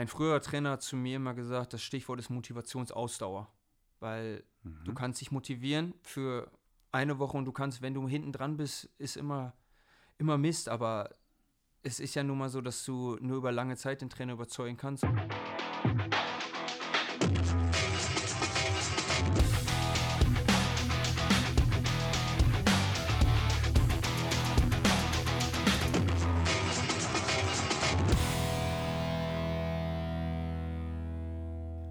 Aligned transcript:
ein 0.00 0.08
früherer 0.08 0.40
Trainer 0.40 0.70
hat 0.70 0.82
zu 0.82 0.96
mir 0.96 1.16
immer 1.16 1.34
gesagt, 1.34 1.74
das 1.74 1.82
Stichwort 1.82 2.18
ist 2.18 2.30
Motivationsausdauer. 2.30 3.52
Weil 3.98 4.44
mhm. 4.62 4.82
du 4.84 4.94
kannst 4.94 5.20
dich 5.20 5.30
motivieren 5.30 5.92
für 6.02 6.50
eine 6.90 7.18
Woche 7.18 7.36
und 7.36 7.44
du 7.44 7.52
kannst, 7.52 7.82
wenn 7.82 7.92
du 7.92 8.08
hinten 8.08 8.32
dran 8.32 8.56
bist, 8.56 8.88
ist 8.96 9.18
immer, 9.18 9.52
immer 10.16 10.38
Mist, 10.38 10.70
aber 10.70 11.10
es 11.82 12.00
ist 12.00 12.14
ja 12.14 12.22
nun 12.22 12.38
mal 12.38 12.48
so, 12.48 12.62
dass 12.62 12.82
du 12.84 13.18
nur 13.20 13.36
über 13.36 13.52
lange 13.52 13.76
Zeit 13.76 14.00
den 14.00 14.08
Trainer 14.08 14.32
überzeugen 14.32 14.78
kannst. 14.78 15.04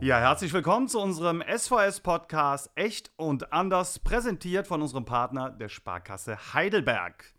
Ja, 0.10 0.18
herzlich 0.18 0.52
willkommen 0.54 0.88
zu 0.88 1.00
unserem 1.00 1.44
SVS-Podcast 1.44 2.72
Echt 2.74 3.12
und 3.16 3.54
Anders, 3.54 4.00
präsentiert 4.00 4.66
von 4.66 4.82
unserem 4.82 5.06
Partner 5.06 5.52
der 5.52 5.70
Sparkasse 5.70 6.36
Heidelberg. 6.56 7.32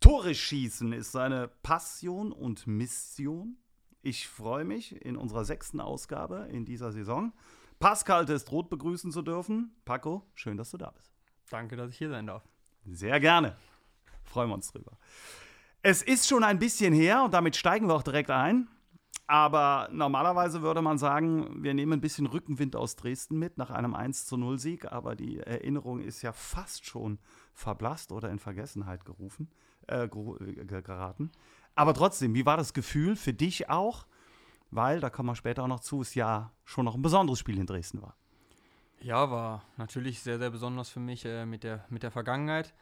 Tore 0.00 0.34
schießen 0.34 0.92
ist 0.92 1.12
seine 1.12 1.46
Passion 1.62 2.32
und 2.32 2.66
Mission. 2.66 3.56
Ich 4.02 4.26
freue 4.26 4.64
mich, 4.64 5.00
in 5.04 5.16
unserer 5.16 5.44
sechsten 5.44 5.80
Ausgabe 5.80 6.48
in 6.50 6.64
dieser 6.64 6.90
Saison 6.90 7.32
Pascal 7.78 8.26
Destrot 8.26 8.68
begrüßen 8.68 9.12
zu 9.12 9.22
dürfen. 9.22 9.70
Paco, 9.84 10.26
schön, 10.34 10.56
dass 10.56 10.72
du 10.72 10.78
da 10.78 10.90
bist. 10.90 11.14
Danke, 11.50 11.76
dass 11.76 11.90
ich 11.90 11.98
hier 11.98 12.10
sein 12.10 12.26
darf. 12.26 12.42
Sehr 12.84 13.20
gerne. 13.20 13.56
Freuen 14.24 14.48
wir 14.50 14.54
uns 14.54 14.72
drüber. 14.72 14.98
Es 15.82 16.02
ist 16.02 16.28
schon 16.28 16.42
ein 16.42 16.58
bisschen 16.58 16.94
her 16.94 17.22
und 17.22 17.32
damit 17.32 17.54
steigen 17.54 17.86
wir 17.86 17.94
auch 17.94 18.02
direkt 18.02 18.32
ein. 18.32 18.66
Aber 19.26 19.88
normalerweise 19.92 20.62
würde 20.62 20.82
man 20.82 20.98
sagen, 20.98 21.62
wir 21.62 21.74
nehmen 21.74 21.94
ein 21.94 22.00
bisschen 22.00 22.26
Rückenwind 22.26 22.76
aus 22.76 22.96
Dresden 22.96 23.38
mit 23.38 23.56
nach 23.56 23.70
einem 23.70 23.94
1 23.94 24.26
zu 24.26 24.36
0 24.36 24.58
Sieg, 24.58 24.90
aber 24.90 25.14
die 25.14 25.38
Erinnerung 25.38 26.00
ist 26.00 26.22
ja 26.22 26.32
fast 26.32 26.84
schon 26.84 27.18
verblasst 27.54 28.12
oder 28.12 28.30
in 28.30 28.38
Vergessenheit 28.38 29.04
gerufen, 29.04 29.48
äh, 29.86 30.08
geraten. 30.08 31.30
Aber 31.74 31.94
trotzdem, 31.94 32.34
wie 32.34 32.44
war 32.44 32.56
das 32.56 32.74
Gefühl 32.74 33.16
für 33.16 33.32
dich 33.32 33.70
auch? 33.70 34.06
Weil, 34.70 35.00
da 35.00 35.10
kommen 35.10 35.28
wir 35.28 35.36
später 35.36 35.64
auch 35.64 35.68
noch 35.68 35.80
zu, 35.80 36.00
es 36.00 36.14
ja 36.14 36.50
schon 36.64 36.84
noch 36.84 36.94
ein 36.94 37.02
besonderes 37.02 37.38
Spiel 37.38 37.58
in 37.58 37.66
Dresden 37.66 38.02
war. 38.02 38.16
Ja, 39.00 39.30
war 39.30 39.64
natürlich 39.76 40.20
sehr, 40.20 40.38
sehr 40.38 40.50
besonders 40.50 40.88
für 40.88 41.00
mich 41.00 41.24
äh, 41.24 41.44
mit, 41.44 41.64
der, 41.64 41.84
mit 41.88 42.02
der 42.02 42.10
Vergangenheit. 42.10 42.72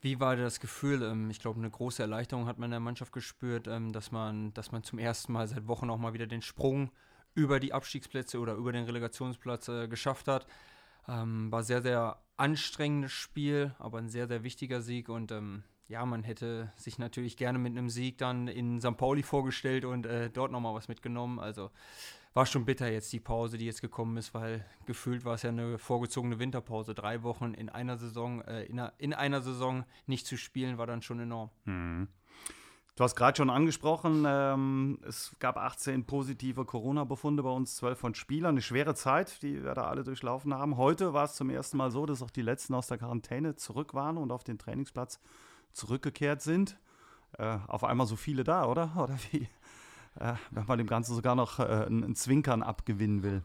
Wie 0.00 0.18
war 0.18 0.36
das 0.36 0.60
Gefühl? 0.60 1.02
Ähm, 1.02 1.30
ich 1.30 1.40
glaube, 1.40 1.58
eine 1.58 1.70
große 1.70 2.02
Erleichterung 2.02 2.46
hat 2.46 2.58
man 2.58 2.68
in 2.68 2.72
der 2.72 2.80
Mannschaft 2.80 3.12
gespürt, 3.12 3.66
ähm, 3.68 3.92
dass, 3.92 4.10
man, 4.12 4.54
dass 4.54 4.72
man 4.72 4.82
zum 4.82 4.98
ersten 4.98 5.32
Mal 5.32 5.46
seit 5.46 5.66
Wochen 5.66 5.90
auch 5.90 5.98
mal 5.98 6.14
wieder 6.14 6.26
den 6.26 6.42
Sprung 6.42 6.90
über 7.34 7.60
die 7.60 7.72
Abstiegsplätze 7.72 8.38
oder 8.38 8.54
über 8.54 8.72
den 8.72 8.84
Relegationsplatz 8.84 9.68
äh, 9.68 9.88
geschafft 9.88 10.28
hat. 10.28 10.46
Ähm, 11.08 11.52
war 11.52 11.62
sehr, 11.62 11.82
sehr 11.82 12.22
anstrengendes 12.36 13.12
Spiel, 13.12 13.74
aber 13.78 13.98
ein 13.98 14.08
sehr, 14.08 14.26
sehr 14.26 14.42
wichtiger 14.42 14.80
Sieg 14.80 15.08
und 15.10 15.30
ja, 15.90 16.06
man 16.06 16.22
hätte 16.22 16.72
sich 16.76 16.98
natürlich 16.98 17.36
gerne 17.36 17.58
mit 17.58 17.76
einem 17.76 17.90
Sieg 17.90 18.16
dann 18.16 18.46
in 18.46 18.80
St. 18.80 18.96
Pauli 18.96 19.24
vorgestellt 19.24 19.84
und 19.84 20.06
äh, 20.06 20.30
dort 20.30 20.52
nochmal 20.52 20.72
was 20.72 20.86
mitgenommen. 20.86 21.40
Also 21.40 21.70
war 22.32 22.46
schon 22.46 22.64
bitter 22.64 22.90
jetzt 22.90 23.12
die 23.12 23.20
Pause, 23.20 23.58
die 23.58 23.66
jetzt 23.66 23.80
gekommen 23.80 24.16
ist, 24.16 24.34
weil 24.34 24.64
gefühlt 24.86 25.24
war 25.24 25.34
es 25.34 25.42
ja 25.42 25.50
eine 25.50 25.78
vorgezogene 25.78 26.38
Winterpause. 26.38 26.94
Drei 26.94 27.22
Wochen 27.22 27.54
in 27.54 27.68
einer 27.68 27.96
Saison, 27.96 28.42
äh, 28.42 28.64
in, 28.64 28.78
einer, 28.78 28.92
in, 28.98 29.14
einer, 29.14 29.42
Saison 29.42 29.84
nicht 30.06 30.26
zu 30.26 30.36
spielen, 30.36 30.78
war 30.78 30.86
dann 30.86 31.02
schon 31.02 31.18
enorm. 31.20 31.50
Mhm. 31.64 32.08
Du 32.96 33.04
hast 33.04 33.16
gerade 33.16 33.36
schon 33.36 33.50
angesprochen, 33.50 34.24
ähm, 34.26 34.98
es 35.06 35.34
gab 35.38 35.56
18 35.56 36.04
positive 36.04 36.66
Corona-Befunde 36.66 37.42
bei 37.42 37.50
uns, 37.50 37.76
12 37.76 37.98
von 37.98 38.14
Spielern. 38.14 38.50
Eine 38.50 38.62
schwere 38.62 38.94
Zeit, 38.94 39.42
die 39.42 39.64
wir 39.64 39.74
da 39.74 39.84
alle 39.84 40.04
durchlaufen 40.04 40.52
haben. 40.52 40.76
Heute 40.76 41.14
war 41.14 41.24
es 41.24 41.34
zum 41.34 41.50
ersten 41.50 41.78
Mal 41.78 41.90
so, 41.90 42.04
dass 42.04 42.22
auch 42.22 42.30
die 42.30 42.42
letzten 42.42 42.74
aus 42.74 42.88
der 42.88 42.98
Quarantäne 42.98 43.56
zurück 43.56 43.94
waren 43.94 44.18
und 44.18 44.30
auf 44.30 44.44
den 44.44 44.58
Trainingsplatz 44.58 45.18
zurückgekehrt 45.72 46.42
sind. 46.42 46.78
Äh, 47.38 47.58
auf 47.68 47.84
einmal 47.84 48.06
so 48.06 48.16
viele 48.16 48.44
da, 48.44 48.66
oder? 48.66 48.92
Oder 48.98 49.16
wie? 49.30 49.48
Äh, 50.20 50.34
wenn 50.50 50.66
man 50.66 50.78
dem 50.78 50.86
Ganzen 50.86 51.14
sogar 51.14 51.34
noch 51.34 51.58
äh, 51.58 51.86
ein, 51.86 52.14
Zwinkern 52.14 52.62
abgewinnen 52.62 53.22
will. 53.22 53.42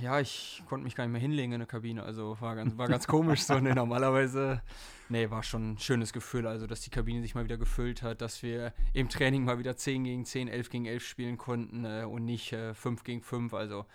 Ja, 0.00 0.20
ich 0.20 0.62
konnte 0.68 0.84
mich 0.84 0.94
gar 0.94 1.04
nicht 1.04 1.12
mehr 1.12 1.20
hinlegen 1.20 1.52
in 1.52 1.60
der 1.60 1.66
Kabine, 1.66 2.02
also 2.02 2.36
war 2.40 2.54
ganz, 2.54 2.76
war 2.76 2.88
ganz 2.88 3.06
komisch 3.06 3.42
so. 3.42 3.58
Nee, 3.58 3.74
normalerweise, 3.74 4.62
nee, 5.08 5.30
war 5.30 5.42
schon 5.42 5.72
ein 5.72 5.78
schönes 5.78 6.12
Gefühl, 6.12 6.46
also 6.46 6.66
dass 6.66 6.82
die 6.82 6.90
Kabine 6.90 7.22
sich 7.22 7.34
mal 7.34 7.44
wieder 7.44 7.56
gefüllt 7.56 8.02
hat, 8.02 8.20
dass 8.20 8.42
wir 8.42 8.72
im 8.92 9.08
Training 9.08 9.44
mal 9.44 9.58
wieder 9.58 9.76
10 9.76 10.04
gegen 10.04 10.24
10, 10.24 10.48
11 10.48 10.70
gegen 10.70 10.86
11 10.86 11.04
spielen 11.04 11.38
konnten 11.38 11.84
äh, 11.84 12.04
und 12.04 12.24
nicht 12.24 12.52
äh, 12.52 12.74
5 12.74 13.04
gegen 13.04 13.22
5, 13.22 13.54
also 13.54 13.86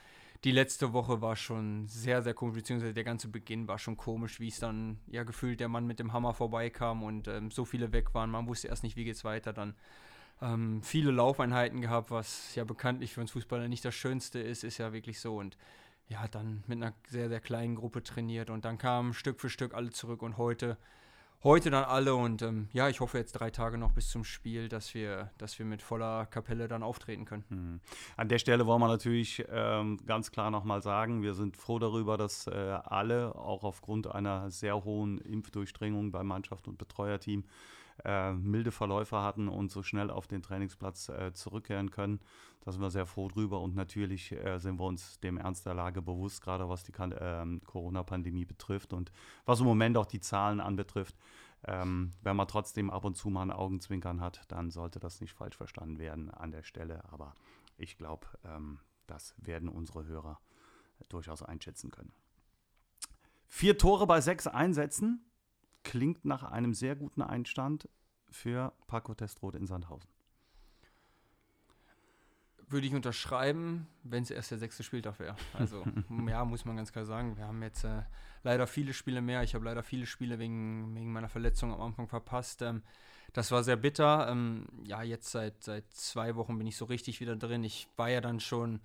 die 0.43 0.51
letzte 0.51 0.93
Woche 0.93 1.21
war 1.21 1.35
schon 1.35 1.87
sehr, 1.87 2.21
sehr 2.21 2.33
komisch, 2.33 2.55
beziehungsweise 2.55 2.93
der 2.93 3.03
ganze 3.03 3.27
Beginn 3.27 3.67
war 3.67 3.79
schon 3.79 3.97
komisch, 3.97 4.39
wie 4.39 4.49
es 4.49 4.59
dann 4.59 4.99
ja 5.07 5.23
gefühlt 5.23 5.59
der 5.59 5.67
Mann 5.67 5.87
mit 5.87 5.99
dem 5.99 6.13
Hammer 6.13 6.33
vorbeikam 6.33 7.03
und 7.03 7.27
ähm, 7.27 7.49
so 7.49 7.65
viele 7.65 7.91
weg 7.91 8.13
waren. 8.13 8.29
Man 8.29 8.47
wusste 8.47 8.67
erst 8.67 8.83
nicht, 8.83 8.95
wie 8.95 9.03
geht's 9.03 9.23
weiter. 9.23 9.51
Dann 9.51 9.73
ähm, 10.41 10.81
viele 10.83 11.11
Laufeinheiten 11.11 11.81
gehabt, 11.81 12.11
was 12.11 12.53
ja 12.55 12.63
bekanntlich 12.63 13.13
für 13.13 13.21
uns 13.21 13.31
Fußballer 13.31 13.67
nicht 13.67 13.85
das 13.85 13.95
Schönste 13.95 14.39
ist, 14.39 14.63
ist 14.63 14.77
ja 14.77 14.93
wirklich 14.93 15.19
so. 15.19 15.35
Und 15.37 15.57
ja, 16.09 16.27
dann 16.27 16.63
mit 16.67 16.81
einer 16.81 16.93
sehr, 17.09 17.29
sehr 17.29 17.41
kleinen 17.41 17.75
Gruppe 17.75 18.03
trainiert 18.03 18.49
und 18.49 18.65
dann 18.65 18.77
kamen 18.77 19.13
Stück 19.13 19.41
für 19.41 19.49
Stück 19.49 19.73
alle 19.73 19.89
zurück 19.89 20.21
und 20.21 20.37
heute, 20.37 20.77
heute 21.43 21.69
dann 21.69 21.83
alle 21.83 22.15
und 22.15 22.41
ähm, 22.41 22.69
ja, 22.71 22.87
ich 22.87 23.01
hoffe 23.01 23.17
jetzt 23.17 23.33
drei 23.33 23.51
Tage 23.51 23.77
noch 23.77 23.91
bis 23.91 24.09
zum 24.09 24.23
Spiel, 24.23 24.69
dass 24.69 24.93
wir, 24.93 25.31
dass 25.37 25.59
wir 25.59 25.65
mit 25.65 25.81
voller 25.81 26.25
Kapelle 26.25 26.69
dann 26.69 26.81
auftreten 26.81 27.25
können. 27.25 27.43
Mhm. 27.49 27.79
An 28.15 28.29
der 28.29 28.39
Stelle 28.39 28.65
wollen 28.65 28.81
wir 28.81 28.87
natürlich 28.87 29.43
ähm, 29.49 29.97
ganz 30.05 30.31
klar 30.31 30.49
nochmal 30.49 30.81
sagen, 30.81 31.21
wir 31.23 31.33
sind 31.33 31.57
froh 31.57 31.77
darüber, 31.77 32.17
dass 32.17 32.47
äh, 32.47 32.51
alle 32.51 33.35
auch 33.35 33.65
aufgrund 33.65 34.07
einer 34.07 34.49
sehr 34.49 34.85
hohen 34.85 35.17
Impfdurchdringung 35.17 36.11
bei 36.11 36.23
Mannschaft 36.23 36.69
und 36.69 36.77
Betreuerteam 36.77 37.43
äh, 38.03 38.33
milde 38.33 38.71
Verläufe 38.71 39.21
hatten 39.21 39.47
und 39.47 39.71
so 39.71 39.83
schnell 39.83 40.09
auf 40.09 40.27
den 40.27 40.41
Trainingsplatz 40.41 41.09
äh, 41.09 41.33
zurückkehren 41.33 41.91
können. 41.91 42.19
Da 42.61 42.71
sind 42.71 42.81
wir 42.81 42.89
sehr 42.89 43.05
froh 43.05 43.29
drüber 43.29 43.61
und 43.61 43.75
natürlich 43.75 44.33
äh, 44.33 44.59
sind 44.59 44.79
wir 44.79 44.85
uns 44.85 45.19
dem 45.21 45.37
Ernst 45.37 45.65
der 45.65 45.73
Lage 45.73 46.01
bewusst, 46.01 46.41
gerade 46.41 46.67
was 46.67 46.83
die 46.83 46.91
ähm, 46.99 47.61
Corona-Pandemie 47.65 48.45
betrifft 48.45 48.93
und 48.93 49.11
was 49.45 49.61
im 49.61 49.65
Moment 49.65 49.97
auch 49.97 50.05
die 50.05 50.19
Zahlen 50.19 50.59
anbetrifft. 50.59 51.15
Ähm, 51.63 52.11
wenn 52.21 52.35
man 52.35 52.47
trotzdem 52.47 52.89
ab 52.89 53.05
und 53.05 53.15
zu 53.15 53.29
mal 53.29 53.43
ein 53.43 53.51
Augenzwinkern 53.51 54.21
hat, 54.21 54.41
dann 54.49 54.69
sollte 54.69 54.99
das 54.99 55.21
nicht 55.21 55.33
falsch 55.33 55.55
verstanden 55.55 55.97
werden 55.97 56.29
an 56.29 56.51
der 56.51 56.63
Stelle. 56.63 57.03
Aber 57.11 57.33
ich 57.77 57.97
glaube, 57.97 58.27
ähm, 58.43 58.79
das 59.07 59.33
werden 59.37 59.69
unsere 59.69 60.05
Hörer 60.05 60.39
durchaus 61.09 61.43
einschätzen 61.43 61.89
können. 61.89 62.11
Vier 63.47 63.77
Tore 63.77 64.07
bei 64.07 64.19
sechs 64.19 64.45
Einsätzen 64.45 65.23
klingt 65.87 66.25
nach 66.25 66.43
einem 66.43 66.73
sehr 66.73 66.97
guten 66.97 67.21
Einstand 67.21 67.87
für 68.29 68.73
Paco 68.87 69.13
Testrot 69.13 69.55
in 69.55 69.67
Sandhausen. 69.67 70.09
Würde 72.67 72.85
ich 72.85 72.93
unterschreiben, 72.93 73.87
wenn 74.03 74.23
es 74.23 74.29
erst 74.29 74.51
der 74.51 74.57
sechste 74.57 74.83
Spieltag 74.83 75.17
wäre. 75.19 75.37
Also, 75.53 75.85
ja, 76.27 76.43
muss 76.43 76.65
man 76.65 76.75
ganz 76.75 76.91
klar 76.91 77.05
sagen. 77.05 77.37
Wir 77.37 77.45
haben 77.45 77.63
jetzt 77.63 77.85
äh, 77.85 78.01
leider 78.43 78.67
viele 78.67 78.91
Spiele 78.91 79.21
mehr. 79.21 79.43
Ich 79.43 79.55
habe 79.55 79.63
leider 79.63 79.81
viele 79.81 80.05
Spiele 80.05 80.39
wegen, 80.39 80.93
wegen 80.93 81.13
meiner 81.13 81.29
Verletzung 81.29 81.73
am 81.73 81.79
Anfang 81.79 82.09
verpasst. 82.09 82.61
Ähm, 82.61 82.83
das 83.31 83.53
war 83.53 83.63
sehr 83.63 83.77
bitter. 83.77 84.27
Ähm, 84.29 84.67
ja, 84.83 85.01
jetzt 85.03 85.31
seit, 85.31 85.63
seit 85.63 85.89
zwei 85.93 86.35
Wochen 86.35 86.57
bin 86.57 86.67
ich 86.67 86.75
so 86.75 86.83
richtig 86.83 87.21
wieder 87.21 87.37
drin. 87.37 87.63
Ich 87.63 87.87
war 87.95 88.09
ja 88.09 88.19
dann 88.19 88.41
schon 88.41 88.81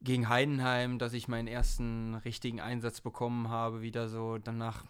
gegen 0.00 0.28
Heidenheim, 0.28 0.98
dass 0.98 1.12
ich 1.12 1.26
meinen 1.26 1.48
ersten 1.48 2.14
richtigen 2.14 2.60
Einsatz 2.60 3.00
bekommen 3.00 3.48
habe, 3.48 3.82
wieder 3.82 4.08
so 4.08 4.38
danach 4.38 4.84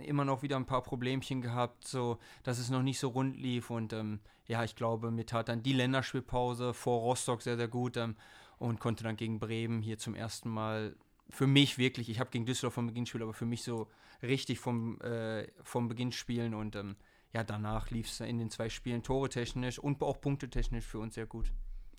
immer 0.00 0.24
noch 0.24 0.42
wieder 0.42 0.56
ein 0.56 0.66
paar 0.66 0.82
Problemchen 0.82 1.42
gehabt, 1.42 1.86
so 1.86 2.18
dass 2.44 2.58
es 2.58 2.70
noch 2.70 2.82
nicht 2.82 2.98
so 2.98 3.08
rund 3.08 3.36
lief 3.36 3.70
und 3.70 3.92
ähm, 3.92 4.20
ja, 4.46 4.62
ich 4.64 4.76
glaube, 4.76 5.10
mir 5.10 5.26
tat 5.26 5.48
dann 5.48 5.62
die 5.62 5.72
Länderspielpause 5.72 6.74
vor 6.74 7.00
Rostock 7.00 7.42
sehr, 7.42 7.56
sehr 7.56 7.68
gut 7.68 7.96
ähm, 7.96 8.16
und 8.58 8.78
konnte 8.78 9.02
dann 9.02 9.16
gegen 9.16 9.40
Bremen 9.40 9.82
hier 9.82 9.98
zum 9.98 10.14
ersten 10.14 10.48
Mal 10.48 10.96
für 11.28 11.46
mich 11.46 11.78
wirklich, 11.78 12.08
ich 12.08 12.20
habe 12.20 12.30
gegen 12.30 12.46
Düsseldorf 12.46 12.74
vom 12.74 12.86
Beginn 12.86 13.06
spielen, 13.06 13.22
aber 13.22 13.34
für 13.34 13.46
mich 13.46 13.62
so 13.62 13.88
richtig 14.22 14.60
vom, 14.60 15.00
äh, 15.00 15.48
vom 15.62 15.88
Beginn 15.88 16.12
spielen 16.12 16.54
und 16.54 16.76
ähm, 16.76 16.96
ja, 17.32 17.42
danach 17.42 17.90
lief 17.90 18.08
es 18.08 18.20
in 18.20 18.38
den 18.38 18.50
zwei 18.50 18.68
Spielen 18.68 19.02
tore 19.02 19.28
technisch 19.28 19.78
und 19.78 20.02
auch 20.02 20.20
punktetechnisch 20.20 20.84
für 20.84 20.98
uns 20.98 21.14
sehr 21.14 21.26
gut. 21.26 21.50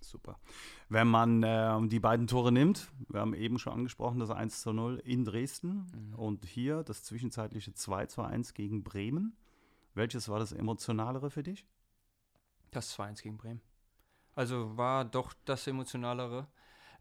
Super. 0.04 0.40
Wenn 0.90 1.08
man 1.08 1.44
äh, 1.44 1.88
die 1.88 2.00
beiden 2.00 2.28
Tore 2.28 2.52
nimmt, 2.52 2.92
wir 3.10 3.22
haben 3.22 3.34
eben 3.34 3.58
schon 3.60 3.74
angesprochen, 3.74 4.20
das 4.20 4.30
1 4.30 4.62
zu 4.62 4.74
0 4.74 5.02
in 5.06 5.26
Dresden 5.26 5.88
mhm. 5.94 6.16
und 6.16 6.46
hier 6.46 6.84
das 6.84 7.04
zwischenzeitliche 7.04 7.74
2 7.74 8.08
zu 8.08 8.22
1 8.22 8.54
gegen 8.54 8.84
Bremen. 8.84 9.36
Welches 9.94 10.30
war 10.30 10.40
das 10.40 10.52
emotionalere 10.52 11.30
für 11.30 11.44
dich? 11.44 11.66
Das 12.72 12.90
2 12.92 13.06
1 13.06 13.22
gegen 13.22 13.38
Bremen. 13.38 13.62
Also 14.36 14.76
war 14.78 15.06
doch 15.06 15.34
das 15.46 15.68
emotionalere, 15.68 16.48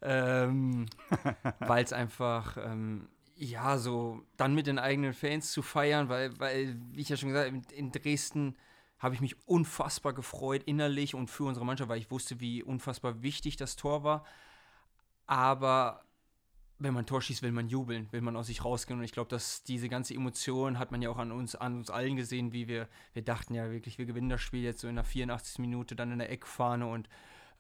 ähm, 0.03 0.87
weil 1.61 1.85
es 1.85 1.93
einfach, 1.93 2.57
ähm, 2.59 3.09
ja, 3.35 3.79
so 3.79 4.23
dann 4.37 4.55
mit 4.55 4.67
den 4.67 4.79
eigenen 4.79 5.15
Fans 5.15 5.51
zu 5.51 5.63
feiern, 5.63 6.09
weil, 6.09 6.39
weil 6.39 6.79
wie 6.93 7.01
ich 7.01 7.09
ja 7.09 7.17
schon 7.17 7.31
gesagt 7.31 7.51
habe, 7.51 7.75
in 7.75 7.91
Dresden 7.91 8.57
habe 9.03 9.15
ich 9.15 9.21
mich 9.21 9.37
unfassbar 9.49 10.13
gefreut 10.13 10.63
innerlich 10.65 11.15
und 11.15 11.29
für 11.29 11.45
unsere 11.45 11.67
Mannschaft, 11.67 11.91
weil 11.91 11.99
ich 11.99 12.11
wusste, 12.11 12.41
wie 12.41 12.63
unfassbar 12.63 13.23
wichtig 13.23 13.57
das 13.57 13.77
Tor 13.77 14.05
war. 14.05 14.25
aber 15.27 16.05
wenn 16.79 16.95
man 16.95 17.07
Tor 17.07 17.23
schießt, 17.23 17.43
will 17.43 17.53
man 17.53 17.69
jubeln, 17.69 18.09
will 18.11 18.21
man 18.23 18.37
aus 18.37 18.49
sich 18.49 18.65
rausgehen. 18.65 18.99
Und 18.99 19.05
ich 19.05 19.13
glaube, 19.13 19.29
dass 19.29 19.63
diese 19.63 19.89
ganze 19.89 20.15
Emotion 20.15 20.79
hat 20.79 20.91
man 20.91 21.01
ja 21.01 21.11
auch 21.11 21.19
an 21.19 21.31
uns, 21.31 21.55
an 21.55 21.77
uns 21.79 21.91
allen 21.91 22.17
gesehen, 22.17 22.53
wie 22.53 22.67
wir, 22.67 22.89
wir 23.13 23.23
dachten 23.23 23.55
ja 23.55 23.71
wirklich, 23.71 23.99
wir 23.99 24.07
gewinnen 24.07 24.29
das 24.29 24.41
Spiel 24.41 24.63
jetzt 24.63 24.81
so 24.81 24.89
in 24.89 24.97
der 24.97 25.05
84. 25.05 25.61
Minute, 25.61 25.95
dann 25.95 26.11
in 26.11 26.19
der 26.19 26.31
Eckfahne 26.31 26.87
und 26.87 27.09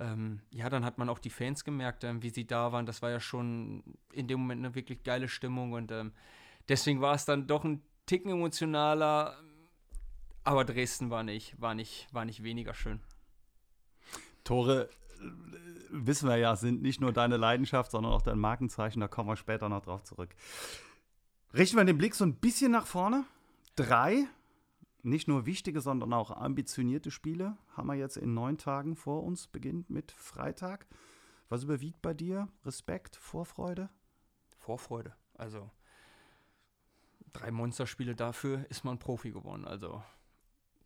ähm, 0.01 0.41
ja, 0.51 0.69
dann 0.69 0.85
hat 0.85 0.99
man 0.99 1.09
auch 1.09 1.21
die 1.21 1.31
Fans 1.31 1.65
gemerkt, 1.65 2.03
ähm, 2.03 2.23
wie 2.23 2.31
sie 2.31 2.47
da 2.47 2.73
waren. 2.73 2.87
Das 2.87 3.03
war 3.03 3.11
ja 3.11 3.21
schon 3.21 3.85
in 4.13 4.27
dem 4.27 4.41
Moment 4.41 4.65
eine 4.65 4.75
wirklich 4.75 5.05
geile 5.05 5.29
Stimmung 5.29 5.73
und 5.73 5.93
ähm, 5.93 6.13
deswegen 6.69 7.01
war 7.01 7.15
es 7.15 7.25
dann 7.25 7.47
doch 7.47 7.65
ein 7.65 7.83
Ticken 8.07 8.33
emotionaler, 8.33 9.37
aber 10.45 10.65
Dresden 10.65 11.11
war 11.11 11.23
nicht, 11.23 11.61
war 11.61 11.75
nicht, 11.75 12.09
war 12.13 12.25
nicht 12.25 12.43
weniger 12.43 12.75
schön. 12.75 13.01
Tore 14.45 14.89
wissen 15.91 16.29
wir 16.29 16.37
ja, 16.37 16.57
sind 16.57 16.83
nicht 16.83 17.01
nur 17.01 17.13
deine 17.13 17.37
Leidenschaft, 17.37 17.91
sondern 17.91 18.13
auch 18.13 18.23
dein 18.23 18.39
Markenzeichen. 18.39 19.01
Da 19.01 19.09
kommen 19.09 19.29
wir 19.29 19.37
später 19.37 19.69
noch 19.69 19.83
drauf 19.83 20.03
zurück. 20.03 20.35
Richten 21.55 21.77
wir 21.77 21.85
den 21.85 21.99
Blick 21.99 22.15
so 22.15 22.25
ein 22.25 22.37
bisschen 22.37 22.73
nach 22.73 22.87
vorne. 22.87 23.25
Drei, 23.77 24.27
nicht 25.03 25.29
nur 25.29 25.47
wichtige, 25.47 25.81
sondern 25.81 26.13
auch 26.13 26.31
ambitionierte 26.31 27.11
Spiele 27.11 27.57
haben 27.77 27.89
wir 27.89 27.95
jetzt 27.95 28.17
in 28.17 28.35
neun 28.35 28.59
Tagen 28.59 28.97
vor 28.97 29.23
uns, 29.23 29.47
beginnt 29.47 29.91
mit 29.91 30.13
Freitag. 30.13 30.87
Was 31.49 31.65
überwiegt 31.65 32.01
bei 32.01 32.15
dir? 32.15 32.49
Respekt, 32.65 33.17
Vorfreude? 33.17 33.91
Vorfreude. 34.57 35.15
Also 35.35 35.71
drei 37.33 37.51
Monsterspiele 37.51 38.15
dafür 38.15 38.65
ist 38.71 38.85
man 38.85 38.99
Profi 38.99 39.31
geworden. 39.31 39.67
Also 39.67 40.03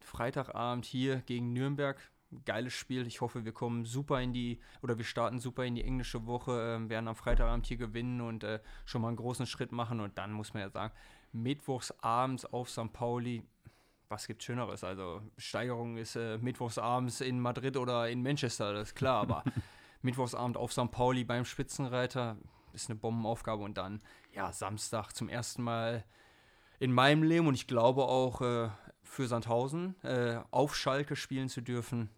Freitagabend 0.06 0.85
hier 0.85 1.17
gegen 1.26 1.53
Nürnberg, 1.53 2.00
geiles 2.44 2.73
Spiel. 2.73 3.06
Ich 3.06 3.20
hoffe, 3.20 3.44
wir 3.44 3.53
kommen 3.53 3.85
super 3.85 4.20
in 4.20 4.32
die, 4.32 4.61
oder 4.82 4.99
wir 4.99 5.05
starten 5.05 5.38
super 5.38 5.64
in 5.64 5.75
die 5.75 5.85
englische 5.85 6.26
Woche, 6.26 6.53
äh, 6.53 6.88
werden 6.88 7.08
am 7.08 7.17
Freitagabend 7.17 7.67
hier 7.67 7.76
gewinnen 7.76 8.20
und 8.20 8.44
äh, 8.44 8.61
schon 8.85 9.03
mal 9.03 9.08
einen 9.08 9.17
großen 9.17 9.47
Schritt 9.47 9.73
machen. 9.73 10.00
Und 10.00 10.19
dann 10.19 10.32
muss 10.32 10.55
man 10.55 10.62
ja 10.62 10.70
sagen, 10.70 10.94
mittwochs 11.32 11.93
abends 12.00 12.44
auf 12.44 12.70
St. 12.70 12.93
Pauli, 12.93 13.43
was 14.08 14.26
gibt 14.26 14.43
Schöneres? 14.43 14.85
Also 14.85 15.23
Steigerung 15.37 15.97
ist 15.97 16.17
äh, 16.17 16.38
mittwochsabends 16.38 17.20
in 17.20 17.41
Madrid 17.41 17.76
oder 17.76 18.09
in 18.09 18.23
Manchester, 18.23 18.73
das 18.73 18.88
ist 18.88 18.94
klar, 18.94 19.20
aber 19.23 19.44
mittwochsabend 20.02 20.56
auf 20.56 20.73
St. 20.73 20.91
Pauli 20.91 21.25
beim 21.25 21.44
Spitzenreiter 21.44 22.37
ist 22.73 22.88
eine 22.91 22.99
Bombenaufgabe 22.99 23.62
und 23.62 23.76
dann, 23.79 24.00
ja, 24.32 24.52
Samstag 24.52 25.12
zum 25.12 25.29
ersten 25.29 25.62
Mal 25.62 26.05
in 26.79 26.93
meinem 26.93 27.23
Leben 27.23 27.47
und 27.47 27.55
ich 27.55 27.67
glaube 27.67 28.05
auch 28.05 28.41
äh, 28.43 28.69
für 29.06 29.26
Sandhausen 29.26 29.94
äh, 30.03 30.38
auf 30.50 30.76
Schalke 30.76 31.17
spielen 31.17 31.49
zu 31.49 31.61
dürfen, 31.61 32.11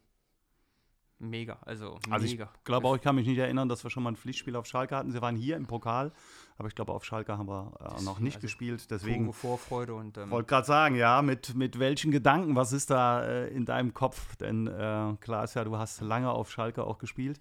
mega. 1.18 1.58
Also, 1.64 1.98
also 2.10 2.26
mega. 2.26 2.50
ich 2.54 2.64
glaube 2.64 2.88
auch, 2.88 2.96
ich 2.96 3.02
kann 3.02 3.14
mich 3.14 3.26
nicht 3.26 3.38
erinnern, 3.38 3.68
dass 3.68 3.84
wir 3.84 3.90
schon 3.90 4.02
mal 4.02 4.12
ein 4.12 4.16
Pflichtspiel 4.16 4.56
auf 4.56 4.66
Schalke 4.66 4.96
hatten. 4.96 5.12
Sie 5.12 5.20
waren 5.20 5.36
hier 5.36 5.56
im 5.56 5.66
Pokal, 5.66 6.12
aber 6.56 6.68
ich 6.68 6.74
glaube, 6.74 6.92
auf 6.92 7.04
Schalke 7.04 7.36
haben 7.36 7.48
wir 7.48 7.72
äh, 7.80 8.02
noch 8.02 8.20
nicht 8.20 8.36
also 8.36 8.46
gespielt. 8.46 8.90
Deswegen 8.90 9.32
Vorfreude 9.32 9.94
und 9.94 10.16
ähm, 10.18 10.30
wollte 10.30 10.48
gerade 10.48 10.66
sagen, 10.66 10.94
ja, 10.94 11.22
mit, 11.22 11.54
mit 11.54 11.78
welchen 11.78 12.10
Gedanken, 12.10 12.56
was 12.56 12.72
ist 12.72 12.90
da 12.90 13.22
äh, 13.24 13.48
in 13.48 13.64
deinem 13.64 13.94
Kopf? 13.94 14.36
Denn 14.36 14.66
äh, 14.66 15.14
klar 15.20 15.44
ist 15.44 15.54
ja, 15.54 15.64
du 15.64 15.76
hast 15.76 16.00
lange 16.00 16.30
auf 16.30 16.50
Schalke 16.50 16.84
auch 16.84 16.98
gespielt. 16.98 17.40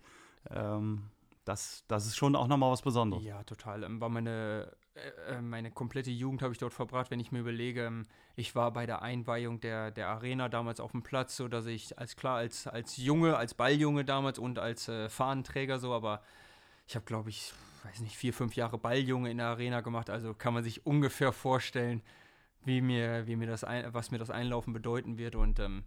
Ähm, 0.50 1.04
das, 1.48 1.84
das 1.88 2.06
ist 2.06 2.16
schon 2.16 2.36
auch 2.36 2.48
nochmal 2.48 2.72
was 2.72 2.82
Besonderes. 2.82 3.24
Ja, 3.24 3.44
total. 3.44 3.84
Ähm, 3.84 4.02
war 4.02 4.10
meine 4.10 4.72
äh, 4.98 5.36
äh, 5.36 5.42
meine 5.42 5.72
komplette 5.72 6.12
Jugend 6.12 6.42
habe 6.42 6.54
ich 6.54 6.60
dort 6.60 6.74
verbracht, 6.74 7.12
wenn 7.12 7.20
ich 7.20 7.32
mir 7.32 7.40
überlege, 7.40 7.86
ähm, 7.86 8.06
ich 8.36 8.56
war 8.56 8.72
bei 8.72 8.86
der 8.86 9.02
Einweihung 9.02 9.60
der, 9.60 9.92
der 9.92 10.10
Arena 10.10 10.50
damals 10.50 10.80
auf 10.80 10.92
dem 10.92 11.04
Platz, 11.04 11.38
so 11.38 11.48
dass 11.48 11.66
ich 11.66 11.98
als 12.00 12.16
klar 12.16 12.38
als, 12.38 12.68
als 12.68 12.98
Junge, 12.98 13.38
als 13.38 13.54
Balljunge 13.54 14.06
damals 14.06 14.40
und 14.40 14.60
als 14.60 14.88
äh, 14.88 15.10
Fahnenträger 15.10 15.80
so, 15.80 15.94
aber 15.94 16.22
ich 16.88 16.96
habe 16.96 17.06
glaube 17.06 17.30
ich, 17.30 17.54
weiß 17.84 18.00
nicht, 18.02 18.16
vier, 18.16 18.34
fünf 18.34 18.56
Jahre 18.56 18.78
Balljunge 18.78 19.30
in 19.30 19.38
der 19.38 19.48
Arena 19.48 19.82
gemacht, 19.82 20.10
also 20.10 20.34
kann 20.34 20.54
man 20.54 20.64
sich 20.64 20.86
ungefähr 20.86 21.32
vorstellen, 21.32 22.02
wie 22.64 22.82
mir, 22.82 23.28
wie 23.28 23.36
mir 23.36 23.48
das 23.48 23.64
ein, 23.64 23.94
was 23.94 24.12
mir 24.12 24.18
das 24.18 24.30
Einlaufen 24.30 24.74
bedeuten 24.74 25.18
wird 25.18 25.36
und 25.36 25.60
ähm, 25.60 25.84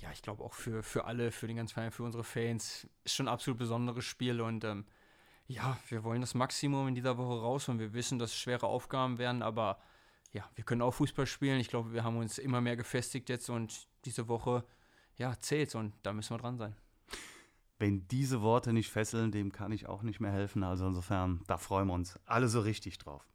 ja, 0.00 0.10
ich 0.12 0.22
glaube 0.22 0.42
auch 0.42 0.54
für, 0.54 0.82
für 0.82 1.04
alle, 1.04 1.30
für 1.30 1.46
den 1.46 1.56
ganzen 1.56 1.74
Verein, 1.74 1.90
für 1.90 2.02
unsere 2.02 2.24
Fans 2.24 2.88
ist 3.04 3.14
schon 3.14 3.28
ein 3.28 3.32
absolut 3.32 3.58
besonderes 3.58 4.04
Spiel 4.04 4.40
und 4.40 4.64
ähm, 4.64 4.84
ja, 5.46 5.78
wir 5.88 6.02
wollen 6.04 6.20
das 6.20 6.34
Maximum 6.34 6.88
in 6.88 6.94
dieser 6.94 7.18
Woche 7.18 7.40
raus 7.40 7.68
und 7.68 7.78
wir 7.78 7.92
wissen, 7.92 8.18
dass 8.18 8.30
es 8.30 8.38
schwere 8.38 8.66
Aufgaben 8.66 9.18
werden, 9.18 9.42
aber 9.42 9.78
ja, 10.32 10.48
wir 10.54 10.64
können 10.64 10.82
auch 10.82 10.92
Fußball 10.92 11.26
spielen. 11.26 11.60
Ich 11.60 11.68
glaube, 11.68 11.92
wir 11.92 12.04
haben 12.04 12.16
uns 12.16 12.38
immer 12.38 12.60
mehr 12.60 12.76
gefestigt 12.76 13.28
jetzt 13.28 13.50
und 13.50 13.86
diese 14.04 14.28
Woche, 14.28 14.64
ja, 15.16 15.38
zählt 15.38 15.74
und 15.74 15.92
da 16.02 16.12
müssen 16.12 16.34
wir 16.34 16.38
dran 16.38 16.56
sein. 16.56 16.74
Wenn 17.78 18.06
diese 18.08 18.40
Worte 18.42 18.72
nicht 18.72 18.90
fesseln, 18.90 19.30
dem 19.30 19.52
kann 19.52 19.72
ich 19.72 19.86
auch 19.86 20.02
nicht 20.02 20.20
mehr 20.20 20.32
helfen. 20.32 20.62
Also 20.62 20.86
insofern, 20.86 21.42
da 21.48 21.58
freuen 21.58 21.88
wir 21.88 21.94
uns 21.94 22.18
alle 22.24 22.48
so 22.48 22.60
richtig 22.60 22.98
drauf. 22.98 23.26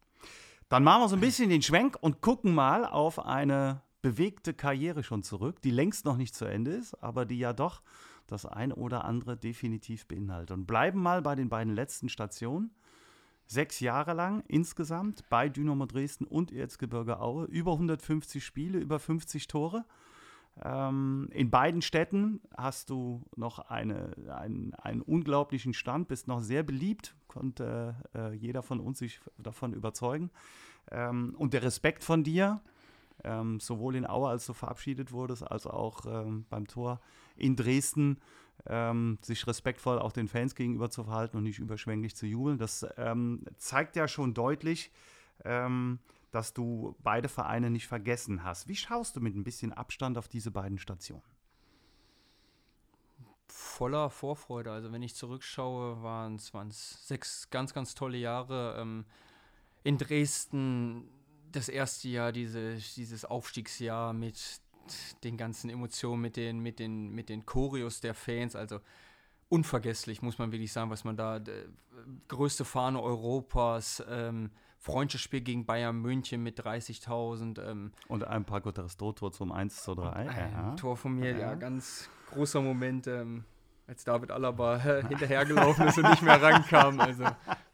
Dann 0.68 0.84
machen 0.84 1.02
wir 1.02 1.08
so 1.08 1.16
ein 1.16 1.20
bisschen 1.20 1.50
den 1.50 1.62
Schwenk 1.62 1.96
und 2.00 2.20
gucken 2.20 2.54
mal 2.54 2.84
auf 2.84 3.18
eine 3.18 3.82
bewegte 4.02 4.54
Karriere 4.54 5.02
schon 5.02 5.22
zurück, 5.22 5.60
die 5.62 5.70
längst 5.70 6.04
noch 6.04 6.16
nicht 6.16 6.34
zu 6.34 6.44
Ende 6.44 6.72
ist, 6.72 6.94
aber 7.02 7.24
die 7.24 7.38
ja 7.38 7.52
doch 7.52 7.82
das 8.26 8.46
ein 8.46 8.72
oder 8.72 9.04
andere 9.04 9.36
definitiv 9.36 10.06
beinhaltet. 10.06 10.52
Und 10.52 10.66
bleiben 10.66 11.00
mal 11.00 11.22
bei 11.22 11.34
den 11.34 11.48
beiden 11.48 11.74
letzten 11.74 12.08
Stationen. 12.08 12.70
Sechs 13.46 13.80
Jahre 13.80 14.12
lang 14.12 14.44
insgesamt 14.46 15.24
bei 15.30 15.48
Dynamo 15.48 15.86
Dresden 15.86 16.26
und 16.26 16.52
Erzgebirge 16.52 17.18
Aue. 17.20 17.46
Über 17.46 17.72
150 17.72 18.44
Spiele, 18.44 18.78
über 18.78 18.98
50 18.98 19.46
Tore. 19.46 19.86
Ähm, 20.62 21.28
in 21.32 21.50
beiden 21.50 21.82
Städten 21.82 22.40
hast 22.56 22.90
du 22.90 23.22
noch 23.36 23.58
eine, 23.70 24.12
einen, 24.28 24.74
einen 24.74 25.00
unglaublichen 25.00 25.72
Stand, 25.72 26.08
bist 26.08 26.28
noch 26.28 26.40
sehr 26.40 26.62
beliebt, 26.62 27.14
konnte 27.26 27.94
äh, 28.14 28.34
jeder 28.34 28.62
von 28.62 28.80
uns 28.80 28.98
sich 28.98 29.20
davon 29.38 29.72
überzeugen. 29.72 30.30
Ähm, 30.90 31.34
und 31.38 31.54
der 31.54 31.62
Respekt 31.62 32.04
von 32.04 32.24
dir, 32.24 32.60
ähm, 33.24 33.60
sowohl 33.60 33.96
in 33.96 34.06
Aue, 34.06 34.28
als 34.28 34.46
du 34.46 34.52
verabschiedet 34.52 35.12
wurdest, 35.12 35.42
als 35.42 35.66
auch 35.66 36.06
ähm, 36.06 36.46
beim 36.48 36.66
Tor 36.66 37.00
in 37.36 37.56
Dresden, 37.56 38.18
ähm, 38.66 39.18
sich 39.22 39.46
respektvoll 39.46 39.98
auch 39.98 40.12
den 40.12 40.28
Fans 40.28 40.54
gegenüber 40.54 40.90
zu 40.90 41.04
verhalten 41.04 41.36
und 41.36 41.44
nicht 41.44 41.58
überschwänglich 41.58 42.16
zu 42.16 42.26
jubeln. 42.26 42.58
Das 42.58 42.86
ähm, 42.96 43.44
zeigt 43.56 43.96
ja 43.96 44.08
schon 44.08 44.34
deutlich, 44.34 44.90
ähm, 45.44 45.98
dass 46.30 46.52
du 46.52 46.96
beide 47.02 47.28
Vereine 47.28 47.70
nicht 47.70 47.86
vergessen 47.86 48.44
hast. 48.44 48.68
Wie 48.68 48.76
schaust 48.76 49.16
du 49.16 49.20
mit 49.20 49.34
ein 49.34 49.44
bisschen 49.44 49.72
Abstand 49.72 50.18
auf 50.18 50.28
diese 50.28 50.50
beiden 50.50 50.78
Stationen? 50.78 51.22
Voller 53.46 54.10
Vorfreude. 54.10 54.70
Also 54.70 54.92
wenn 54.92 55.02
ich 55.02 55.14
zurückschaue, 55.14 56.02
waren 56.02 56.36
es 56.36 57.08
sechs 57.08 57.48
ganz, 57.50 57.72
ganz 57.72 57.94
tolle 57.94 58.18
Jahre. 58.18 58.76
Ähm, 58.78 59.06
in 59.84 59.96
Dresden 59.96 61.08
das 61.52 61.68
erste 61.68 62.08
Jahr, 62.08 62.32
diese, 62.32 62.76
dieses 62.96 63.24
Aufstiegsjahr 63.24 64.12
mit 64.12 64.60
den 65.24 65.36
ganzen 65.36 65.70
Emotionen, 65.70 66.22
mit 66.22 66.36
den, 66.36 66.60
mit 66.60 66.78
den, 66.78 67.10
mit 67.10 67.28
den 67.28 67.44
Choreos 67.46 68.00
der 68.00 68.14
Fans, 68.14 68.56
also 68.56 68.80
unvergesslich, 69.48 70.22
muss 70.22 70.38
man 70.38 70.52
wirklich 70.52 70.72
sagen, 70.72 70.90
was 70.90 71.04
man 71.04 71.16
da, 71.16 71.40
größte 72.28 72.64
Fahne 72.64 73.02
Europas, 73.02 74.02
ähm, 74.08 74.50
Freundschaftsspiel 74.78 75.40
gegen 75.40 75.66
Bayern 75.66 75.96
München 75.96 76.42
mit 76.42 76.60
30.000. 76.60 77.60
Ähm, 77.60 77.92
und 78.06 78.24
ein 78.24 78.44
Paco 78.44 78.70
Tor 78.70 79.32
zum 79.32 79.52
1 79.52 79.82
zu 79.82 79.94
3. 79.94 80.10
Ein 80.12 80.52
ja. 80.52 80.74
Tor 80.76 80.96
von 80.96 81.14
mir, 81.14 81.32
ja, 81.32 81.38
ja 81.38 81.54
ganz 81.54 82.08
großer 82.30 82.60
Moment, 82.60 83.06
ähm, 83.06 83.44
als 83.86 84.04
David 84.04 84.30
Alaba 84.30 84.76
äh, 84.76 85.02
hinterhergelaufen 85.08 85.88
ist 85.88 85.98
und 85.98 86.08
nicht 86.08 86.22
mehr 86.22 86.40
rankam. 86.40 87.00
Also 87.00 87.24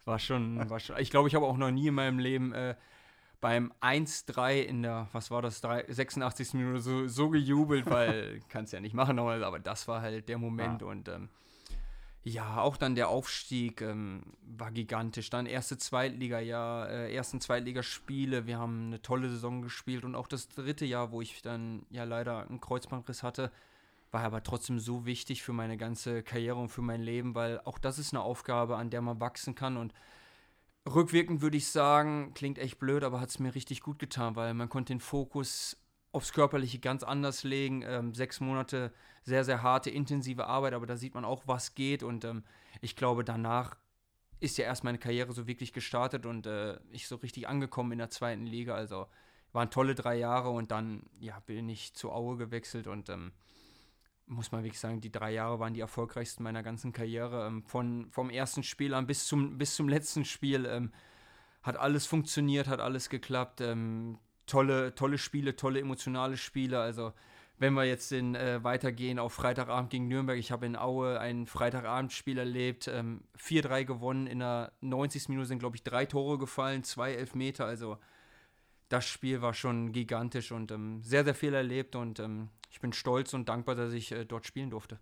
war 0.04 0.18
schon, 0.18 0.68
war 0.70 0.80
schon 0.80 0.96
ich 0.98 1.10
glaube, 1.10 1.28
ich 1.28 1.34
habe 1.34 1.44
auch 1.44 1.56
noch 1.56 1.70
nie 1.70 1.88
in 1.88 1.94
meinem 1.94 2.18
Leben 2.18 2.52
äh, 2.52 2.74
beim 3.44 3.74
1-3 3.82 4.62
in 4.62 4.82
der, 4.84 5.06
was 5.12 5.30
war 5.30 5.42
das, 5.42 5.60
3, 5.60 5.84
86. 5.86 6.54
Minute 6.54 6.80
so, 6.80 7.06
so 7.08 7.28
gejubelt, 7.28 7.84
weil 7.84 8.40
kannst 8.48 8.72
ja 8.72 8.80
nicht 8.80 8.94
machen, 8.94 9.18
aber 9.18 9.58
das 9.58 9.86
war 9.86 10.00
halt 10.00 10.30
der 10.30 10.38
Moment 10.38 10.80
ja. 10.80 10.86
und 10.88 11.08
ähm, 11.10 11.28
ja, 12.22 12.62
auch 12.62 12.78
dann 12.78 12.94
der 12.94 13.10
Aufstieg 13.10 13.82
ähm, 13.82 14.22
war 14.56 14.70
gigantisch. 14.70 15.28
Dann 15.28 15.44
erste 15.44 15.76
Zweitliga-Jahr, 15.76 16.88
äh, 16.88 17.14
ersten 17.14 17.38
Zweitligaspiele. 17.38 18.46
Wir 18.46 18.58
haben 18.58 18.86
eine 18.86 19.02
tolle 19.02 19.28
Saison 19.28 19.60
gespielt 19.60 20.04
und 20.04 20.14
auch 20.14 20.26
das 20.26 20.48
dritte 20.48 20.86
Jahr, 20.86 21.12
wo 21.12 21.20
ich 21.20 21.42
dann 21.42 21.84
ja 21.90 22.04
leider 22.04 22.48
einen 22.48 22.62
Kreuzbandriss 22.62 23.22
hatte, 23.22 23.52
war 24.10 24.22
aber 24.22 24.42
trotzdem 24.42 24.78
so 24.78 25.04
wichtig 25.04 25.42
für 25.42 25.52
meine 25.52 25.76
ganze 25.76 26.22
Karriere 26.22 26.56
und 26.56 26.70
für 26.70 26.80
mein 26.80 27.02
Leben, 27.02 27.34
weil 27.34 27.60
auch 27.66 27.76
das 27.76 27.98
ist 27.98 28.14
eine 28.14 28.22
Aufgabe, 28.22 28.78
an 28.78 28.88
der 28.88 29.02
man 29.02 29.20
wachsen 29.20 29.54
kann 29.54 29.76
und 29.76 29.92
Rückwirkend 30.86 31.40
würde 31.40 31.56
ich 31.56 31.68
sagen, 31.68 32.32
klingt 32.34 32.58
echt 32.58 32.78
blöd, 32.78 33.04
aber 33.04 33.20
hat 33.20 33.30
es 33.30 33.38
mir 33.38 33.54
richtig 33.54 33.80
gut 33.80 33.98
getan, 33.98 34.36
weil 34.36 34.52
man 34.52 34.68
konnte 34.68 34.92
den 34.92 35.00
Fokus 35.00 35.78
aufs 36.12 36.32
Körperliche 36.32 36.78
ganz 36.78 37.02
anders 37.02 37.42
legen. 37.42 37.82
Ähm, 37.82 38.14
sechs 38.14 38.40
Monate 38.40 38.92
sehr, 39.22 39.44
sehr 39.44 39.62
harte, 39.62 39.90
intensive 39.90 40.46
Arbeit, 40.46 40.74
aber 40.74 40.86
da 40.86 40.96
sieht 40.96 41.14
man 41.14 41.24
auch, 41.24 41.42
was 41.46 41.74
geht. 41.74 42.02
Und 42.02 42.24
ähm, 42.24 42.44
ich 42.82 42.96
glaube, 42.96 43.24
danach 43.24 43.76
ist 44.40 44.58
ja 44.58 44.66
erst 44.66 44.84
meine 44.84 44.98
Karriere 44.98 45.32
so 45.32 45.46
wirklich 45.46 45.72
gestartet 45.72 46.26
und 46.26 46.46
äh, 46.46 46.78
ich 46.90 47.08
so 47.08 47.16
richtig 47.16 47.48
angekommen 47.48 47.92
in 47.92 47.98
der 47.98 48.10
zweiten 48.10 48.46
Liga. 48.46 48.74
Also 48.74 49.06
waren 49.52 49.70
tolle 49.70 49.94
drei 49.94 50.16
Jahre 50.16 50.50
und 50.50 50.70
dann 50.70 51.04
ja, 51.18 51.40
bin 51.40 51.68
ich 51.68 51.94
zu 51.94 52.12
Aue 52.12 52.36
gewechselt 52.36 52.86
und 52.86 53.08
ähm, 53.08 53.32
muss 54.26 54.52
man 54.52 54.62
wirklich 54.62 54.80
sagen, 54.80 55.00
die 55.00 55.12
drei 55.12 55.32
Jahre 55.32 55.58
waren 55.60 55.74
die 55.74 55.80
erfolgreichsten 55.80 56.42
meiner 56.42 56.62
ganzen 56.62 56.92
Karriere. 56.92 57.46
Ähm, 57.46 57.62
von, 57.64 58.06
vom 58.10 58.30
ersten 58.30 58.62
Spiel 58.62 58.94
an 58.94 59.06
bis 59.06 59.26
zum, 59.26 59.58
bis 59.58 59.74
zum 59.74 59.88
letzten 59.88 60.24
Spiel 60.24 60.66
ähm, 60.66 60.92
hat 61.62 61.76
alles 61.76 62.06
funktioniert, 62.06 62.68
hat 62.68 62.80
alles 62.80 63.08
geklappt. 63.08 63.60
Ähm, 63.60 64.18
tolle, 64.46 64.94
tolle 64.94 65.18
Spiele, 65.18 65.56
tolle 65.56 65.80
emotionale 65.80 66.36
Spiele. 66.36 66.80
Also 66.80 67.12
wenn 67.58 67.74
wir 67.74 67.84
jetzt 67.84 68.12
in, 68.12 68.34
äh, 68.34 68.62
weitergehen 68.64 69.18
auf 69.18 69.32
Freitagabend 69.32 69.90
gegen 69.90 70.08
Nürnberg, 70.08 70.38
ich 70.38 70.50
habe 70.50 70.66
in 70.66 70.76
Aue 70.76 71.20
ein 71.20 71.46
Freitagabendspiel 71.46 72.38
erlebt, 72.38 72.88
ähm, 72.88 73.22
4-3 73.38 73.84
gewonnen, 73.84 74.26
in 74.26 74.40
der 74.40 74.72
90. 74.80 75.28
Minute 75.28 75.46
sind, 75.46 75.60
glaube 75.60 75.76
ich, 75.76 75.84
drei 75.84 76.04
Tore 76.06 76.38
gefallen, 76.38 76.82
zwei 76.82 77.12
Elfmeter, 77.14 77.64
also 77.66 77.98
das 78.94 79.08
Spiel 79.08 79.42
war 79.42 79.54
schon 79.54 79.90
gigantisch 79.90 80.52
und 80.52 80.70
ähm, 80.70 81.02
sehr, 81.02 81.24
sehr 81.24 81.34
viel 81.34 81.52
erlebt 81.52 81.96
und 81.96 82.20
ähm, 82.20 82.48
ich 82.70 82.80
bin 82.80 82.92
stolz 82.92 83.34
und 83.34 83.48
dankbar, 83.48 83.74
dass 83.74 83.92
ich 83.92 84.12
äh, 84.12 84.24
dort 84.24 84.46
spielen 84.46 84.70
durfte. 84.70 85.00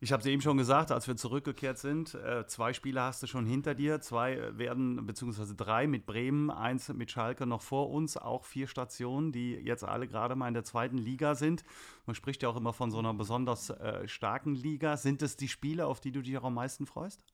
Ich 0.00 0.10
habe 0.10 0.20
es 0.20 0.26
eben 0.26 0.42
schon 0.42 0.56
gesagt, 0.56 0.90
als 0.90 1.06
wir 1.06 1.16
zurückgekehrt 1.16 1.78
sind, 1.78 2.14
äh, 2.14 2.44
zwei 2.48 2.72
Spiele 2.72 3.00
hast 3.02 3.22
du 3.22 3.28
schon 3.28 3.46
hinter 3.46 3.76
dir, 3.76 4.00
zwei 4.00 4.34
äh, 4.34 4.58
werden, 4.58 5.06
beziehungsweise 5.06 5.54
drei 5.54 5.86
mit 5.86 6.06
Bremen, 6.06 6.50
eins 6.50 6.88
mit 6.88 7.12
Schalke 7.12 7.46
noch 7.46 7.62
vor 7.62 7.90
uns, 7.90 8.16
auch 8.16 8.44
vier 8.44 8.66
Stationen, 8.66 9.30
die 9.30 9.52
jetzt 9.52 9.84
alle 9.84 10.08
gerade 10.08 10.34
mal 10.34 10.48
in 10.48 10.54
der 10.54 10.64
zweiten 10.64 10.98
Liga 10.98 11.36
sind. 11.36 11.62
Man 12.04 12.16
spricht 12.16 12.42
ja 12.42 12.48
auch 12.48 12.56
immer 12.56 12.72
von 12.72 12.90
so 12.90 12.98
einer 12.98 13.14
besonders 13.14 13.70
äh, 13.70 14.08
starken 14.08 14.56
Liga. 14.56 14.96
Sind 14.96 15.22
es 15.22 15.36
die 15.36 15.48
Spiele, 15.48 15.86
auf 15.86 16.00
die 16.00 16.10
du 16.10 16.20
dich 16.20 16.36
auch 16.36 16.44
am 16.44 16.54
meisten 16.54 16.84
freust? 16.84 17.24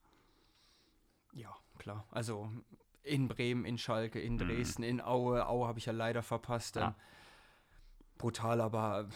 Ja, 1.33 1.55
klar. 1.79 2.05
Also 2.11 2.51
in 3.03 3.27
Bremen, 3.27 3.65
in 3.65 3.77
Schalke, 3.77 4.19
in 4.19 4.33
mhm. 4.33 4.39
Dresden, 4.39 4.83
mhm. 4.83 4.89
in 4.89 5.01
Aue. 5.01 5.47
Aue 5.47 5.67
habe 5.67 5.79
ich 5.79 5.85
ja 5.85 5.93
leider 5.93 6.23
verpasst. 6.23 6.75
Ja. 6.75 6.87
Ähm, 6.87 6.95
brutal, 8.17 8.61
aber 8.61 9.09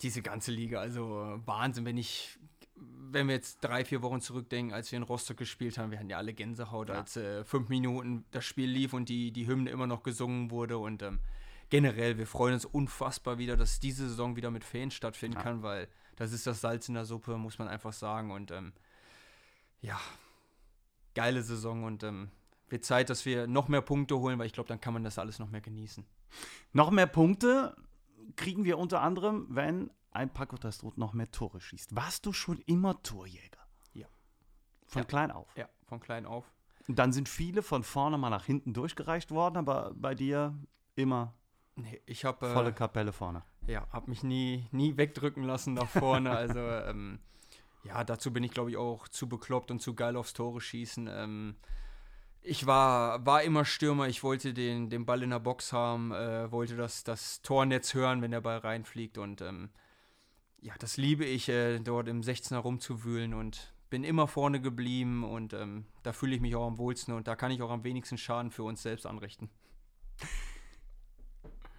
diese 0.00 0.22
ganze 0.22 0.52
Liga, 0.52 0.80
also 0.80 1.40
Wahnsinn, 1.44 1.84
wenn 1.84 1.96
ich, 1.96 2.38
wenn 2.76 3.26
wir 3.26 3.34
jetzt 3.34 3.58
drei, 3.60 3.84
vier 3.84 4.00
Wochen 4.02 4.20
zurückdenken, 4.20 4.72
als 4.72 4.92
wir 4.92 4.96
in 4.96 5.02
Rostock 5.02 5.36
gespielt 5.36 5.76
haben, 5.76 5.90
wir 5.90 5.98
hatten 5.98 6.10
ja 6.10 6.18
alle 6.18 6.34
Gänsehaut, 6.34 6.88
ja. 6.88 6.96
als 6.96 7.16
äh, 7.16 7.44
fünf 7.44 7.68
Minuten 7.68 8.24
das 8.30 8.44
Spiel 8.44 8.70
lief 8.70 8.92
und 8.92 9.08
die, 9.08 9.32
die 9.32 9.46
Hymne 9.48 9.70
immer 9.70 9.88
noch 9.88 10.04
gesungen 10.04 10.52
wurde 10.52 10.78
und 10.78 11.02
ähm, 11.02 11.18
generell, 11.68 12.16
wir 12.16 12.28
freuen 12.28 12.54
uns 12.54 12.64
unfassbar 12.64 13.38
wieder, 13.38 13.56
dass 13.56 13.80
diese 13.80 14.08
Saison 14.08 14.36
wieder 14.36 14.52
mit 14.52 14.62
Fans 14.62 14.94
stattfinden 14.94 15.38
ja. 15.38 15.42
kann, 15.42 15.62
weil 15.62 15.88
das 16.14 16.32
ist 16.32 16.46
das 16.46 16.60
Salz 16.60 16.88
in 16.88 16.94
der 16.94 17.04
Suppe, 17.04 17.36
muss 17.36 17.58
man 17.58 17.66
einfach 17.66 17.92
sagen 17.92 18.30
und 18.30 18.52
ähm, 18.52 18.72
ja, 19.80 19.98
geile 21.14 21.42
Saison 21.42 21.84
und 21.84 22.04
ähm, 22.04 22.30
wird 22.68 22.84
Zeit, 22.84 23.10
dass 23.10 23.24
wir 23.24 23.46
noch 23.46 23.68
mehr 23.68 23.82
Punkte 23.82 24.18
holen, 24.18 24.38
weil 24.38 24.46
ich 24.46 24.52
glaube, 24.52 24.68
dann 24.68 24.80
kann 24.80 24.94
man 24.94 25.04
das 25.04 25.18
alles 25.18 25.38
noch 25.38 25.50
mehr 25.50 25.60
genießen. 25.60 26.04
Noch 26.72 26.90
mehr 26.90 27.06
Punkte 27.06 27.76
kriegen 28.36 28.64
wir 28.64 28.78
unter 28.78 29.00
anderem, 29.00 29.46
wenn 29.48 29.90
ein 30.10 30.30
Paco 30.32 30.56
Tastrot 30.56 30.96
noch 30.96 31.12
mehr 31.12 31.30
Tore 31.30 31.60
schießt. 31.60 31.94
Warst 31.94 32.24
du 32.26 32.32
schon 32.32 32.58
immer 32.66 33.02
Torjäger? 33.02 33.66
Ja. 33.92 34.06
Von 34.86 35.02
ja. 35.02 35.06
klein 35.06 35.30
auf? 35.30 35.48
Ja, 35.56 35.68
von 35.86 36.00
klein 36.00 36.24
auf. 36.26 36.50
Und 36.86 36.98
dann 36.98 37.12
sind 37.12 37.28
viele 37.28 37.62
von 37.62 37.82
vorne 37.82 38.18
mal 38.18 38.30
nach 38.30 38.44
hinten 38.44 38.72
durchgereicht 38.74 39.30
worden, 39.30 39.56
aber 39.56 39.92
bei 39.94 40.14
dir 40.14 40.54
immer 40.96 41.34
nee, 41.76 42.00
ich 42.06 42.24
hab, 42.24 42.42
äh, 42.42 42.52
volle 42.52 42.72
Kapelle 42.72 43.12
vorne. 43.12 43.42
Ja, 43.66 43.86
habe 43.90 44.10
mich 44.10 44.22
nie, 44.22 44.66
nie 44.70 44.96
wegdrücken 44.96 45.44
lassen 45.44 45.74
nach 45.74 45.88
vorne. 45.88 46.30
also 46.36 46.60
ähm, 46.60 47.18
ja, 47.84 48.04
dazu 48.04 48.32
bin 48.32 48.44
ich 48.44 48.52
glaube 48.52 48.70
ich 48.70 48.76
auch 48.76 49.08
zu 49.08 49.28
bekloppt 49.28 49.70
und 49.70 49.80
zu 49.80 49.94
geil 49.94 50.16
aufs 50.16 50.34
Tore 50.34 50.60
schießen. 50.60 51.08
Ähm, 51.10 51.56
ich 52.44 52.66
war, 52.66 53.24
war 53.24 53.42
immer 53.42 53.64
Stürmer, 53.64 54.06
ich 54.06 54.22
wollte 54.22 54.52
den, 54.52 54.90
den 54.90 55.06
Ball 55.06 55.22
in 55.22 55.30
der 55.30 55.40
Box 55.40 55.72
haben, 55.72 56.12
äh, 56.12 56.52
wollte 56.52 56.76
das, 56.76 57.02
das 57.02 57.40
Tornetz 57.40 57.94
hören, 57.94 58.20
wenn 58.20 58.30
der 58.30 58.42
Ball 58.42 58.58
reinfliegt 58.58 59.16
und 59.16 59.40
ähm, 59.40 59.70
ja, 60.60 60.74
das 60.78 60.98
liebe 60.98 61.24
ich, 61.24 61.48
äh, 61.48 61.78
dort 61.80 62.06
im 62.06 62.20
16er 62.20 62.58
rumzuwühlen 62.58 63.32
und 63.32 63.72
bin 63.88 64.04
immer 64.04 64.28
vorne 64.28 64.60
geblieben 64.60 65.24
und 65.24 65.54
ähm, 65.54 65.86
da 66.02 66.12
fühle 66.12 66.34
ich 66.34 66.42
mich 66.42 66.54
auch 66.54 66.66
am 66.66 66.76
wohlsten 66.76 67.14
und 67.14 67.26
da 67.28 67.34
kann 67.34 67.50
ich 67.50 67.62
auch 67.62 67.70
am 67.70 67.82
wenigsten 67.82 68.18
Schaden 68.18 68.50
für 68.50 68.62
uns 68.62 68.82
selbst 68.82 69.06
anrichten. 69.06 69.48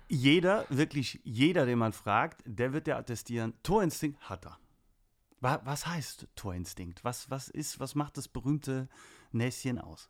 Jeder, 0.07 0.65
wirklich 0.69 1.19
jeder, 1.23 1.65
den 1.65 1.79
man 1.79 1.93
fragt, 1.93 2.41
der 2.45 2.73
wird 2.73 2.87
ja 2.87 2.97
attestieren, 2.97 3.53
Torinstinkt 3.61 4.29
hat 4.29 4.45
er. 4.45 4.57
Was 5.41 5.85
heißt 5.85 6.27
Torinstinkt? 6.35 7.03
Was, 7.03 7.29
was 7.29 7.49
ist, 7.49 7.79
was 7.79 7.93
macht 7.93 8.17
das 8.17 8.27
berühmte 8.27 8.87
Näschen 9.31 9.79
aus? 9.79 10.09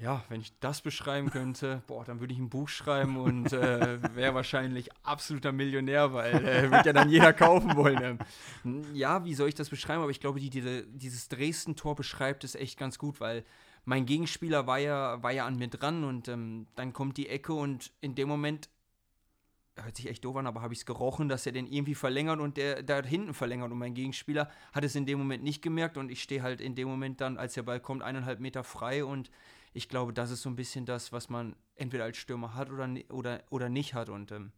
Ja, 0.00 0.22
wenn 0.28 0.40
ich 0.40 0.52
das 0.60 0.82
beschreiben 0.82 1.30
könnte, 1.30 1.82
boah, 1.86 2.04
dann 2.04 2.20
würde 2.20 2.34
ich 2.34 2.38
ein 2.38 2.50
Buch 2.50 2.68
schreiben 2.68 3.16
und 3.16 3.52
äh, 3.52 4.14
wäre 4.14 4.34
wahrscheinlich 4.34 4.90
absoluter 5.02 5.52
Millionär, 5.52 6.12
weil 6.12 6.34
äh, 6.46 6.70
wird 6.70 6.86
ja 6.86 6.92
dann 6.92 7.08
jeder 7.08 7.32
kaufen 7.32 7.76
wollen. 7.76 8.18
Ähm, 8.64 8.84
ja, 8.94 9.24
wie 9.24 9.34
soll 9.34 9.48
ich 9.48 9.54
das 9.54 9.70
beschreiben? 9.70 10.02
Aber 10.02 10.10
ich 10.10 10.20
glaube, 10.20 10.38
die, 10.38 10.50
diese, 10.50 10.86
dieses 10.86 11.28
Dresden-Tor 11.28 11.94
beschreibt 11.94 12.44
es 12.44 12.54
echt 12.54 12.78
ganz 12.78 12.98
gut, 12.98 13.20
weil 13.20 13.44
mein 13.84 14.04
Gegenspieler 14.04 14.66
war 14.66 14.78
ja, 14.78 15.22
war 15.22 15.30
ja 15.32 15.46
an 15.46 15.56
mir 15.56 15.68
dran 15.68 16.04
und 16.04 16.28
ähm, 16.28 16.66
dann 16.74 16.92
kommt 16.92 17.16
die 17.16 17.28
Ecke 17.28 17.54
und 17.54 17.92
in 18.00 18.14
dem 18.14 18.28
Moment 18.28 18.68
hört 19.76 19.96
sich 19.96 20.08
echt 20.08 20.24
doof 20.24 20.36
an, 20.36 20.46
aber 20.46 20.62
habe 20.62 20.72
ich 20.72 20.80
es 20.80 20.86
gerochen, 20.86 21.28
dass 21.28 21.46
er 21.46 21.52
den 21.52 21.66
irgendwie 21.66 21.94
verlängert 21.94 22.40
und 22.40 22.56
der 22.56 22.82
da 22.82 23.02
hinten 23.02 23.34
verlängert. 23.34 23.70
Und 23.70 23.78
mein 23.78 23.94
Gegenspieler 23.94 24.50
hat 24.72 24.84
es 24.84 24.94
in 24.94 25.06
dem 25.06 25.18
Moment 25.18 25.42
nicht 25.42 25.62
gemerkt 25.62 25.96
und 25.96 26.10
ich 26.10 26.22
stehe 26.22 26.42
halt 26.42 26.60
in 26.60 26.74
dem 26.74 26.88
Moment 26.88 27.20
dann, 27.20 27.36
als 27.36 27.54
der 27.54 27.62
Ball 27.62 27.80
kommt, 27.80 28.02
eineinhalb 28.02 28.40
Meter 28.40 28.64
frei 28.64 29.04
und 29.04 29.30
ich 29.76 29.90
glaube, 29.90 30.14
das 30.14 30.30
ist 30.30 30.40
so 30.40 30.48
ein 30.48 30.56
bisschen 30.56 30.86
das, 30.86 31.12
was 31.12 31.28
man 31.28 31.54
entweder 31.74 32.04
als 32.04 32.16
Stürmer 32.16 32.54
hat 32.54 32.70
oder, 32.70 32.88
oder, 33.10 33.44
oder 33.50 33.68
nicht 33.68 33.92
hat. 33.92 34.08
Und 34.08 34.32
ähm, 34.32 34.52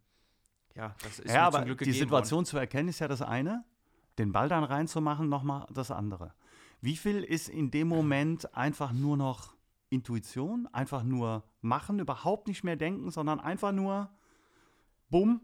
ja, 0.75 0.95
das 1.03 1.19
ist 1.19 1.33
ja, 1.33 1.45
aber 1.45 1.57
zum 1.59 1.65
Glück 1.65 1.79
Die 1.79 1.91
Situation 1.91 2.37
worden. 2.37 2.45
zu 2.45 2.57
erkennen 2.57 2.87
ist 2.87 2.99
ja 2.99 3.07
das 3.09 3.21
eine, 3.21 3.65
den 4.17 4.31
Ball 4.31 4.47
dann 4.47 4.63
reinzumachen, 4.63 5.27
nochmal 5.27 5.67
das 5.73 5.91
andere. 5.91 6.33
Wie 6.79 6.95
viel 6.95 7.23
ist 7.23 7.49
in 7.49 7.69
dem 7.69 7.89
Moment 7.89 8.55
einfach 8.55 8.93
nur 8.93 9.17
noch 9.17 9.53
Intuition, 9.89 10.67
einfach 10.71 11.03
nur 11.03 11.43
machen, 11.59 11.99
überhaupt 11.99 12.47
nicht 12.47 12.63
mehr 12.63 12.77
denken, 12.77 13.11
sondern 13.11 13.41
einfach 13.41 13.73
nur 13.73 14.09
bumm 15.09 15.41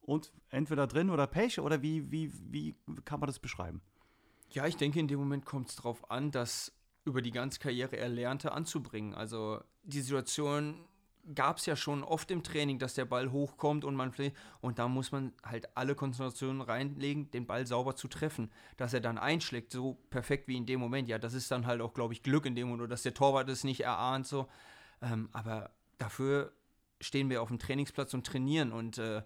und 0.00 0.32
entweder 0.50 0.86
drin 0.86 1.10
oder 1.10 1.26
Pech 1.26 1.58
oder 1.58 1.82
wie, 1.82 2.08
wie, 2.12 2.32
wie 2.52 2.76
kann 3.04 3.18
man 3.18 3.26
das 3.26 3.40
beschreiben? 3.40 3.82
Ja, 4.50 4.66
ich 4.66 4.76
denke, 4.76 5.00
in 5.00 5.08
dem 5.08 5.18
Moment 5.18 5.44
kommt 5.44 5.70
es 5.70 5.76
darauf 5.76 6.08
an, 6.08 6.30
dass 6.30 6.72
über 7.08 7.22
die 7.22 7.32
ganze 7.32 7.58
Karriere 7.58 7.96
Erlernte 7.96 8.52
anzubringen. 8.52 9.14
Also 9.14 9.60
die 9.82 10.00
Situation 10.00 10.84
gab 11.34 11.58
es 11.58 11.66
ja 11.66 11.76
schon 11.76 12.04
oft 12.04 12.30
im 12.30 12.42
Training, 12.42 12.78
dass 12.78 12.94
der 12.94 13.04
Ball 13.04 13.32
hochkommt 13.32 13.84
und 13.84 13.94
man 13.94 14.12
und 14.60 14.78
da 14.78 14.88
muss 14.88 15.12
man 15.12 15.32
halt 15.44 15.68
alle 15.76 15.94
Konzentrationen 15.94 16.62
reinlegen, 16.62 17.30
den 17.30 17.46
Ball 17.46 17.66
sauber 17.66 17.96
zu 17.96 18.08
treffen, 18.08 18.50
dass 18.76 18.94
er 18.94 19.00
dann 19.00 19.18
einschlägt, 19.18 19.72
so 19.72 19.98
perfekt 20.10 20.48
wie 20.48 20.56
in 20.56 20.66
dem 20.66 20.80
Moment. 20.80 21.08
Ja, 21.08 21.18
das 21.18 21.34
ist 21.34 21.50
dann 21.50 21.66
halt 21.66 21.80
auch, 21.80 21.92
glaube 21.92 22.14
ich, 22.14 22.22
Glück 22.22 22.46
in 22.46 22.54
dem 22.54 22.68
Moment, 22.68 22.90
dass 22.90 23.02
der 23.02 23.14
Torwart 23.14 23.48
es 23.48 23.64
nicht 23.64 23.80
erahnt 23.80 24.26
so. 24.26 24.48
Ähm, 25.02 25.28
aber 25.32 25.70
dafür 25.98 26.52
stehen 27.00 27.30
wir 27.30 27.42
auf 27.42 27.48
dem 27.48 27.58
Trainingsplatz 27.58 28.14
und 28.14 28.26
trainieren 28.26 28.72
und 28.72 28.98
äh, 28.98 29.22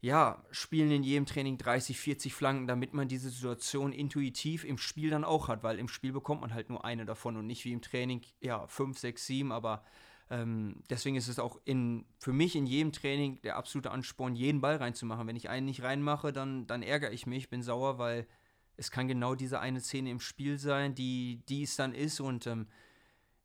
ja, 0.00 0.42
spielen 0.50 0.90
in 0.90 1.02
jedem 1.02 1.26
Training 1.26 1.58
30, 1.58 1.98
40 1.98 2.34
Flanken, 2.34 2.66
damit 2.66 2.94
man 2.94 3.08
diese 3.08 3.28
Situation 3.28 3.92
intuitiv 3.92 4.64
im 4.64 4.78
Spiel 4.78 5.10
dann 5.10 5.24
auch 5.24 5.48
hat, 5.48 5.62
weil 5.62 5.78
im 5.78 5.88
Spiel 5.88 6.12
bekommt 6.12 6.40
man 6.40 6.54
halt 6.54 6.70
nur 6.70 6.84
eine 6.84 7.04
davon 7.04 7.36
und 7.36 7.46
nicht 7.46 7.64
wie 7.66 7.72
im 7.72 7.82
Training, 7.82 8.22
ja, 8.40 8.66
5, 8.66 8.98
6, 8.98 9.26
7, 9.26 9.52
aber 9.52 9.84
ähm, 10.30 10.76
deswegen 10.88 11.16
ist 11.16 11.28
es 11.28 11.38
auch 11.38 11.60
in, 11.64 12.06
für 12.18 12.32
mich 12.32 12.56
in 12.56 12.66
jedem 12.66 12.92
Training 12.92 13.42
der 13.42 13.56
absolute 13.56 13.90
Ansporn, 13.90 14.36
jeden 14.36 14.60
Ball 14.60 14.76
reinzumachen. 14.76 15.26
Wenn 15.26 15.36
ich 15.36 15.50
einen 15.50 15.66
nicht 15.66 15.82
reinmache, 15.82 16.32
dann, 16.32 16.66
dann 16.66 16.82
ärgere 16.82 17.12
ich 17.12 17.26
mich, 17.26 17.50
bin 17.50 17.62
sauer, 17.62 17.98
weil 17.98 18.26
es 18.76 18.90
kann 18.90 19.08
genau 19.08 19.34
diese 19.34 19.60
eine 19.60 19.80
Szene 19.80 20.10
im 20.10 20.20
Spiel 20.20 20.58
sein, 20.58 20.94
die, 20.94 21.42
die 21.48 21.64
es 21.64 21.76
dann 21.76 21.92
ist 21.94 22.20
und 22.20 22.46
ähm, 22.46 22.68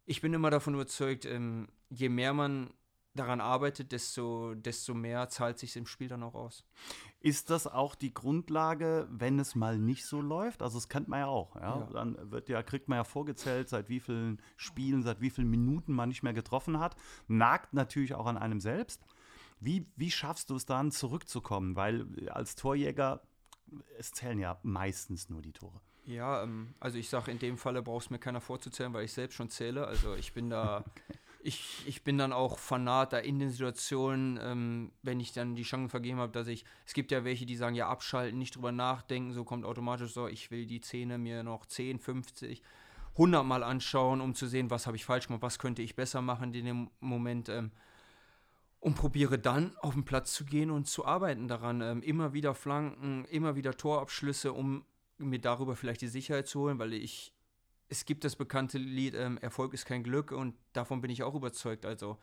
ich 0.05 0.21
bin 0.21 0.33
immer 0.33 0.51
davon 0.51 0.75
überzeugt, 0.75 1.25
ähm, 1.25 1.67
je 1.89 2.09
mehr 2.09 2.33
man 2.33 2.71
daran 3.15 3.39
arbeitet, 3.39 3.91
desto, 3.91 4.53
desto 4.55 4.93
mehr 4.93 5.29
zahlt 5.29 5.57
sich 5.57 5.75
im 5.75 5.86
Spiel 5.86 6.10
dann 6.10 6.22
auch 6.22 6.36
aus. 6.36 6.65
Ist 7.22 7.50
das 7.50 7.65
auch 7.65 7.95
die 7.95 8.13
Grundlage, 8.13 9.07
wenn 9.10 9.39
es 9.39 9.55
mal 9.55 9.77
nicht 9.77 10.05
so 10.05 10.22
läuft? 10.22 10.62
Also 10.62 10.77
das 10.77 10.89
kennt 10.89 11.07
man 11.07 11.22
ja 11.22 11.27
auch. 11.27 11.55
Ja? 11.55 11.79
ja. 11.79 11.89
Dann 11.93 12.31
wird 12.31 12.50
ja, 12.50 12.62
kriegt 12.62 12.89
man 12.89 12.98
ja 12.98 13.03
vorgezählt, 13.03 13.69
seit 13.69 13.89
wie 13.89 14.00
vielen 14.00 14.41
Spielen, 14.57 15.01
seit 15.01 15.22
wie 15.22 15.29
vielen 15.29 15.50
Minuten 15.50 15.93
man 15.93 16.10
nicht 16.10 16.24
mehr 16.24 16.34
getroffen 16.34 16.79
hat. 16.79 16.95
Nagt 17.27 17.74
natürlich 17.74 18.13
auch 18.13 18.25
an 18.25 18.38
einem 18.38 18.60
selbst. 18.60 19.01
Wie, 19.60 19.88
wie 19.95 20.12
schaffst 20.12 20.50
du 20.50 20.55
es 20.55 20.65
dann, 20.65 20.91
zurückzukommen? 20.91 21.75
Weil 21.75 22.29
als 22.29 22.55
Torjäger, 22.55 23.22
es 23.98 24.12
zählen 24.12 24.39
ja 24.39 24.60
meistens 24.63 25.29
nur 25.29 25.41
die 25.41 25.53
Tore. 25.53 25.79
Ja, 26.03 26.43
ähm, 26.43 26.75
also 26.79 27.00
ich 27.00 27.10
sage, 27.10 27.31
in 27.31 27.39
dem 27.39 27.57
Falle 27.57 27.81
brauchst 27.81 28.10
du 28.10 28.13
mir 28.13 28.19
keiner 28.19 28.41
vorzuzählen, 28.41 28.93
weil 28.93 29.05
ich 29.05 29.13
selbst 29.13 29.36
schon 29.36 29.50
zähle. 29.50 29.88
Also 29.88 30.13
ich 30.15 30.34
bin 30.34 30.50
da 30.50 30.79
okay 30.86 31.19
ich, 31.45 31.83
ich 31.85 32.03
bin 32.03 32.17
dann 32.17 32.33
auch 32.33 32.57
Fanat 32.57 33.13
da 33.13 33.19
in 33.19 33.37
den 33.37 33.51
Situationen, 33.51 34.39
ähm, 34.41 34.91
wenn 35.03 35.19
ich 35.19 35.31
dann 35.31 35.55
die 35.55 35.63
Chance 35.63 35.89
vergeben 35.89 36.17
habe, 36.19 36.31
dass 36.31 36.47
ich, 36.47 36.65
es 36.87 36.93
gibt 36.93 37.11
ja 37.11 37.23
welche, 37.23 37.45
die 37.45 37.55
sagen, 37.55 37.75
ja, 37.75 37.87
abschalten, 37.87 38.39
nicht 38.39 38.55
drüber 38.55 38.71
nachdenken, 38.71 39.31
so 39.31 39.43
kommt 39.43 39.63
automatisch 39.63 40.11
so, 40.11 40.27
ich 40.27 40.49
will 40.49 40.65
die 40.65 40.81
Szene 40.81 41.19
mir 41.19 41.43
noch 41.43 41.67
10, 41.67 41.99
50, 41.99 42.63
100 43.11 43.45
Mal 43.45 43.63
anschauen, 43.63 44.21
um 44.21 44.33
zu 44.33 44.47
sehen, 44.47 44.71
was 44.71 44.87
habe 44.87 44.97
ich 44.97 45.05
falsch 45.05 45.27
gemacht, 45.27 45.43
was 45.43 45.59
könnte 45.59 45.83
ich 45.83 45.95
besser 45.95 46.23
machen 46.23 46.51
in 46.53 46.65
dem 46.65 46.89
Moment. 46.99 47.47
Ähm, 47.49 47.71
und 48.79 48.95
probiere 48.95 49.39
dann 49.39 49.75
auf 49.77 49.93
den 49.93 50.05
Platz 50.05 50.33
zu 50.33 50.45
gehen 50.45 50.71
und 50.71 50.87
zu 50.87 51.05
arbeiten 51.05 51.47
daran. 51.47 51.81
Ähm, 51.81 52.01
immer 52.01 52.33
wieder 52.33 52.53
Flanken, 52.55 53.25
immer 53.25 53.55
wieder 53.55 53.77
Torabschlüsse, 53.77 54.51
um 54.51 54.85
mir 55.17 55.39
darüber 55.39 55.75
vielleicht 55.75 56.01
die 56.01 56.07
Sicherheit 56.07 56.47
zu 56.47 56.61
holen, 56.61 56.79
weil 56.79 56.93
ich, 56.93 57.34
es 57.87 58.05
gibt 58.05 58.23
das 58.23 58.35
bekannte 58.35 58.77
Lied, 58.77 59.13
ähm, 59.15 59.37
Erfolg 59.37 59.73
ist 59.73 59.85
kein 59.85 60.03
Glück 60.03 60.31
und 60.31 60.55
davon 60.73 61.01
bin 61.01 61.11
ich 61.11 61.23
auch 61.23 61.35
überzeugt. 61.35 61.85
Also 61.85 62.17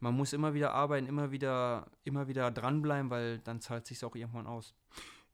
man 0.00 0.14
muss 0.14 0.32
immer 0.32 0.54
wieder 0.54 0.72
arbeiten, 0.72 1.06
immer 1.06 1.30
wieder, 1.30 1.90
immer 2.04 2.28
wieder 2.28 2.50
dranbleiben, 2.50 3.10
weil 3.10 3.38
dann 3.38 3.60
zahlt 3.60 3.86
sich 3.86 4.04
auch 4.04 4.14
irgendwann 4.14 4.46
aus. 4.46 4.74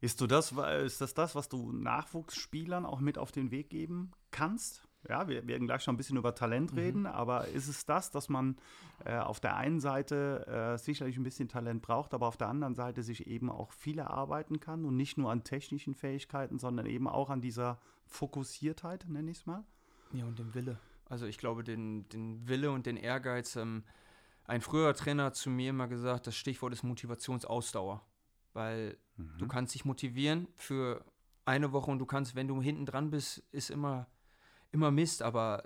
Ist, 0.01 0.21
du 0.21 0.27
das, 0.27 0.53
ist 0.85 1.01
das 1.01 1.15
das, 1.15 1.35
was 1.35 1.49
du 1.49 1.73
Nachwuchsspielern 1.73 2.85
auch 2.85 3.01
mit 3.01 3.19
auf 3.19 3.31
den 3.31 3.51
Weg 3.51 3.71
geben 3.71 4.13
kannst? 4.31 4.87
Ja, 5.09 5.27
wir 5.29 5.47
werden 5.49 5.67
gleich 5.67 5.83
schon 5.83 5.95
ein 5.95 5.97
bisschen 5.97 6.17
über 6.17 6.35
Talent 6.35 6.73
mhm. 6.73 6.79
reden, 6.79 7.07
aber 7.07 7.49
ist 7.49 7.69
es 7.69 7.87
das, 7.87 8.11
dass 8.11 8.29
man 8.29 8.57
äh, 9.05 9.19
auf 9.19 9.41
der 9.41 9.57
einen 9.57 9.81
Seite 9.81 10.47
äh, 10.47 10.79
sicherlich 10.79 11.17
ein 11.17 11.25
bisschen 11.25 11.49
Talent 11.49 11.83
braucht, 11.83 12.15
aber 12.15 12.29
auf 12.29 12.37
der 12.37 12.49
anderen 12.49 12.75
Seite 12.75 13.03
sich 13.03 13.27
eben 13.27 13.51
auch 13.51 13.73
viel 13.73 13.99
erarbeiten 13.99 14.61
kann 14.61 14.85
und 14.85 14.97
nicht 14.97 15.19
nur 15.19 15.31
an 15.31 15.43
technischen 15.43 15.95
Fähigkeiten, 15.95 16.59
sondern 16.59 16.87
eben 16.87 17.09
auch 17.09 17.31
an 17.31 17.41
dieser 17.41 17.81
Fokussiertheit, 18.07 19.07
nenne 19.09 19.31
ich 19.31 19.39
es 19.39 19.47
mal? 19.47 19.65
Ja, 20.13 20.25
und 20.25 20.39
dem 20.39 20.55
Wille. 20.55 20.79
Also 21.07 21.27
ich 21.27 21.39
glaube, 21.39 21.65
den, 21.65 22.09
den 22.09 22.49
Wille 22.49 22.71
und 22.71 22.87
den 22.87 22.97
Ehrgeiz. 22.97 23.57
Ähm, 23.57 23.85
ein 24.45 24.61
früherer 24.61 24.95
Trainer 24.95 25.25
hat 25.25 25.37
zu 25.37 25.51
mir 25.51 25.71
immer 25.71 25.89
gesagt, 25.89 26.27
das 26.27 26.37
Stichwort 26.37 26.73
ist 26.73 26.83
Motivationsausdauer. 26.83 28.05
Weil 28.53 28.97
mhm. 29.17 29.39
du 29.39 29.47
kannst 29.47 29.75
dich 29.75 29.85
motivieren 29.85 30.49
für 30.57 31.05
eine 31.45 31.73
Woche 31.73 31.91
und 31.91 31.99
du 31.99 32.07
kannst, 32.07 32.35
wenn 32.35 32.49
du 32.49 32.61
hinten 32.63 32.87
dran 32.87 33.11
bist, 33.11 33.39
ist 33.51 33.71
immer 33.71 34.07
immer 34.73 34.91
Mist, 34.91 35.23
aber 35.23 35.63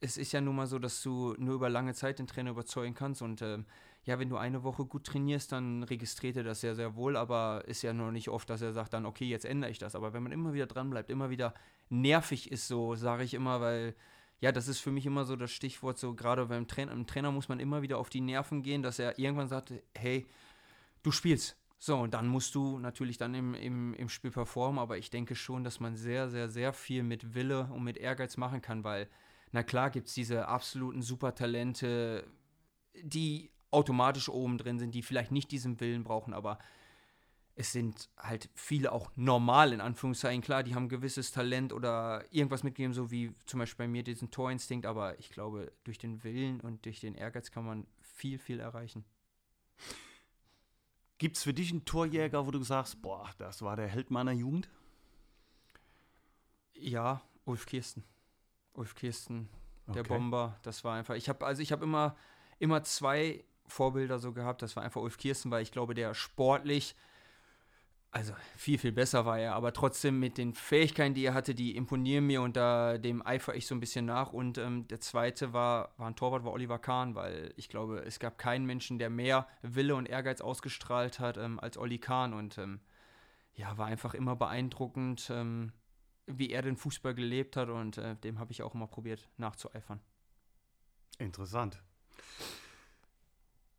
es 0.00 0.18
ist 0.18 0.32
ja 0.32 0.40
nun 0.40 0.56
mal 0.56 0.66
so, 0.66 0.78
dass 0.78 1.02
du 1.02 1.34
nur 1.38 1.54
über 1.54 1.70
lange 1.70 1.94
Zeit 1.94 2.18
den 2.18 2.26
Trainer 2.26 2.50
überzeugen 2.50 2.94
kannst 2.94 3.22
und 3.22 3.42
ähm, 3.42 3.64
ja, 4.04 4.20
wenn 4.20 4.28
du 4.28 4.36
eine 4.36 4.62
Woche 4.62 4.84
gut 4.84 5.04
trainierst, 5.04 5.50
dann 5.50 5.82
registriert 5.82 6.36
er 6.36 6.44
das 6.44 6.60
sehr, 6.60 6.76
sehr 6.76 6.94
wohl, 6.94 7.16
aber 7.16 7.64
ist 7.66 7.82
ja 7.82 7.92
noch 7.92 8.12
nicht 8.12 8.28
oft, 8.28 8.48
dass 8.48 8.62
er 8.62 8.72
sagt 8.72 8.92
dann, 8.92 9.04
okay, 9.04 9.24
jetzt 9.24 9.44
ändere 9.44 9.72
ich 9.72 9.78
das. 9.78 9.96
Aber 9.96 10.12
wenn 10.12 10.22
man 10.22 10.30
immer 10.30 10.52
wieder 10.52 10.66
dran 10.66 10.90
bleibt, 10.90 11.10
immer 11.10 11.28
wieder 11.28 11.54
nervig 11.88 12.50
ist, 12.50 12.68
so 12.68 12.94
sage 12.94 13.24
ich 13.24 13.34
immer, 13.34 13.60
weil 13.60 13.94
ja, 14.40 14.52
das 14.52 14.68
ist 14.68 14.80
für 14.80 14.90
mich 14.90 15.06
immer 15.06 15.24
so 15.24 15.34
das 15.36 15.50
Stichwort, 15.50 15.98
so 15.98 16.14
gerade 16.14 16.46
beim 16.46 16.66
Trainer, 16.66 16.92
im 16.92 17.06
Trainer 17.06 17.32
muss 17.32 17.48
man 17.48 17.58
immer 17.58 17.82
wieder 17.82 17.98
auf 17.98 18.10
die 18.10 18.20
Nerven 18.20 18.62
gehen, 18.62 18.82
dass 18.82 18.98
er 18.98 19.18
irgendwann 19.18 19.48
sagt, 19.48 19.72
hey, 19.94 20.26
du 21.02 21.10
spielst, 21.10 21.56
so, 21.78 21.96
und 21.98 22.14
dann 22.14 22.26
musst 22.26 22.54
du 22.54 22.78
natürlich 22.78 23.18
dann 23.18 23.34
im, 23.34 23.54
im, 23.54 23.94
im 23.94 24.08
Spiel 24.08 24.30
performen, 24.30 24.78
aber 24.78 24.98
ich 24.98 25.10
denke 25.10 25.34
schon, 25.34 25.64
dass 25.64 25.80
man 25.80 25.96
sehr, 25.96 26.28
sehr, 26.28 26.48
sehr 26.48 26.72
viel 26.72 27.02
mit 27.02 27.34
Wille 27.34 27.68
und 27.72 27.82
mit 27.82 27.96
Ehrgeiz 27.96 28.36
machen 28.36 28.62
kann, 28.62 28.84
weil, 28.84 29.08
na 29.52 29.62
klar, 29.62 29.90
gibt 29.90 30.08
es 30.08 30.14
diese 30.14 30.48
absoluten 30.48 31.02
Supertalente, 31.02 32.26
die 33.02 33.50
automatisch 33.70 34.28
oben 34.28 34.58
drin 34.58 34.78
sind, 34.78 34.94
die 34.94 35.02
vielleicht 35.02 35.32
nicht 35.32 35.50
diesen 35.50 35.80
Willen 35.80 36.04
brauchen, 36.04 36.32
aber 36.32 36.58
es 37.58 37.72
sind 37.72 38.10
halt 38.18 38.50
viele 38.54 38.92
auch 38.92 39.10
normal, 39.16 39.72
in 39.72 39.80
Anführungszeichen. 39.80 40.42
Klar, 40.42 40.62
die 40.62 40.74
haben 40.74 40.90
gewisses 40.90 41.32
Talent 41.32 41.72
oder 41.72 42.22
irgendwas 42.30 42.62
mitgegeben, 42.62 42.92
so 42.92 43.10
wie 43.10 43.32
zum 43.46 43.60
Beispiel 43.60 43.86
bei 43.86 43.88
mir 43.88 44.02
diesen 44.02 44.30
Torinstinkt, 44.30 44.84
aber 44.84 45.18
ich 45.18 45.30
glaube, 45.30 45.72
durch 45.84 45.96
den 45.96 46.22
Willen 46.22 46.60
und 46.60 46.84
durch 46.84 47.00
den 47.00 47.14
Ehrgeiz 47.14 47.50
kann 47.50 47.64
man 47.64 47.86
viel, 48.02 48.38
viel 48.38 48.60
erreichen. 48.60 49.06
Gibt 51.16 51.38
es 51.38 51.44
für 51.44 51.54
dich 51.54 51.70
einen 51.70 51.86
Torjäger, 51.86 52.46
wo 52.46 52.50
du 52.50 52.62
sagst, 52.62 53.00
boah, 53.00 53.30
das 53.38 53.62
war 53.62 53.74
der 53.74 53.88
Held 53.88 54.10
meiner 54.10 54.32
Jugend? 54.32 54.68
Ja, 56.74 57.22
Ulf 57.46 57.64
Kirsten. 57.64 58.04
Ulf 58.74 58.94
Kirsten, 58.94 59.48
der 59.86 60.02
okay. 60.02 60.08
Bomber. 60.08 60.58
Das 60.62 60.84
war 60.84 60.94
einfach. 60.94 61.14
Ich 61.14 61.30
habe 61.30 61.46
also 61.46 61.62
ich 61.62 61.72
habe 61.72 61.84
immer 61.84 62.16
immer 62.58 62.82
zwei 62.82 63.44
Vorbilder 63.66 64.18
so 64.18 64.34
gehabt. 64.34 64.60
Das 64.60 64.76
war 64.76 64.82
einfach 64.82 65.00
Ulf 65.00 65.16
Kirsten, 65.16 65.50
weil 65.50 65.62
ich 65.62 65.72
glaube, 65.72 65.94
der 65.94 66.12
sportlich 66.12 66.94
also 68.16 68.34
viel, 68.56 68.78
viel 68.78 68.92
besser 68.92 69.26
war 69.26 69.38
er, 69.38 69.54
aber 69.54 69.74
trotzdem 69.74 70.18
mit 70.18 70.38
den 70.38 70.54
Fähigkeiten, 70.54 71.12
die 71.12 71.26
er 71.26 71.34
hatte, 71.34 71.54
die 71.54 71.76
imponieren 71.76 72.26
mir 72.26 72.40
und 72.40 72.56
da 72.56 72.96
dem 72.96 73.24
eifer 73.24 73.54
ich 73.54 73.66
so 73.66 73.74
ein 73.74 73.80
bisschen 73.80 74.06
nach. 74.06 74.32
Und 74.32 74.56
ähm, 74.56 74.88
der 74.88 75.00
zweite 75.00 75.52
war, 75.52 75.92
war 75.98 76.08
ein 76.08 76.16
Torwart, 76.16 76.42
war 76.42 76.52
Oliver 76.52 76.78
Kahn, 76.78 77.14
weil 77.14 77.52
ich 77.56 77.68
glaube, 77.68 77.98
es 78.06 78.18
gab 78.18 78.38
keinen 78.38 78.64
Menschen, 78.64 78.98
der 78.98 79.10
mehr 79.10 79.46
Wille 79.60 79.94
und 79.94 80.08
Ehrgeiz 80.08 80.40
ausgestrahlt 80.40 81.20
hat 81.20 81.36
ähm, 81.36 81.60
als 81.60 81.76
Olli 81.76 81.98
Kahn. 81.98 82.32
Und 82.32 82.56
ähm, 82.56 82.80
ja, 83.52 83.76
war 83.76 83.86
einfach 83.86 84.14
immer 84.14 84.34
beeindruckend, 84.34 85.28
ähm, 85.30 85.72
wie 86.26 86.50
er 86.50 86.62
den 86.62 86.76
Fußball 86.76 87.14
gelebt 87.14 87.56
hat 87.56 87.68
und 87.68 87.98
äh, 87.98 88.16
dem 88.16 88.38
habe 88.38 88.50
ich 88.50 88.62
auch 88.62 88.74
immer 88.74 88.86
probiert 88.86 89.28
nachzueifern. 89.36 90.00
Interessant. 91.18 91.82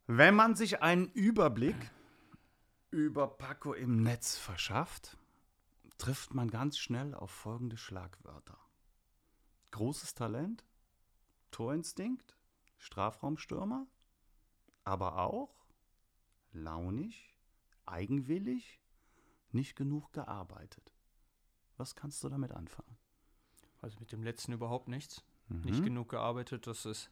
Wenn 0.05 0.35
man 0.35 0.55
sich 0.55 0.81
einen 0.81 1.07
Überblick 1.07 1.75
über 2.91 3.27
Paco 3.27 3.73
im 3.73 4.01
Netz 4.01 4.37
verschafft, 4.37 5.17
trifft 5.97 6.33
man 6.33 6.49
ganz 6.49 6.77
schnell 6.77 7.13
auf 7.13 7.31
folgende 7.31 7.77
Schlagwörter. 7.77 8.57
Großes 9.71 10.13
Talent, 10.13 10.65
Torinstinkt, 11.51 12.37
Strafraumstürmer, 12.77 13.87
aber 14.83 15.17
auch 15.17 15.65
launig, 16.53 17.35
eigenwillig, 17.85 18.81
nicht 19.51 19.75
genug 19.75 20.13
gearbeitet. 20.13 20.93
Was 21.77 21.95
kannst 21.95 22.23
du 22.23 22.29
damit 22.29 22.51
anfangen? 22.51 22.97
Also 23.81 23.99
mit 23.99 24.11
dem 24.11 24.23
letzten 24.23 24.53
überhaupt 24.53 24.87
nichts. 24.87 25.23
Mhm. 25.49 25.61
Nicht 25.61 25.83
genug 25.83 26.09
gearbeitet, 26.09 26.67
das 26.67 26.85
ist 26.85 27.09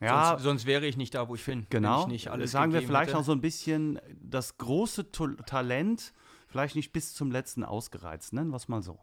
ja, 0.00 0.30
sonst, 0.30 0.42
sonst, 0.42 0.66
wäre 0.66 0.86
ich 0.86 0.96
nicht 0.96 1.14
da, 1.14 1.28
wo 1.28 1.34
ich 1.34 1.44
bin. 1.44 1.66
Genau. 1.70 2.08
Ich 2.08 2.28
Sagen 2.44 2.72
wir 2.72 2.82
vielleicht 2.82 3.08
hätte. 3.08 3.18
noch 3.18 3.24
so 3.24 3.32
ein 3.32 3.40
bisschen 3.40 4.00
das 4.20 4.56
große 4.58 5.10
Talent, 5.12 6.12
vielleicht 6.48 6.74
nicht 6.76 6.92
bis 6.92 7.14
zum 7.14 7.30
letzten 7.30 7.64
ausgereizt, 7.64 8.32
nennen 8.32 8.50
wir 8.50 8.56
es 8.56 8.68
mal 8.68 8.82
so. 8.82 8.98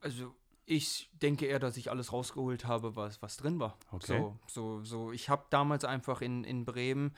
Also 0.00 0.34
ich 0.66 1.10
denke 1.20 1.46
eher, 1.46 1.58
dass 1.58 1.76
ich 1.76 1.90
alles 1.90 2.12
rausgeholt 2.12 2.64
habe, 2.66 2.94
was, 2.94 3.20
was 3.22 3.36
drin 3.36 3.58
war. 3.58 3.76
Okay. 3.90 4.18
So, 4.18 4.38
so, 4.46 4.84
so. 4.84 5.12
Ich 5.12 5.28
habe 5.28 5.44
damals 5.50 5.84
einfach 5.84 6.20
in, 6.20 6.44
in 6.44 6.64
Bremen 6.64 7.12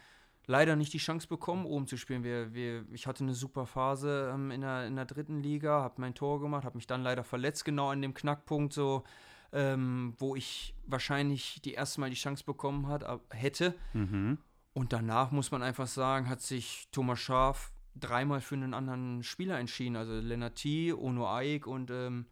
leider 0.47 0.75
nicht 0.75 0.93
die 0.93 0.99
Chance 0.99 1.29
bekommen, 1.29 1.67
oben 1.67 1.87
zu 1.87 1.97
spielen. 1.97 2.25
Wir, 2.25 2.55
wir, 2.55 2.85
ich 2.93 3.07
hatte 3.07 3.25
eine 3.25 3.35
super 3.35 3.67
Phase 3.67 4.31
ähm, 4.35 4.51
in, 4.51 4.63
der, 4.63 4.87
in 4.87 4.97
der 4.97 5.05
dritten 5.05 5.41
Liga, 5.41 5.83
habe 5.83 6.01
mein 6.01 6.15
Tor 6.15 6.41
gemacht, 6.41 6.65
habe 6.65 6.77
mich 6.77 6.87
dann 6.87 7.03
leider 7.03 7.25
verletzt, 7.25 7.65
genau 7.65 7.91
an 7.91 8.03
dem 8.03 8.15
Knackpunkt 8.15 8.73
so 8.73 9.05
ähm, 9.53 10.15
wo 10.19 10.35
ich 10.35 10.75
wahrscheinlich 10.87 11.61
die 11.63 11.75
erste 11.75 12.01
Mal 12.01 12.11
die 12.11 12.17
Chance 12.17 12.45
bekommen 12.45 12.89
hat, 12.89 13.05
hätte. 13.31 13.75
Mhm. 13.93 14.39
Und 14.75 14.93
danach 14.93 15.31
muss 15.31 15.51
man 15.51 15.63
einfach 15.63 15.87
sagen, 15.87 16.29
hat 16.29 16.41
sich 16.41 16.89
Thomas 16.93 17.21
Schaf 17.21 17.73
dreimal 17.95 18.41
für 18.41 18.55
einen 18.55 18.75
anderen 18.75 19.23
Spieler 19.23 19.59
entschieden. 19.59 19.97
Also 19.97 20.15
Lennarty, 20.15 20.95
Ono 20.95 21.29
Aik 21.29 21.67
und 21.67 21.91
ähm, 21.91 22.27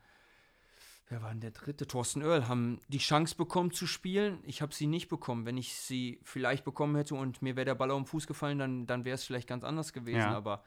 wer 1.09 1.21
war 1.21 1.31
denn 1.31 1.41
der 1.41 1.51
dritte? 1.51 1.87
Thorsten 1.87 2.23
Oerl 2.23 2.49
haben 2.49 2.81
die 2.89 2.99
Chance 2.99 3.37
bekommen 3.37 3.73
zu 3.73 3.87
spielen. 3.87 4.39
Ich 4.45 4.63
habe 4.63 4.75
sie 4.75 4.87
nicht 4.87 5.09
bekommen. 5.09 5.45
Wenn 5.45 5.59
ich 5.59 5.75
sie 5.75 6.21
vielleicht 6.25 6.65
bekommen 6.65 6.97
hätte 6.97 7.15
und 7.15 7.43
mir 7.43 7.57
wäre 7.57 7.67
der 7.67 7.75
Ball 7.75 7.91
auf 7.91 8.01
den 8.01 8.07
Fuß 8.07 8.27
gefallen, 8.27 8.59
dann, 8.59 8.87
dann 8.87 9.05
wäre 9.05 9.17
es 9.17 9.25
vielleicht 9.25 9.49
ganz 9.49 9.65
anders 9.65 9.93
gewesen. 9.93 10.21
Ja. 10.21 10.37
Aber 10.37 10.65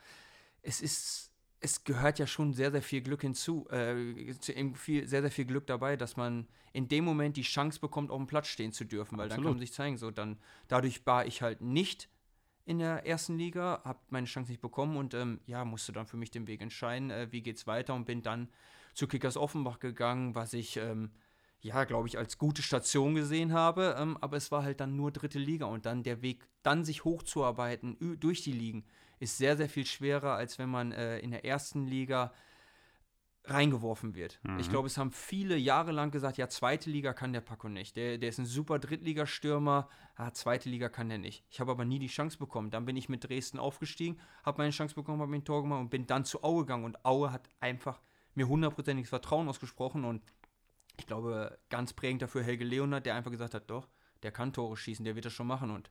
es 0.62 0.80
ist 0.80 1.33
es 1.64 1.86
gehört 1.86 2.20
ja 2.20 2.28
schon 2.28 2.54
sehr, 2.54 2.72
sehr 2.72 2.82
viel 2.82 3.02
Glück 3.02 3.22
hinzu, 3.22 3.68
äh, 3.70 4.34
viel, 4.76 5.08
sehr, 5.08 5.22
sehr 5.22 5.32
viel 5.32 5.46
Glück 5.46 5.66
dabei, 5.66 5.96
dass 5.96 6.18
man 6.18 6.46
in 6.74 6.90
dem 6.90 7.06
Moment 7.06 7.38
die 7.38 7.44
Chance 7.44 7.80
bekommt, 7.80 8.12
auf 8.12 8.18
dem 8.18 8.28
Platz 8.28 8.48
stehen 8.48 8.74
zu 8.74 8.84
dürfen, 8.84 9.18
weil 9.18 9.28
Absolut. 9.28 9.38
dann 9.38 9.44
kann 9.46 9.54
man 9.54 9.60
sich 9.60 9.72
zeigen, 9.72 9.98
so 9.98 10.12
dann, 10.12 10.38
dadurch 10.68 11.06
war 11.06 11.26
ich 11.26 11.42
halt 11.42 11.62
nicht 11.62 12.10
in 12.66 12.80
der 12.80 13.06
ersten 13.06 13.38
Liga, 13.38 13.82
habe 13.86 14.00
meine 14.10 14.28
Chance 14.28 14.52
nicht 14.52 14.62
bekommen 14.62 14.98
und 14.98 15.14
ähm, 15.14 15.40
ja, 15.46 15.64
musste 15.64 15.94
dann 15.94 16.06
für 16.06 16.18
mich 16.18 16.32
den 16.32 16.48
Weg 16.48 16.62
entscheiden, 16.62 17.12
äh, 17.12 17.30
wie 17.32 17.42
geht's 17.42 17.66
weiter 17.66 17.94
und 17.94 18.06
bin 18.06 18.22
dann 18.22 18.50
zu 18.94 19.08
Kickers 19.08 19.38
Offenbach 19.38 19.80
gegangen, 19.80 20.36
was 20.36 20.54
ich, 20.54 20.76
ähm, 20.76 21.12
ja, 21.62 21.86
glaube 21.86 22.10
ich, 22.10 22.18
als 22.18 22.38
gute 22.38 22.62
Station 22.62 23.16
gesehen 23.16 23.54
habe, 23.54 23.96
ähm, 23.98 24.18
aber 24.20 24.36
es 24.36 24.52
war 24.52 24.64
halt 24.64 24.82
dann 24.82 24.98
nur 24.98 25.12
dritte 25.12 25.40
Liga 25.40 25.66
und 25.66 25.86
dann 25.86 26.04
der 26.04 26.22
Weg, 26.22 26.46
dann 26.62 26.84
sich 26.84 27.06
hochzuarbeiten 27.06 28.18
durch 28.20 28.44
die 28.44 28.52
Ligen, 28.52 28.84
ist 29.24 29.38
sehr, 29.38 29.58
sehr 29.58 29.70
viel 29.70 29.86
schwerer, 29.86 30.36
als 30.36 30.60
wenn 30.60 30.70
man 30.70 30.92
äh, 30.92 31.20
in 31.20 31.32
der 31.32 31.46
ersten 31.46 31.86
Liga 31.86 32.34
reingeworfen 33.46 34.16
wird. 34.16 34.40
Mhm. 34.44 34.60
Ich 34.60 34.70
glaube, 34.70 34.88
es 34.88 34.98
haben 34.98 35.12
viele 35.12 35.58
Jahre 35.58 35.92
lang 35.92 36.12
gesagt, 36.12 36.38
ja, 36.38 36.48
zweite 36.48 36.90
Liga 36.90 37.14
kann 37.14 37.34
der 37.34 37.42
Paco 37.42 37.68
nicht. 37.68 37.96
Der, 37.96 38.18
der 38.18 38.30
ist 38.30 38.38
ein 38.38 38.46
super 38.46 38.80
Drittligastürmer, 38.80 39.90
ah, 40.16 40.32
zweite 40.32 40.70
Liga 40.70 40.88
kann 40.88 41.10
der 41.10 41.18
nicht. 41.18 41.44
Ich 41.50 41.60
habe 41.60 41.72
aber 41.72 41.84
nie 41.84 42.00
die 42.00 42.08
Chance 42.08 42.38
bekommen. 42.38 42.72
Dann 42.72 42.86
bin 42.86 42.96
ich 42.96 43.10
mit 43.10 43.28
Dresden 43.28 43.60
aufgestiegen, 43.60 44.20
habe 44.44 44.60
meine 44.60 44.72
Chance 44.72 44.96
bekommen, 44.96 45.20
habe 45.20 45.32
mir 45.32 45.38
ein 45.38 45.46
Tor 45.46 45.62
gemacht 45.62 45.82
und 45.82 45.90
bin 45.90 46.08
dann 46.08 46.24
zu 46.24 46.44
Aue 46.44 46.62
gegangen. 46.62 46.86
Und 46.86 47.04
Aue 47.04 47.32
hat 47.32 47.50
einfach 47.60 48.00
mir 48.36 48.48
hundertprozentiges 48.48 49.10
Vertrauen 49.10 49.50
ausgesprochen 49.50 50.06
und 50.06 50.22
ich 50.98 51.08
glaube, 51.08 51.58
ganz 51.70 51.94
prägend 51.94 52.22
dafür 52.22 52.44
Helge 52.44 52.66
Leonard, 52.66 53.06
der 53.06 53.16
einfach 53.16 53.32
gesagt 53.32 53.56
hat, 53.56 53.70
doch, 53.70 53.88
der 54.22 54.32
kann 54.32 54.54
Tore 54.54 54.78
schießen, 54.78 55.04
der 55.04 55.16
wird 55.16 55.26
das 55.26 55.34
schon 55.34 55.48
machen 55.48 55.72
und 55.72 55.90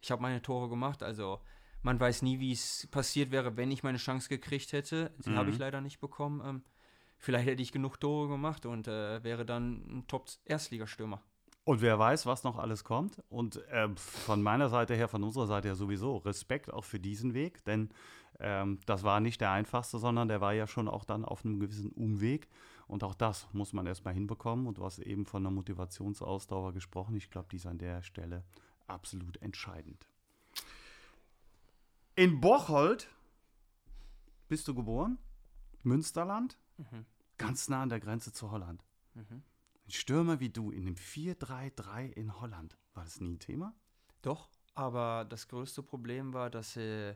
ich 0.00 0.10
habe 0.10 0.22
meine 0.22 0.40
Tore 0.40 0.68
gemacht, 0.68 1.02
also 1.02 1.40
man 1.82 1.98
weiß 1.98 2.22
nie, 2.22 2.40
wie 2.40 2.52
es 2.52 2.88
passiert 2.90 3.30
wäre, 3.30 3.56
wenn 3.56 3.70
ich 3.70 3.82
meine 3.82 3.98
Chance 3.98 4.28
gekriegt 4.28 4.72
hätte. 4.72 5.12
Die 5.24 5.30
mhm. 5.30 5.36
habe 5.36 5.50
ich 5.50 5.58
leider 5.58 5.80
nicht 5.80 6.00
bekommen. 6.00 6.42
Ähm, 6.44 6.62
vielleicht 7.18 7.46
hätte 7.46 7.62
ich 7.62 7.72
genug 7.72 7.98
Tore 7.98 8.28
gemacht 8.28 8.66
und 8.66 8.88
äh, 8.88 9.22
wäre 9.22 9.44
dann 9.44 9.82
ein 9.88 10.06
Top-Erstligastürmer. 10.06 11.22
Und 11.64 11.82
wer 11.82 11.98
weiß, 11.98 12.24
was 12.24 12.44
noch 12.44 12.56
alles 12.56 12.82
kommt. 12.82 13.22
Und 13.28 13.56
äh, 13.68 13.88
von 13.94 14.42
meiner 14.42 14.70
Seite 14.70 14.94
her, 14.94 15.06
von 15.06 15.22
unserer 15.22 15.46
Seite 15.46 15.68
her 15.68 15.74
sowieso 15.74 16.16
Respekt 16.16 16.72
auch 16.72 16.84
für 16.84 16.98
diesen 16.98 17.34
Weg, 17.34 17.62
denn 17.64 17.90
ähm, 18.40 18.78
das 18.86 19.02
war 19.02 19.20
nicht 19.20 19.40
der 19.40 19.50
einfachste, 19.50 19.98
sondern 19.98 20.28
der 20.28 20.40
war 20.40 20.54
ja 20.54 20.66
schon 20.66 20.88
auch 20.88 21.04
dann 21.04 21.24
auf 21.24 21.44
einem 21.44 21.60
gewissen 21.60 21.90
Umweg. 21.92 22.48
Und 22.86 23.04
auch 23.04 23.14
das 23.14 23.46
muss 23.52 23.74
man 23.74 23.86
erstmal 23.86 24.14
hinbekommen. 24.14 24.66
Und 24.66 24.78
du 24.78 24.84
hast 24.84 24.98
eben 25.00 25.26
von 25.26 25.42
einer 25.42 25.50
Motivationsausdauer 25.50 26.72
gesprochen. 26.72 27.16
Ich 27.16 27.30
glaube, 27.30 27.48
die 27.50 27.56
ist 27.56 27.66
an 27.66 27.78
der 27.78 28.02
Stelle 28.02 28.44
absolut 28.86 29.36
entscheidend. 29.42 30.08
In 32.18 32.40
Bocholt 32.40 33.08
bist 34.48 34.66
du 34.66 34.74
geboren, 34.74 35.18
Münsterland, 35.84 36.58
mhm. 36.76 37.06
ganz 37.36 37.68
nah 37.68 37.82
an 37.82 37.90
der 37.90 38.00
Grenze 38.00 38.32
zu 38.32 38.50
Holland. 38.50 38.84
Mhm. 39.14 39.44
Ein 39.86 39.90
Stürmer 39.92 40.40
wie 40.40 40.48
du 40.48 40.72
in 40.72 40.88
einem 40.88 40.96
4-3-3 40.96 42.10
in 42.10 42.40
Holland, 42.40 42.76
war 42.94 43.04
das 43.04 43.20
nie 43.20 43.34
ein 43.34 43.38
Thema? 43.38 43.72
Doch, 44.20 44.50
aber 44.74 45.26
das 45.26 45.46
größte 45.46 45.84
Problem 45.84 46.32
war, 46.34 46.50
dass 46.50 46.76
äh, 46.76 47.14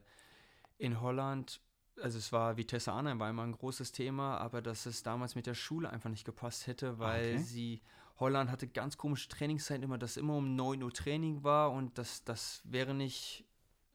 in 0.79 1.01
Holland, 1.01 1.61
also 2.01 2.17
es 2.17 2.31
war 2.31 2.57
Vitesse 2.57 2.93
Arnhem, 2.93 3.19
war 3.19 3.29
immer 3.29 3.43
ein 3.43 3.59
großes 3.59 3.91
Thema, 3.91 4.39
aber 4.39 4.63
dass 4.63 4.87
es 4.87 5.03
damals 5.03 5.35
mit 5.35 5.47
der 5.49 5.55
Schule 5.55 5.91
einfach 5.91 6.11
nicht 6.11 6.25
gepasst 6.25 6.69
hätte, 6.69 7.01
weil 7.01 7.33
okay. 7.33 7.43
sie, 7.43 7.83
Holland 8.21 8.53
hatte 8.53 8.69
ganz 8.69 8.99
komische 8.99 9.29
Trainingszeiten 9.29 9.83
immer, 9.83 9.99
dass 9.99 10.17
immer 10.17 10.37
um 10.37 10.55
9 10.55 10.81
Uhr 10.81 10.93
Training 10.93 11.43
war 11.43 11.73
und 11.73 11.99
das, 11.99 12.23
das 12.23 12.63
wäre 12.63 12.95
nicht 12.95 13.49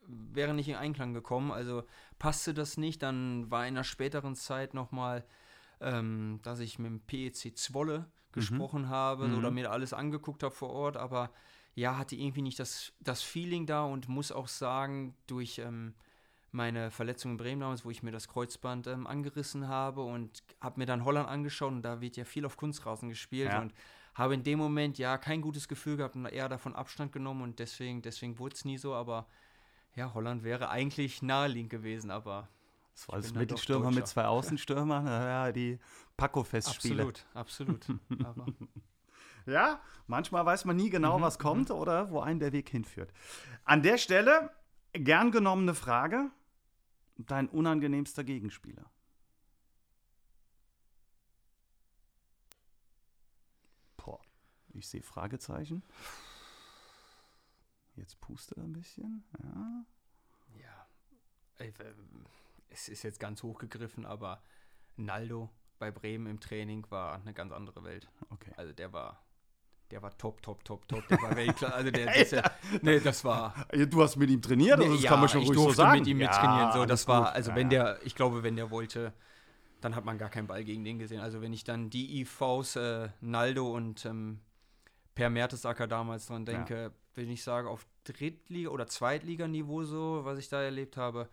wäre 0.08 0.54
nicht 0.54 0.68
in 0.68 0.74
Einklang 0.74 1.14
gekommen. 1.14 1.52
Also 1.52 1.84
passte 2.18 2.54
das 2.54 2.76
nicht. 2.76 3.02
Dann 3.02 3.50
war 3.50 3.66
in 3.66 3.74
einer 3.74 3.84
späteren 3.84 4.34
Zeit 4.34 4.74
nochmal, 4.74 5.24
ähm, 5.80 6.40
dass 6.42 6.60
ich 6.60 6.78
mit 6.78 6.90
dem 6.90 7.00
PEC 7.00 7.56
Zwolle 7.56 8.06
gesprochen 8.32 8.82
mhm. 8.82 8.88
habe 8.88 9.28
mhm. 9.28 9.38
oder 9.38 9.50
mir 9.50 9.70
alles 9.70 9.92
angeguckt 9.92 10.42
habe 10.42 10.54
vor 10.54 10.70
Ort, 10.70 10.96
aber 10.96 11.30
ja, 11.74 11.96
hatte 11.96 12.16
irgendwie 12.16 12.42
nicht 12.42 12.58
das, 12.58 12.92
das 13.00 13.22
Feeling 13.22 13.66
da 13.66 13.84
und 13.84 14.08
muss 14.08 14.32
auch 14.32 14.48
sagen, 14.48 15.14
durch 15.26 15.58
ähm, 15.58 15.94
meine 16.50 16.90
Verletzung 16.90 17.32
in 17.32 17.36
Bremen 17.36 17.60
damals, 17.60 17.84
wo 17.84 17.90
ich 17.90 18.02
mir 18.02 18.10
das 18.10 18.28
Kreuzband 18.28 18.86
ähm, 18.86 19.06
angerissen 19.06 19.68
habe 19.68 20.02
und 20.02 20.42
habe 20.60 20.80
mir 20.80 20.86
dann 20.86 21.04
Holland 21.04 21.28
angeschaut 21.28 21.70
und 21.70 21.82
da 21.82 22.00
wird 22.00 22.16
ja 22.16 22.24
viel 22.24 22.44
auf 22.44 22.56
Kunstrasen 22.56 23.08
gespielt 23.08 23.52
ja. 23.52 23.60
und 23.60 23.72
habe 24.14 24.34
in 24.34 24.42
dem 24.42 24.58
Moment 24.58 24.98
ja 24.98 25.18
kein 25.18 25.40
gutes 25.40 25.68
Gefühl 25.68 25.96
gehabt 25.96 26.16
und 26.16 26.26
eher 26.26 26.48
davon 26.48 26.74
Abstand 26.74 27.12
genommen 27.12 27.42
und 27.42 27.58
deswegen, 27.60 28.02
deswegen 28.02 28.38
wurde 28.38 28.56
es 28.56 28.64
nie 28.64 28.78
so, 28.78 28.94
aber 28.94 29.26
ja, 29.98 30.14
Holland 30.14 30.44
wäre 30.44 30.70
eigentlich 30.70 31.22
naheliegend 31.22 31.70
gewesen, 31.70 32.12
aber 32.12 32.48
das 32.94 33.08
war 33.08 33.16
als 33.16 33.34
Mittelstürmer 33.34 33.90
mit 33.90 34.06
zwei 34.06 34.26
Außenstürmern, 34.26 35.06
ja, 35.06 35.52
die 35.52 35.78
Paco-Festspiele. 36.16 37.02
Absolut, 37.02 37.26
absolut. 37.34 37.86
ja, 39.46 39.80
manchmal 40.06 40.46
weiß 40.46 40.64
man 40.66 40.76
nie 40.76 40.88
genau, 40.88 41.18
mhm, 41.18 41.22
was 41.22 41.38
kommt 41.40 41.70
mhm. 41.70 41.74
oder 41.74 42.10
wo 42.10 42.20
einen 42.20 42.38
der 42.38 42.52
Weg 42.52 42.68
hinführt. 42.70 43.12
An 43.64 43.82
der 43.82 43.98
Stelle 43.98 44.50
gern 44.92 45.32
genommene 45.32 45.74
Frage: 45.74 46.30
Dein 47.16 47.48
unangenehmster 47.48 48.22
Gegenspieler? 48.22 48.88
Boah, 53.96 54.20
ich 54.74 54.86
sehe 54.86 55.02
Fragezeichen. 55.02 55.82
Jetzt 57.98 58.20
puste 58.20 58.56
ein 58.60 58.72
bisschen. 58.72 59.24
Ja. 59.42 59.84
Ja. 60.60 60.86
Es 62.70 62.88
ist 62.88 63.02
jetzt 63.02 63.18
ganz 63.18 63.42
hochgegriffen, 63.42 64.06
aber 64.06 64.42
Naldo 64.96 65.50
bei 65.78 65.90
Bremen 65.90 66.26
im 66.26 66.40
Training 66.40 66.86
war 66.90 67.20
eine 67.20 67.32
ganz 67.32 67.52
andere 67.52 67.84
Welt. 67.84 68.08
Okay. 68.30 68.52
Also 68.56 68.72
der 68.72 68.92
war, 68.92 69.22
der 69.90 70.02
war 70.02 70.16
top, 70.16 70.42
top, 70.42 70.64
top, 70.64 70.86
top. 70.88 71.06
Der 71.08 71.20
war 71.22 71.34
Weltklasse. 71.36 71.74
Also 71.74 71.90
der, 71.90 72.06
das, 72.06 72.30
ja, 72.30 72.42
nee, 72.82 73.00
das 73.00 73.24
war. 73.24 73.66
Du 73.88 74.02
hast 74.02 74.16
mit 74.16 74.30
ihm 74.30 74.42
trainiert, 74.42 74.78
nee, 74.78 74.88
das 74.88 75.02
ja, 75.02 75.10
kann 75.10 75.20
man 75.20 75.28
schon 75.28 75.42
ruhig 75.42 75.58
so 75.58 75.72
sagen. 75.72 75.98
mit 75.98 76.08
ihm 76.08 76.18
mit 76.18 76.30
trainieren. 76.30 76.72
So, 76.72 76.84
das 76.84 77.08
war, 77.08 77.32
also 77.32 77.50
ja, 77.50 77.56
wenn 77.56 77.70
der, 77.70 77.98
ich 78.04 78.14
glaube, 78.14 78.42
wenn 78.42 78.56
der 78.56 78.70
wollte, 78.70 79.12
dann 79.80 79.94
hat 79.94 80.04
man 80.04 80.18
gar 80.18 80.28
keinen 80.28 80.46
Ball 80.46 80.64
gegen 80.64 80.84
den 80.84 80.98
gesehen. 80.98 81.20
Also 81.20 81.40
wenn 81.40 81.52
ich 81.52 81.64
dann 81.64 81.90
die 81.90 82.20
IVs, 82.20 82.76
äh, 82.76 83.08
Naldo 83.20 83.74
und 83.74 84.04
ähm, 84.04 84.40
Per 85.14 85.30
Mertesacker 85.30 85.88
damals 85.88 86.26
dran 86.26 86.44
denke, 86.44 86.92
wenn 87.18 87.30
ich 87.30 87.42
sage, 87.42 87.68
auf 87.68 87.86
Drittliga- 88.04 88.70
oder 88.70 88.86
Zweitliganiveau 88.86 89.84
so, 89.84 90.20
was 90.24 90.38
ich 90.38 90.48
da 90.48 90.62
erlebt 90.62 90.96
habe, 90.96 91.28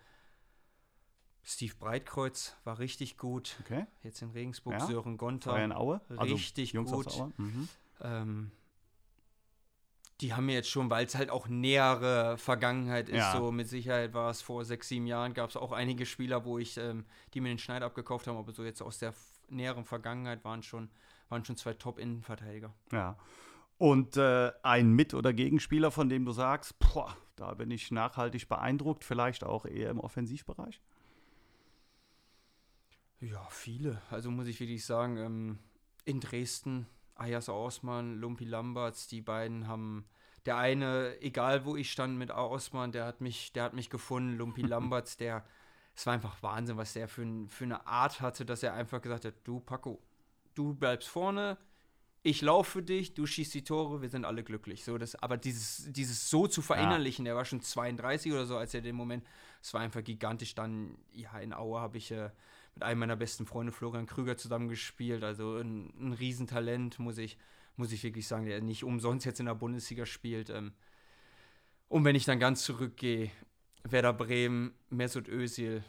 Steve 1.43 1.75
Breitkreuz 1.79 2.55
war 2.63 2.79
richtig 2.79 3.17
gut. 3.17 3.55
Okay. 3.61 3.85
Jetzt 4.01 4.21
in 4.21 4.31
Regensburg, 4.31 4.73
ja. 4.73 4.85
Sören 4.85 5.17
Gonter. 5.17 5.77
Aue. 5.77 6.01
Also 6.09 6.33
richtig 6.33 6.73
Jungs 6.73 6.91
gut. 6.91 7.37
Mhm. 7.37 7.69
Ähm, 8.01 8.51
die 10.21 10.33
haben 10.33 10.47
mir 10.47 10.53
jetzt 10.53 10.69
schon, 10.69 10.89
weil 10.89 11.05
es 11.05 11.13
halt 11.13 11.29
auch 11.29 11.47
nähere 11.47 12.37
Vergangenheit 12.37 13.09
ist, 13.09 13.17
ja. 13.17 13.37
so 13.37 13.51
mit 13.51 13.67
Sicherheit 13.67 14.13
war 14.13 14.31
es 14.31 14.41
vor 14.41 14.65
sechs, 14.65 14.87
sieben 14.87 15.05
Jahren, 15.05 15.33
gab 15.33 15.49
es 15.49 15.57
auch 15.57 15.71
einige 15.71 16.05
Spieler, 16.05 16.45
wo 16.45 16.57
ich, 16.57 16.77
ähm, 16.77 17.05
die 17.33 17.41
mir 17.41 17.49
den 17.49 17.59
Schneid 17.59 17.83
abgekauft 17.83 18.25
haben, 18.25 18.37
aber 18.37 18.51
so 18.51 18.63
jetzt 18.63 18.81
aus 18.81 18.97
der 18.97 19.13
näheren 19.49 19.85
Vergangenheit 19.85 20.43
waren 20.43 20.63
schon, 20.63 20.89
waren 21.29 21.45
schon 21.45 21.57
zwei 21.57 21.73
Top-Innenverteidiger. 21.73 22.73
Ja. 22.91 23.17
Und 23.77 24.15
äh, 24.17 24.51
ein 24.63 24.93
Mit- 24.93 25.13
oder 25.13 25.33
Gegenspieler, 25.33 25.91
von 25.91 26.07
dem 26.07 26.25
du 26.25 26.31
sagst, 26.31 26.79
boah, 26.79 27.15
da 27.35 27.53
bin 27.53 27.71
ich 27.71 27.91
nachhaltig 27.91 28.47
beeindruckt, 28.47 29.03
vielleicht 29.03 29.43
auch 29.43 29.65
eher 29.65 29.89
im 29.89 29.99
Offensivbereich? 29.99 30.81
Ja, 33.19 33.45
viele. 33.49 34.01
Also 34.09 34.31
muss 34.31 34.47
ich 34.47 34.59
wirklich 34.59 34.85
sagen, 34.85 35.17
ähm, 35.17 35.59
in 36.05 36.19
Dresden, 36.19 36.87
Ayas 37.15 37.49
Ausmann, 37.49 38.15
Lumpi 38.15 38.45
Lamberts, 38.45 39.07
die 39.07 39.21
beiden 39.21 39.67
haben, 39.67 40.05
der 40.45 40.57
eine, 40.57 41.19
egal 41.21 41.65
wo 41.65 41.75
ich 41.75 41.91
stand 41.91 42.17
mit 42.17 42.31
Ausmann, 42.31 42.91
der 42.91 43.05
hat 43.05 43.21
mich, 43.21 43.51
der 43.53 43.63
hat 43.63 43.73
mich 43.73 43.89
gefunden, 43.89 44.37
Lumpi 44.37 44.61
Lamberts, 44.61 45.17
der, 45.17 45.43
es 45.95 46.05
war 46.05 46.13
einfach 46.13 46.41
Wahnsinn, 46.43 46.77
was 46.77 46.93
der 46.93 47.07
für, 47.07 47.25
für 47.47 47.63
eine 47.63 47.87
Art 47.87 48.21
hatte, 48.21 48.45
dass 48.45 48.63
er 48.63 48.73
einfach 48.73 49.01
gesagt 49.01 49.25
hat, 49.25 49.33
du 49.43 49.59
Paco, 49.59 50.01
du 50.53 50.73
bleibst 50.73 51.07
vorne, 51.09 51.57
ich 52.25 52.41
laufe 52.41 52.71
für 52.71 52.81
dich, 52.81 53.13
du 53.13 53.27
schießt 53.27 53.53
die 53.53 53.63
Tore, 53.63 54.01
wir 54.01 54.09
sind 54.09 54.25
alle 54.25 54.43
glücklich. 54.43 54.83
So, 54.83 54.97
das, 54.97 55.13
aber 55.13 55.37
dieses, 55.37 55.85
dieses 55.91 56.27
so 56.27 56.47
zu 56.47 56.63
verinnerlichen, 56.63 57.23
ja. 57.23 57.29
der 57.29 57.35
war 57.37 57.45
schon 57.45 57.61
32 57.61 58.31
oder 58.31 58.47
so, 58.47 58.57
als 58.57 58.73
er 58.73 58.81
den 58.81 58.95
Moment, 58.95 59.23
es 59.61 59.75
war 59.75 59.81
einfach 59.81 60.03
gigantisch. 60.03 60.55
Dann, 60.55 60.97
ja, 61.11 61.37
in 61.37 61.53
Aue 61.53 61.79
habe 61.79 61.99
ich 61.99 62.09
äh, 62.09 62.31
mit 62.73 62.81
einem 62.81 63.01
meiner 63.01 63.15
besten 63.15 63.45
Freunde, 63.45 63.71
Florian 63.71 64.07
Krüger, 64.07 64.37
zusammengespielt. 64.37 65.23
Also 65.23 65.57
ein, 65.57 65.93
ein 65.99 66.13
Riesentalent, 66.13 66.97
muss 66.97 67.19
ich, 67.19 67.37
muss 67.75 67.91
ich 67.91 68.01
wirklich 68.01 68.27
sagen, 68.27 68.47
der 68.47 68.59
nicht 68.59 68.83
umsonst 68.83 69.27
jetzt 69.27 69.39
in 69.39 69.45
der 69.45 69.53
Bundesliga 69.53 70.07
spielt. 70.07 70.49
Ähm, 70.49 70.73
und 71.89 72.05
wenn 72.05 72.15
ich 72.15 72.25
dann 72.25 72.39
ganz 72.39 72.63
zurückgehe, 72.63 73.29
Werder 73.83 74.13
Bremen, 74.13 74.73
Mesut 74.89 75.27
Özil, 75.27 75.83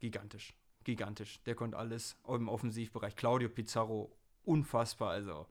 gigantisch. 0.00 0.54
Gigantisch. 0.84 1.42
Der 1.42 1.54
konnte 1.54 1.76
alles 1.76 2.16
im 2.26 2.48
Offensivbereich. 2.48 3.14
Claudio 3.14 3.50
Pizarro, 3.50 4.10
unfassbar. 4.44 5.10
Also, 5.10 5.46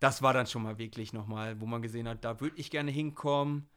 das 0.00 0.22
war 0.22 0.32
dann 0.32 0.46
schon 0.46 0.62
mal 0.62 0.78
wirklich 0.78 1.12
nochmal, 1.12 1.60
wo 1.60 1.66
man 1.66 1.82
gesehen 1.82 2.08
hat, 2.08 2.24
da 2.24 2.40
würde 2.40 2.56
ich 2.58 2.70
gerne 2.70 2.90
hinkommen. 2.90 3.68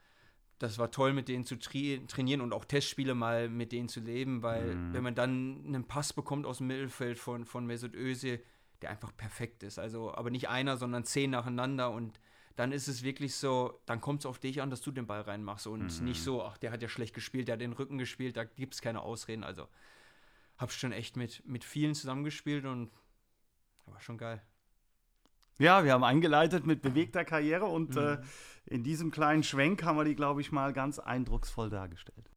Das 0.57 0.77
war 0.77 0.89
toll, 0.89 1.13
mit 1.13 1.27
denen 1.27 1.43
zu 1.43 1.57
tra 1.57 1.97
trainieren 2.07 2.41
und 2.41 2.53
auch 2.53 2.65
Testspiele 2.65 3.13
mal 3.13 3.49
mit 3.49 3.71
denen 3.71 3.89
zu 3.89 3.99
leben, 3.99 4.41
weil 4.41 4.75
mhm. 4.75 4.93
wenn 4.93 5.03
man 5.03 5.15
dann 5.15 5.63
einen 5.65 5.87
Pass 5.87 6.13
bekommt 6.13 6.45
aus 6.45 6.59
dem 6.59 6.67
Mittelfeld 6.67 7.19
von, 7.19 7.45
von 7.45 7.65
Mesut 7.65 7.93
Özil, 7.93 8.41
der 8.81 8.89
einfach 8.89 9.15
perfekt 9.15 9.63
ist. 9.63 9.77
Also, 9.77 10.13
aber 10.13 10.29
nicht 10.29 10.49
einer, 10.49 10.77
sondern 10.77 11.03
zehn 11.03 11.31
nacheinander 11.31 11.91
und 11.91 12.19
dann 12.55 12.71
ist 12.71 12.87
es 12.87 13.03
wirklich 13.03 13.35
so, 13.35 13.81
dann 13.85 13.99
kommt 13.99 14.21
es 14.21 14.25
auf 14.25 14.39
dich 14.39 14.61
an, 14.61 14.69
dass 14.69 14.81
du 14.81 14.91
den 14.91 15.07
Ball 15.07 15.21
reinmachst 15.21 15.67
und 15.67 15.99
mhm. 15.99 16.05
nicht 16.05 16.23
so, 16.23 16.41
ach, 16.41 16.57
der 16.57 16.71
hat 16.71 16.81
ja 16.81 16.87
schlecht 16.87 17.13
gespielt, 17.13 17.49
der 17.49 17.53
hat 17.53 17.61
den 17.61 17.73
Rücken 17.73 17.97
gespielt, 17.97 18.37
da 18.37 18.45
gibt 18.45 18.75
es 18.75 18.81
keine 18.81 19.01
Ausreden. 19.01 19.43
Also, 19.43 19.67
habe 20.57 20.71
schon 20.71 20.93
echt 20.93 21.17
mit, 21.17 21.45
mit 21.45 21.65
vielen 21.65 21.95
zusammengespielt 21.95 22.65
und 22.65 22.91
war 23.87 23.99
schon 24.01 24.17
geil. 24.17 24.41
Ja, 25.57 25.83
wir 25.85 25.93
haben 25.93 26.03
eingeleitet 26.03 26.65
mit 26.65 26.81
bewegter 26.81 27.23
Karriere 27.23 27.65
und 27.65 27.95
mhm. 27.95 28.01
äh, 28.01 28.17
in 28.65 28.83
diesem 28.83 29.11
kleinen 29.11 29.43
Schwenk 29.43 29.83
haben 29.83 29.97
wir 29.97 30.03
die, 30.03 30.15
glaube 30.15 30.41
ich, 30.41 30.51
mal 30.51 30.73
ganz 30.73 30.99
eindrucksvoll 30.99 31.69
dargestellt. 31.69 32.29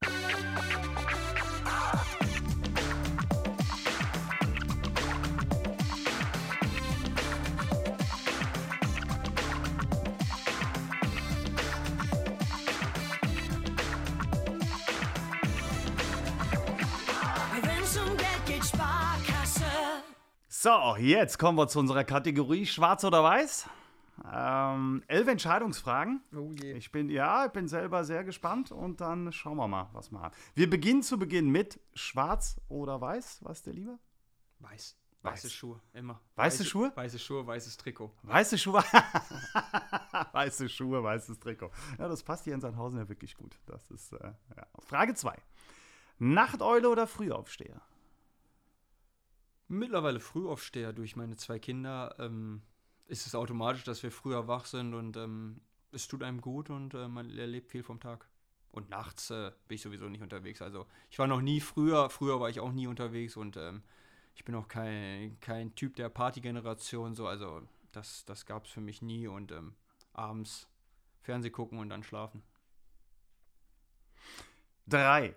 So, 20.69 20.97
jetzt 20.99 21.39
kommen 21.39 21.57
wir 21.57 21.67
zu 21.67 21.79
unserer 21.79 22.05
Kategorie 22.05 22.67
Schwarz 22.67 23.03
oder 23.03 23.25
Weiß. 23.25 23.71
Ähm, 24.31 25.03
elf 25.07 25.27
Entscheidungsfragen. 25.27 26.21
Oh 26.37 26.53
je. 26.53 26.75
Ich 26.75 26.93
bin, 26.93 27.09
ja, 27.09 27.47
ich 27.47 27.53
bin 27.53 27.69
selber 27.69 28.05
sehr 28.05 28.23
gespannt 28.23 28.71
und 28.71 29.01
dann 29.01 29.33
schauen 29.33 29.57
wir 29.57 29.67
mal, 29.67 29.89
was 29.95 30.11
wir 30.11 30.21
haben. 30.21 30.37
Wir 30.55 30.69
beginnen 30.69 31.03
zu 31.03 31.19
Beginn 31.19 31.49
mit 31.49 31.81
Schwarz 31.95 32.61
oder 32.69 33.01
Weiß. 33.01 33.39
Was 33.45 33.61
ist 33.61 33.67
dir 33.67 33.73
lieber? 33.73 33.99
Weiß. 34.59 34.95
Weiße 35.23 35.49
Schuhe, 35.49 35.81
immer. 35.95 36.21
Weiße, 36.37 36.67
Schuhe? 36.67 36.93
Weiße 36.95 37.19
Schuhe, 37.19 37.47
weißes 37.47 37.79
Trikot. 37.79 38.13
Weiße 38.25 38.59
Schuhe. 38.59 38.85
weiße 40.33 40.69
Schuhe, 40.69 41.03
weißes 41.03 41.41
Trikot. 41.41 41.71
Ja, 41.99 42.09
das 42.09 42.23
passt 42.23 42.45
hier 42.45 42.53
in 42.53 42.61
Sandhausen 42.61 42.99
ja 42.99 43.09
wirklich 43.09 43.39
gut. 43.39 43.59
Das 43.65 43.91
ist 43.91 44.13
äh, 44.13 44.33
ja. 44.55 44.67
Frage 44.81 45.15
2. 45.15 45.35
Nachteule 46.19 46.91
oder 46.91 47.07
Frühaufsteher? 47.07 47.81
Mittlerweile 49.69 50.21
Frühaufsteher 50.21 50.93
durch 50.93 51.15
meine 51.15 51.37
zwei 51.37 51.59
Kinder. 51.59 52.15
Ähm, 52.19 52.63
ist 53.09 53.27
es 53.27 53.35
automatisch, 53.35 53.85
dass 53.85 54.03
wir 54.03 54.13
früher 54.13 54.47
wach 54.47 54.67
sind 54.67 54.95
und 54.95 55.17
ähm, 55.17 55.61
es 55.93 56.07
tut 56.07 56.23
einem 56.23 56.41
gut 56.41 56.71
und 56.71 56.95
äh, 56.95 57.09
man 57.09 57.31
erlebt 57.37 57.71
viel 57.71 57.83
vom 57.83 58.01
Tag. 58.01 58.29
Und 58.71 58.91
nachts 58.91 59.31
äh, 59.31 59.51
bin 59.67 59.77
ich 59.77 59.83
sowieso 59.83 60.09
nicht 60.09 60.23
unterwegs. 60.23 60.61
Also 60.61 60.87
ich 61.11 61.19
war 61.19 61.27
noch 61.27 61.41
nie 61.41 61.61
früher, 61.61 62.11
früher 62.11 62.39
war 62.39 62.51
ich 62.51 62.61
auch 62.61 62.71
nie 62.71 62.87
unterwegs 62.87 63.37
und 63.37 63.57
ähm, 63.57 63.83
ich 64.35 64.45
bin 64.45 64.55
auch 64.55 64.69
kein, 64.69 65.41
kein 65.41 65.75
Typ 65.75 65.97
der 65.97 66.11
Partygeneration, 66.11 67.15
so, 67.15 67.27
also 67.27 67.63
das, 67.93 68.27
das 68.27 68.45
gab 68.45 68.67
es 68.67 68.71
für 68.71 68.83
mich 68.83 69.01
nie 69.01 69.27
und 69.27 69.53
ähm, 69.53 69.75
abends 70.13 70.69
Fernseh 71.23 71.51
gucken 71.51 71.79
und 71.79 71.89
dann 71.89 72.03
schlafen. 72.03 72.43
Drei. 74.87 75.35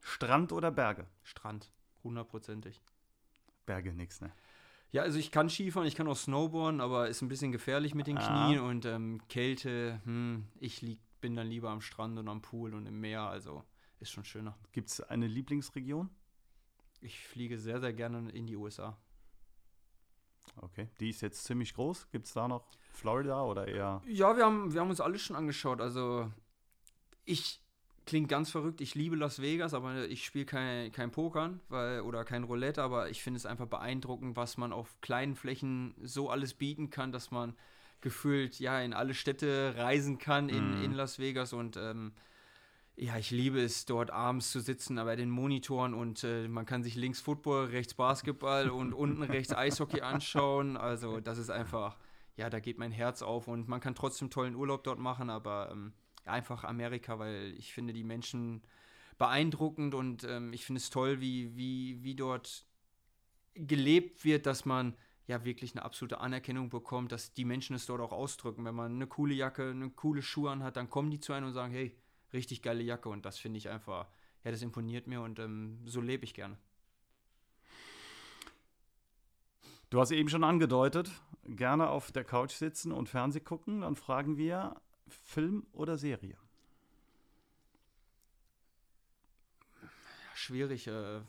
Strand 0.00 0.52
oder 0.52 0.70
Berge? 0.70 1.06
Strand, 1.22 1.70
hundertprozentig. 2.02 2.80
Berge 3.70 3.92
nix, 3.92 4.20
ne? 4.20 4.32
Ja, 4.90 5.02
also 5.02 5.16
ich 5.16 5.30
kann 5.30 5.48
Skifahren, 5.48 5.86
ich 5.86 5.94
kann 5.94 6.08
auch 6.08 6.16
Snowboarden, 6.16 6.80
aber 6.80 7.08
ist 7.08 7.22
ein 7.22 7.28
bisschen 7.28 7.52
gefährlich 7.52 7.94
mit 7.94 8.08
den 8.08 8.18
Ah. 8.18 8.46
Knien 8.48 8.60
und 8.62 8.84
ähm, 8.84 9.20
Kälte, 9.28 10.00
hm, 10.04 10.48
ich 10.58 10.82
lieg, 10.82 10.98
bin 11.20 11.36
dann 11.36 11.46
lieber 11.46 11.70
am 11.70 11.80
Strand 11.80 12.18
und 12.18 12.28
am 12.28 12.42
Pool 12.42 12.74
und 12.74 12.86
im 12.86 13.00
Meer, 13.00 13.22
also 13.22 13.62
ist 14.00 14.10
schon 14.10 14.24
schöner. 14.24 14.58
Gibt 14.72 14.88
es 14.88 15.00
eine 15.00 15.28
Lieblingsregion? 15.28 16.10
Ich 17.00 17.20
fliege 17.20 17.58
sehr, 17.58 17.78
sehr 17.80 17.92
gerne 17.92 18.28
in 18.32 18.48
die 18.48 18.56
USA. 18.56 18.98
Okay. 20.56 20.88
Die 20.98 21.10
ist 21.10 21.20
jetzt 21.20 21.44
ziemlich 21.44 21.72
groß. 21.74 22.08
Gibt 22.10 22.26
es 22.26 22.32
da 22.32 22.48
noch 22.48 22.64
Florida 22.92 23.44
oder 23.44 23.68
eher. 23.68 24.02
Ja, 24.06 24.36
wir 24.36 24.44
haben, 24.44 24.72
wir 24.74 24.80
haben 24.80 24.90
uns 24.90 25.00
alles 25.00 25.22
schon 25.22 25.36
angeschaut. 25.36 25.80
Also, 25.80 26.28
ich 27.24 27.60
klingt 28.06 28.28
ganz 28.28 28.50
verrückt. 28.50 28.80
Ich 28.80 28.94
liebe 28.94 29.16
Las 29.16 29.40
Vegas, 29.40 29.74
aber 29.74 30.08
ich 30.08 30.24
spiele 30.24 30.44
kein, 30.46 30.92
kein 30.92 31.10
Pokern 31.10 31.60
weil, 31.68 32.00
oder 32.00 32.24
kein 32.24 32.44
Roulette. 32.44 32.82
Aber 32.82 33.10
ich 33.10 33.22
finde 33.22 33.38
es 33.38 33.46
einfach 33.46 33.66
beeindruckend, 33.66 34.36
was 34.36 34.56
man 34.56 34.72
auf 34.72 35.00
kleinen 35.00 35.34
Flächen 35.34 35.94
so 36.02 36.30
alles 36.30 36.54
bieten 36.54 36.90
kann, 36.90 37.12
dass 37.12 37.30
man 37.30 37.54
gefühlt 38.00 38.58
ja 38.58 38.80
in 38.80 38.94
alle 38.94 39.14
Städte 39.14 39.74
reisen 39.76 40.18
kann 40.18 40.48
in, 40.48 40.78
Mhm. 40.78 40.84
in 40.84 40.92
Las 40.92 41.18
Vegas. 41.18 41.52
Und 41.52 41.76
ähm, 41.76 42.12
ja, 42.96 43.16
ich 43.16 43.30
liebe 43.30 43.60
es, 43.60 43.86
dort 43.86 44.10
abends 44.10 44.50
zu 44.50 44.60
sitzen 44.60 44.96
bei 44.96 45.16
den 45.16 45.30
Monitoren 45.30 45.94
und 45.94 46.24
äh, 46.24 46.48
man 46.48 46.66
kann 46.66 46.82
sich 46.82 46.96
links 46.96 47.20
Football, 47.20 47.66
rechts 47.66 47.94
Basketball 47.94 48.70
und 48.70 48.92
unten 48.92 49.22
rechts 49.22 49.54
Eishockey 49.54 50.00
anschauen. 50.00 50.76
Also, 50.76 51.20
das 51.20 51.38
ist 51.38 51.50
einfach 51.50 51.96
ja, 52.36 52.48
da 52.48 52.58
geht 52.58 52.78
mein 52.78 52.92
Herz 52.92 53.20
auf 53.20 53.48
und 53.48 53.68
man 53.68 53.80
kann 53.80 53.94
trotzdem 53.94 54.30
tollen 54.30 54.54
Urlaub 54.54 54.82
dort 54.84 54.98
machen, 54.98 55.28
aber 55.28 55.68
ähm, 55.72 55.92
einfach 56.24 56.64
Amerika, 56.64 57.18
weil 57.18 57.54
ich 57.56 57.72
finde 57.72 57.92
die 57.92 58.04
Menschen 58.04 58.62
beeindruckend 59.18 59.94
und 59.94 60.24
ähm, 60.24 60.52
ich 60.52 60.64
finde 60.64 60.78
es 60.78 60.90
toll, 60.90 61.20
wie, 61.20 61.56
wie, 61.56 62.02
wie 62.02 62.14
dort 62.14 62.64
gelebt 63.54 64.24
wird, 64.24 64.46
dass 64.46 64.64
man 64.64 64.96
ja 65.26 65.44
wirklich 65.44 65.72
eine 65.74 65.84
absolute 65.84 66.20
Anerkennung 66.20 66.70
bekommt, 66.70 67.12
dass 67.12 67.34
die 67.34 67.44
Menschen 67.44 67.76
es 67.76 67.86
dort 67.86 68.00
auch 68.00 68.12
ausdrücken. 68.12 68.64
Wenn 68.64 68.74
man 68.74 68.94
eine 68.94 69.06
coole 69.06 69.34
Jacke, 69.34 69.70
eine 69.70 69.90
coole 69.90 70.22
Schuhe 70.22 70.50
anhat, 70.50 70.76
dann 70.76 70.90
kommen 70.90 71.10
die 71.10 71.20
zu 71.20 71.32
einem 71.32 71.48
und 71.48 71.52
sagen, 71.52 71.72
hey, 71.72 71.96
richtig 72.32 72.62
geile 72.62 72.82
Jacke 72.82 73.08
und 73.08 73.24
das 73.24 73.38
finde 73.38 73.58
ich 73.58 73.68
einfach, 73.68 74.08
ja, 74.44 74.50
das 74.50 74.62
imponiert 74.62 75.06
mir 75.06 75.20
und 75.20 75.38
ähm, 75.38 75.80
so 75.84 76.00
lebe 76.00 76.24
ich 76.24 76.34
gerne. 76.34 76.56
Du 79.90 80.00
hast 80.00 80.12
eben 80.12 80.28
schon 80.28 80.44
angedeutet, 80.44 81.10
gerne 81.44 81.88
auf 81.88 82.12
der 82.12 82.24
Couch 82.24 82.52
sitzen 82.52 82.92
und 82.92 83.08
Fernseh 83.08 83.40
gucken. 83.40 83.80
Dann 83.80 83.96
fragen 83.96 84.36
wir 84.36 84.80
Film 85.10 85.66
oder 85.72 85.98
Serie? 85.98 86.36
schwierig. 90.34 90.86
Äh, 90.86 91.20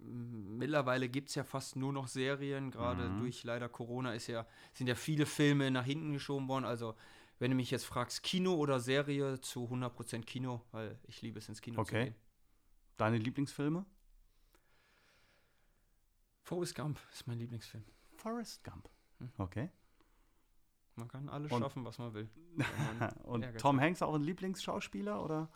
mittlerweile 0.00 1.08
gibt 1.08 1.30
es 1.30 1.34
ja 1.34 1.44
fast 1.44 1.76
nur 1.76 1.92
noch 1.92 2.08
Serien, 2.08 2.70
gerade 2.70 3.10
Mhm. 3.10 3.18
durch 3.18 3.42
leider 3.44 3.68
Corona 3.68 4.14
ist 4.14 4.26
ja, 4.26 4.46
sind 4.72 4.86
ja 4.86 4.94
viele 4.94 5.26
Filme 5.26 5.70
nach 5.70 5.84
hinten 5.84 6.12
geschoben 6.12 6.48
worden. 6.48 6.64
Also, 6.64 6.94
wenn 7.38 7.50
du 7.50 7.56
mich 7.56 7.70
jetzt 7.70 7.84
fragst, 7.84 8.22
Kino 8.22 8.54
oder 8.54 8.80
Serie, 8.80 9.40
zu 9.40 9.68
100% 9.68 10.26
Kino, 10.26 10.62
weil 10.72 10.98
ich 11.08 11.22
liebe 11.22 11.38
es 11.38 11.48
ins 11.48 11.60
Kino 11.60 11.80
Okay. 11.80 11.88
zu 11.90 12.10
gehen. 12.10 12.14
Deine 12.96 13.18
Lieblingsfilme? 13.18 13.84
Forrest 16.42 16.74
Gump 16.74 17.00
ist 17.12 17.26
mein 17.26 17.38
Lieblingsfilm. 17.38 17.84
Forrest 18.16 18.62
Gump. 18.62 18.88
Hm. 19.18 19.30
Okay. 19.38 19.70
Man 20.96 21.08
kann 21.08 21.28
alles 21.28 21.50
Und- 21.52 21.60
schaffen, 21.60 21.84
was 21.84 21.98
man 21.98 22.14
will. 22.14 22.28
man 22.98 23.10
Und 23.24 23.58
Tom 23.58 23.76
hat. 23.76 23.84
Hanks 23.86 24.02
auch 24.02 24.14
ein 24.14 24.22
Lieblingsschauspieler 24.22 25.22
oder? 25.22 25.48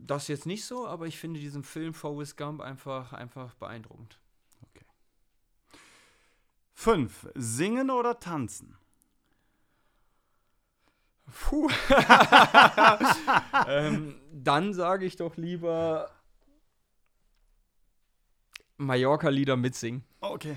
Das 0.00 0.28
jetzt 0.28 0.46
nicht 0.46 0.64
so, 0.64 0.86
aber 0.86 1.06
ich 1.06 1.18
finde 1.18 1.40
diesen 1.40 1.64
Film 1.64 1.92
Forrest 1.92 2.36
Gump 2.36 2.60
einfach, 2.60 3.12
einfach 3.12 3.54
beeindruckend. 3.54 4.18
Fünf. 6.74 7.28
Singen 7.34 7.90
oder 7.90 8.20
tanzen? 8.20 8.76
Puh. 11.26 11.68
ähm, 13.66 14.20
dann 14.32 14.72
sage 14.72 15.04
ich 15.04 15.16
doch 15.16 15.36
lieber 15.36 16.08
Mallorca-Lieder 18.76 19.56
mitsingen. 19.56 20.04
Okay. 20.20 20.56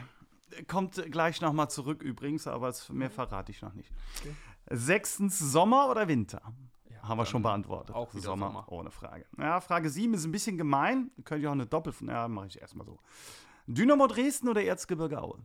Kommt 0.67 0.95
gleich 1.11 1.41
nochmal 1.41 1.69
zurück 1.69 2.01
übrigens, 2.03 2.47
aber 2.47 2.73
mehr 2.91 3.09
verrate 3.11 3.51
ich 3.51 3.61
noch 3.61 3.73
nicht. 3.73 3.91
Okay. 4.19 4.35
Sechstens, 4.69 5.39
Sommer 5.39 5.89
oder 5.89 6.07
Winter? 6.07 6.41
Ja, 6.89 7.01
Haben 7.03 7.17
wir 7.17 7.25
schon 7.25 7.41
beantwortet. 7.41 7.95
auch 7.95 8.11
Sommer, 8.13 8.47
Sommer. 8.47 8.71
ohne 8.71 8.91
Frage. 8.91 9.25
Ja, 9.37 9.59
Frage 9.61 9.89
7 9.89 10.13
ist 10.13 10.25
ein 10.25 10.31
bisschen 10.31 10.57
gemein. 10.57 11.11
Könnte 11.25 11.41
ich 11.41 11.47
auch 11.47 11.51
eine 11.53 11.65
Doppel... 11.65 11.93
Ja, 12.07 12.27
mache 12.27 12.47
ich 12.47 12.61
erstmal 12.61 12.85
so. 12.85 12.99
Dynamo 13.67 14.07
Dresden 14.07 14.49
oder 14.49 14.63
Erzgebirge 14.63 15.21
Aue? 15.21 15.39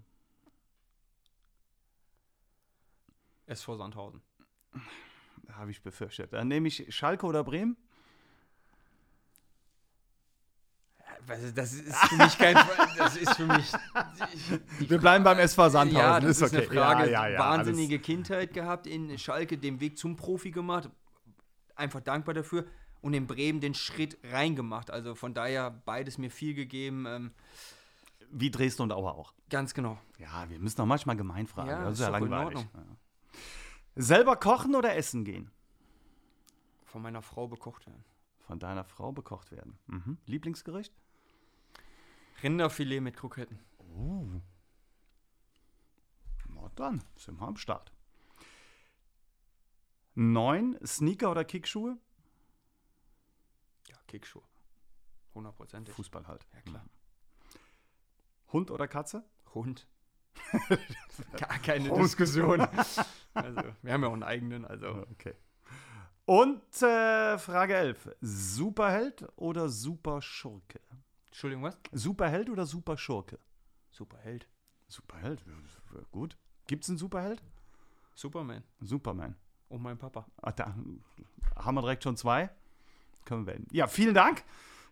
SV 3.47 3.77
Sandhausen. 3.77 4.23
Habe 5.53 5.71
ich 5.71 5.83
befürchtet. 5.83 6.33
Dann 6.33 6.49
nehme 6.49 6.69
ich 6.69 6.95
Schalke 6.95 7.27
oder 7.27 7.45
Bremen. 7.45 7.77
Also 11.29 11.51
das 11.53 11.73
ist 11.73 11.97
für 11.97 12.17
mich 12.17 12.39
kein. 12.39 12.57
Das 12.97 13.17
ist 13.17 13.35
für 13.37 13.47
mich. 13.47 13.73
die- 14.81 14.91
Wir 14.91 14.99
bleiben 14.99 15.25
beim 15.25 15.39
SV 15.39 15.69
Sandhausen. 15.71 15.99
Ja, 15.99 16.21
das 16.21 16.31
ist, 16.31 16.43
ist 16.43 16.53
okay. 16.55 16.57
eine 16.57 16.81
Frage. 16.81 17.11
Ja, 17.11 17.27
ja, 17.27 17.29
ja, 17.35 17.39
Wahnsinnige 17.39 17.99
Kindheit 17.99 18.53
gehabt 18.55 18.87
in 18.87 19.17
Schalke, 19.19 19.59
den 19.59 19.81
Weg 19.81 19.99
zum 19.99 20.17
Profi 20.17 20.51
gemacht. 20.51 20.89
Einfach 21.75 22.01
dankbar 22.01 22.35
dafür. 22.35 22.65
Und 23.03 23.15
in 23.15 23.27
Bremen 23.27 23.61
den 23.61 23.75
Schritt 23.75 24.19
reingemacht. 24.25 24.91
Also 24.91 25.15
von 25.15 25.35
daher 25.35 25.71
beides 25.71 26.19
mir 26.19 26.31
viel 26.31 26.55
gegeben. 26.55 27.07
Ähm, 27.07 27.31
Alles, 27.35 28.31
wie 28.31 28.51
Dresden 28.51 28.83
und 28.83 28.93
Aue 28.93 29.13
auch. 29.13 29.33
ganz 29.51 29.75
genau. 29.75 29.99
Ja, 30.19 30.49
wir 30.49 30.59
müssen 30.59 30.81
auch 30.81 30.87
manchmal 30.87 31.17
gemein 31.17 31.47
fragen. 31.47 31.69
Ja, 31.71 31.85
das 31.85 31.95
ist 31.95 32.01
ist 32.01 32.07
ja 32.07 32.11
langweilig. 32.19 32.67
Selber 33.95 34.37
kochen 34.37 34.75
oder 34.75 34.97
essen 34.97 35.25
gehen? 35.25 35.51
Von 36.85 37.03
meiner 37.03 37.23
Frau 37.23 37.47
bekocht 37.47 37.87
werden. 37.87 38.05
Von 38.47 38.59
deiner 38.59 38.85
Frau 38.85 39.13
bekocht 39.13 39.51
werden. 39.53 39.79
Mhm. 39.87 40.19
Lieblingsgericht? 40.27 40.93
Rinderfilet 42.43 43.01
mit 43.01 43.17
Kroketten. 43.17 43.59
Na 46.49 46.71
dann, 46.75 47.03
sind 47.17 47.41
wir 47.41 47.47
am 47.47 47.57
Start. 47.57 47.93
Neun, 50.15 50.79
Sneaker 50.85 51.31
oder 51.31 51.45
Kickschuhe? 51.45 51.99
Ja, 53.89 53.97
Kickschuhe. 54.07 54.43
Hundertprozentig. 55.35 55.95
Fußball 55.95 56.27
halt. 56.27 56.47
Ja, 56.55 56.61
klar. 56.63 56.85
Hund 58.53 58.71
oder 58.71 58.89
Katze? 58.89 59.25
Hund. 59.55 59.87
Gar 61.37 61.59
keine 61.59 61.91
Hund. 61.91 62.03
Diskussion. 62.03 62.61
also, 63.35 63.63
wir 63.83 63.93
haben 63.93 64.03
ja 64.03 64.09
auch 64.09 64.15
einen 64.15 64.23
eigenen, 64.23 64.65
also. 64.65 65.07
Okay. 65.13 65.35
Und 66.25 66.83
äh, 66.83 67.39
Frage 67.39 67.77
11. 67.77 68.17
Superheld 68.21 69.27
oder 69.37 69.69
Superschurke? 69.69 70.81
Entschuldigung, 71.37 71.65
was? 71.65 71.77
Superheld 71.93 72.49
oder 72.49 72.65
Superschurke? 72.65 73.39
Superheld. 73.91 74.49
Superheld, 74.89 75.45
ja, 75.47 76.01
gut. 76.11 76.39
Gibt 76.67 76.85
es 76.85 76.89
einen 76.89 76.97
Superheld? 76.97 77.43
Superman. 78.15 78.65
Superman. 78.81 79.37
Und 79.69 79.83
mein 79.83 79.99
Papa. 79.99 80.27
Ach, 80.41 80.53
da 80.53 80.75
haben 81.55 81.75
wir 81.75 81.83
direkt 81.83 82.05
schon 82.05 82.17
zwei. 82.17 82.49
Können 83.27 83.47
wir 83.47 83.53
wählen. 83.53 83.67
Ja, 83.71 83.87
vielen 83.87 84.15
Dank. 84.15 84.45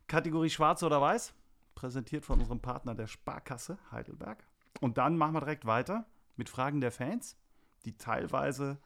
Kategorie 0.07 0.51
Schwarz 0.51 0.83
oder 0.83 1.01
Weiß. 1.01 1.33
Präsentiert 1.75 2.27
von 2.27 2.39
unserem 2.41 2.61
Partner 2.61 2.95
der 2.95 3.07
Sparkasse 3.07 3.79
Heidelberg. 3.91 4.47
Und 4.83 4.99
dann 4.99 5.17
machen 5.17 5.33
wir 5.33 5.41
direkt 5.41 5.65
weiter 5.65 6.05
mit 6.37 6.51
Fragen 6.51 6.83
der 6.83 6.93
Fans, 6.93 7.39
die 7.87 7.97
teilweise, 7.97 8.79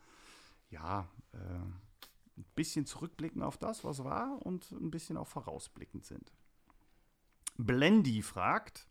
ja, 0.71 1.09
äh, 1.33 1.38
ein 1.38 2.47
bisschen 2.55 2.87
zurückblicken 2.87 3.42
auf 3.42 3.59
das, 3.59 3.83
was 3.83 4.05
war 4.05 4.47
und 4.47 4.71
ein 4.71 4.92
bisschen 4.92 5.16
auch 5.16 5.27
vorausblickend 5.27 6.07
sind. 6.07 6.33
Blendi 7.59 8.23
fragt, 8.23 8.87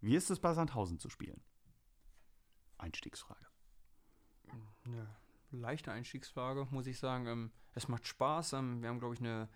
Wie 0.00 0.16
ist 0.16 0.30
es 0.30 0.40
bei 0.40 0.52
Sandhausen 0.52 0.98
zu 0.98 1.08
spielen? 1.08 1.40
Einstiegsfrage. 2.76 3.46
Ja, 4.86 5.06
leichte 5.52 5.92
Einstiegsfrage, 5.92 6.66
muss 6.70 6.88
ich 6.88 6.98
sagen. 6.98 7.26
Ähm, 7.26 7.50
es 7.74 7.86
macht 7.86 8.08
Spaß. 8.08 8.54
Ähm, 8.54 8.82
wir 8.82 8.88
haben, 8.88 8.98
glaube 8.98 9.14
ich, 9.14 9.20
eine, 9.20 9.48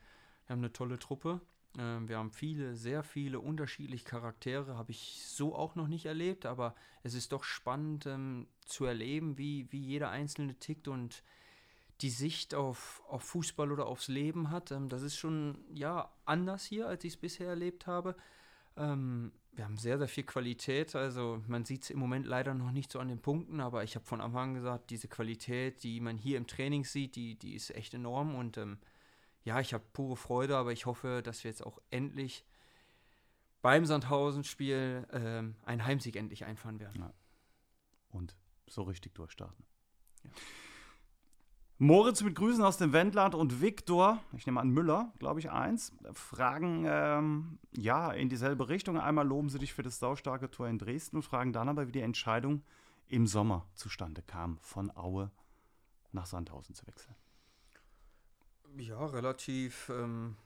wir 0.47 0.53
haben 0.53 0.61
eine 0.61 0.73
tolle 0.73 1.01
Truppe. 1.01 1.41
Ähm, 1.77 2.09
wir 2.09 2.19
haben 2.19 2.31
viele, 2.31 2.77
sehr 2.77 3.03
viele 3.03 3.41
unterschiedliche 3.41 4.05
Charaktere. 4.05 4.77
Habe 4.77 4.93
ich 4.93 5.27
so 5.27 5.57
auch 5.57 5.75
noch 5.75 5.89
nicht 5.89 6.07
erlebt, 6.07 6.47
aber 6.47 6.77
es 7.03 7.15
ist 7.15 7.33
doch 7.33 7.43
spannend 7.43 8.09
zu 8.65 8.85
erleben, 8.85 9.39
wie, 9.39 9.71
wie 9.73 9.81
jeder 9.81 10.11
Einzelne 10.11 10.55
tickt 10.55 10.87
und 10.87 11.25
die 12.01 12.11
Sicht 12.11 12.55
auf, 12.55 13.03
auf 13.09 13.23
Fußball 13.23 13.73
oder 13.73 13.87
aufs 13.87 14.09
Leben 14.09 14.51
hat. 14.51 14.71
Ähm, 14.71 14.89
das 14.89 15.03
ist 15.03 15.17
schon 15.17 15.65
ja 15.73 16.11
anders 16.25 16.65
hier, 16.65 16.87
als 16.89 17.05
ich 17.05 17.15
es 17.15 17.17
bisher 17.21 17.49
erlebt 17.49 17.87
habe. 17.87 18.17
Ähm, 18.77 19.33
wir 19.53 19.65
haben 19.65 19.79
sehr, 19.79 19.97
sehr 19.97 20.09
viel 20.09 20.25
Qualität. 20.25 20.95
Also 20.95 21.43
man 21.47 21.65
sieht 21.65 21.85
es 21.85 21.91
im 21.91 21.99
Moment 21.99 22.27
leider 22.27 22.53
noch 22.53 22.71
nicht 22.71 22.93
so 22.93 23.01
an 23.01 23.09
den 23.09 23.23
Punkten, 23.23 23.61
aber 23.61 23.85
ich 23.85 23.95
habe 23.95 24.05
von 24.05 24.21
Anfang 24.21 24.51
an 24.51 24.55
gesagt, 24.55 24.91
diese 24.91 25.09
Qualität, 25.09 25.83
die 25.83 26.01
man 26.01 26.19
hier 26.19 26.37
im 26.37 26.47
Training 26.47 26.85
sieht, 26.85 27.17
die, 27.17 27.37
die 27.37 27.55
ist 27.55 27.75
echt 27.75 27.95
enorm. 27.95 28.35
Und 28.35 28.59
ähm, 28.59 28.79
ja, 29.45 29.61
ich 29.61 29.73
habe 29.73 29.85
pure 29.93 30.17
Freude, 30.17 30.57
aber 30.57 30.73
ich 30.73 30.85
hoffe, 30.85 31.23
dass 31.23 31.43
wir 31.45 31.51
jetzt 31.51 31.65
auch 31.65 31.81
endlich 31.91 32.45
beim 33.63 33.87
Sandhausen-Spiel 33.87 35.07
ähm, 35.13 35.57
einen 35.65 35.85
Heimsieg 35.85 36.17
endlich 36.17 36.45
einfahren 36.45 36.79
werden. 36.79 37.01
Ja. 37.01 37.13
Und 38.11 38.37
so 38.67 38.83
richtig 38.83 39.15
durchstarten. 39.15 39.65
Ja. 40.25 40.31
Moritz 41.79 42.23
mit 42.23 42.35
Grüßen 42.35 42.65
aus 42.65 42.79
dem 42.79 42.95
Wendland 42.95 43.35
und 43.35 43.61
Viktor, 43.61 44.23
ich 44.35 44.47
nehme 44.47 44.61
an 44.61 44.71
Müller, 44.71 45.13
glaube 45.19 45.41
ich, 45.41 45.51
eins, 45.51 45.93
fragen 46.13 46.87
ähm, 46.89 47.59
ja 47.77 48.13
in 48.13 48.31
dieselbe 48.31 48.71
Richtung. 48.71 48.99
Einmal 48.99 49.27
loben 49.27 49.51
sie 49.51 49.59
dich 49.59 49.75
für 49.75 49.83
das 49.83 49.99
saustarke 49.99 50.51
Tor 50.51 50.69
in 50.69 50.79
Dresden 50.79 51.17
und 51.17 51.23
fragen 51.23 51.53
dann 51.53 51.69
aber, 51.69 51.87
wie 51.87 51.93
die 51.93 52.01
Entscheidung 52.01 52.63
im 53.09 53.27
Sommer 53.27 53.67
zustande 53.75 54.23
kam, 54.23 54.57
von 54.63 54.91
Aue 54.97 55.31
nach 56.13 56.25
Sandhausen 56.25 56.75
zu 56.75 56.87
wechseln. 56.87 57.15
Ja, 58.79 59.05
relativ, 59.05 59.91
ähm, 59.91 60.37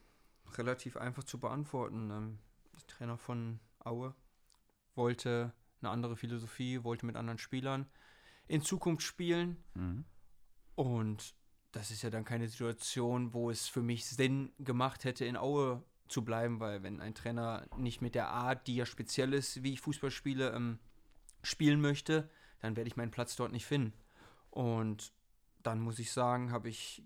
relativ 0.57 0.97
einfach 0.97 1.23
zu 1.23 1.39
beantworten. 1.39 2.11
Ähm, 2.11 2.39
der 2.75 2.87
Trainer 2.89 3.17
von 3.17 3.61
Aue 3.79 4.17
wollte 4.97 5.53
eine 5.81 5.91
andere 5.91 6.17
Philosophie, 6.17 6.83
wollte 6.83 7.07
mit 7.07 7.15
anderen 7.15 7.39
Spielern 7.39 7.87
in 8.49 8.63
Zukunft 8.63 9.05
spielen. 9.05 9.57
Mhm 9.75 10.05
und 10.81 11.35
das 11.73 11.91
ist 11.91 12.01
ja 12.01 12.09
dann 12.09 12.25
keine 12.25 12.49
Situation, 12.49 13.35
wo 13.35 13.51
es 13.51 13.69
für 13.69 13.83
mich 13.83 14.07
Sinn 14.07 14.51
gemacht 14.59 15.05
hätte, 15.05 15.27
in 15.27 15.37
Aue 15.37 15.83
zu 16.09 16.25
bleiben, 16.25 16.59
weil 16.59 16.83
wenn 16.83 17.03
ein 17.03 17.15
Trainer 17.15 17.67
nicht 17.77 18.01
mit 18.01 18.15
der 18.15 18.29
Art, 18.29 18.67
die 18.67 18.77
ja 18.77 18.87
speziell 18.87 19.35
ist, 19.35 19.63
wie 19.63 19.75
ich 19.75 19.83
Fußball 19.83 20.11
spiele, 20.11 20.53
ähm, 20.53 20.79
spielen 21.43 21.83
möchte, 21.83 22.31
dann 22.61 22.77
werde 22.77 22.89
ich 22.89 22.97
meinen 22.97 23.11
Platz 23.11 23.37
dort 23.37 23.53
nicht 23.53 23.67
finden. 23.67 23.93
Und 24.49 25.13
dann 25.63 25.81
muss 25.81 25.99
ich 25.99 26.13
sagen, 26.13 26.51
habe 26.51 26.71
ich 26.71 27.03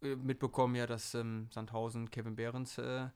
äh, 0.00 0.16
mitbekommen, 0.16 0.74
ja, 0.74 0.86
dass 0.86 1.12
ähm, 1.12 1.48
Sandhausen 1.50 2.10
Kevin 2.10 2.34
Behrens 2.34 2.78
äh, 2.78 3.10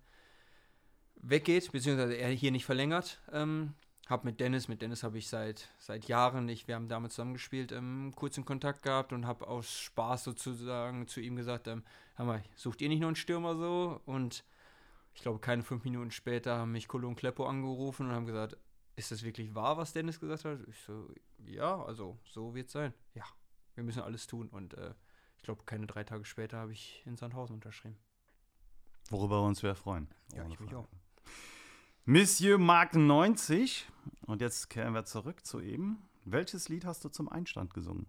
weggeht, 1.15 1.73
beziehungsweise 1.73 2.19
er 2.19 2.29
hier 2.33 2.51
nicht 2.51 2.67
verlängert. 2.67 3.23
Ähm, 3.33 3.73
habe 4.07 4.27
mit 4.27 4.41
Dennis, 4.41 4.69
mit 4.69 4.83
Dennis 4.83 5.03
habe 5.03 5.19
ich 5.19 5.29
seit, 5.29 5.69
seit 5.79 6.07
Jahren 6.07 6.47
nicht, 6.47 6.69
wir 6.69 6.77
haben 6.77 6.89
damals 6.89 7.15
zusammengespielt, 7.15 7.73
ähm, 7.73 8.13
kurzen 8.15 8.45
Kontakt 8.45 8.83
gehabt 8.83 9.13
und 9.13 9.27
habe 9.27 9.49
aus 9.49 9.71
Spaß 9.81 10.25
sozusagen 10.25 11.09
zu 11.09 11.21
ihm 11.21 11.37
gesagt, 11.37 11.67
ähm, 11.67 11.83
mal, 12.17 12.43
sucht 12.55 12.81
ihr 12.83 12.89
nicht 12.89 13.01
noch 13.01 13.09
einen 13.09 13.17
Stürmer 13.17 13.57
so? 13.57 14.01
Und 14.07 14.45
ich 15.15 15.23
glaube, 15.23 15.41
keine 15.41 15.63
fünf 15.63 15.85
Minuten 15.85 16.13
später 16.13 16.59
haben 16.59 16.73
mich 16.73 16.89
Kolo 16.89 17.09
und 17.09 17.17
Kleppo 17.17 17.47
angerufen 17.47 18.07
und 18.07 18.15
haben 18.15 18.27
gesagt, 18.27 18.57
ist 18.95 19.11
das 19.11 19.23
wirklich 19.23 19.55
wahr, 19.55 19.77
was 19.77 19.93
Dennis 19.93 20.21
gesagt 20.21 20.45
hat? 20.45 20.61
Ich 20.69 20.79
so, 20.81 21.09
ja, 21.45 21.83
also 21.83 22.19
so 22.25 22.55
wird 22.55 22.69
es 22.69 22.73
sein. 22.73 22.95
Ja, 23.15 23.25
wir 23.75 23.85
müssen 23.85 24.03
alles 24.03 24.27
tun. 24.27 24.49
Und 24.49 24.75
äh, 24.75 24.95
ich 25.37 25.43
glaube, 25.43 25.65
keine 25.65 25.87
drei 25.87 26.05
Tage 26.05 26.25
später 26.25 26.59
habe 26.59 26.73
ich 26.73 27.03
in 27.07 27.17
Sandhausen 27.17 27.55
unterschrieben. 27.55 27.99
Worüber 29.11 29.43
wir 29.43 29.47
uns 29.47 29.61
sehr 29.61 29.75
freuen. 29.75 30.09
Ja, 30.35 30.47
ich 30.47 30.59
mich 30.61 30.75
auch. 30.75 30.89
Monsieur 32.09 32.57
Mark 32.57 32.95
90. 32.95 33.85
Und 34.27 34.41
jetzt 34.41 34.71
kehren 34.71 34.95
wir 34.95 35.05
zurück 35.05 35.45
zu 35.45 35.61
eben. 35.61 36.09
Welches 36.25 36.69
Lied 36.69 36.85
hast 36.85 37.05
du 37.05 37.09
zum 37.09 37.29
Einstand 37.29 37.75
gesungen? 37.75 38.07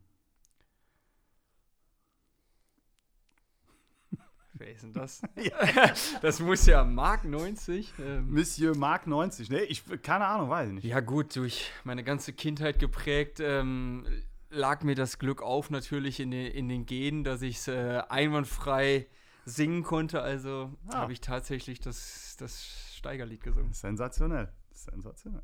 Wer 4.54 4.72
ist 4.72 4.84
denn 4.84 4.94
das? 4.94 5.24
das 6.22 6.40
muss 6.40 6.68
ja 6.68 6.84
Mark 6.84 7.26
90. 7.26 7.92
Ähm. 7.98 8.32
Monsieur 8.32 8.78
Mark 8.78 9.08
90. 9.08 9.50
Nee, 9.50 9.64
ich, 9.64 9.84
keine 10.04 10.28
Ahnung, 10.28 10.52
weiß 10.52 10.68
ich 10.68 10.76
nicht. 10.76 10.84
Ja, 10.84 11.00
gut, 11.00 11.36
durch 11.36 11.72
meine 11.84 12.04
ganze 12.04 12.34
Kindheit 12.34 12.78
geprägt, 12.78 13.40
ähm, 13.40 14.06
lag 14.52 14.84
mir 14.84 14.94
das 14.94 15.18
Glück 15.18 15.42
auf, 15.42 15.72
natürlich 15.72 16.20
in 16.20 16.30
den, 16.30 16.52
in 16.52 16.70
den 16.70 16.86
Genen, 16.86 17.24
dass 17.24 17.42
ich 17.42 17.58
es 17.58 17.68
äh, 17.68 18.04
einwandfrei 18.10 19.08
singen 19.46 19.82
konnte. 19.82 20.22
Also 20.22 20.72
ah. 20.90 20.98
habe 20.98 21.14
ich 21.14 21.22
tatsächlich 21.22 21.80
das, 21.80 22.36
das 22.38 22.87
Steigerlied 22.98 23.44
gesungen. 23.44 23.74
Sensationell. 23.74 24.52
Sensationell. 24.74 25.44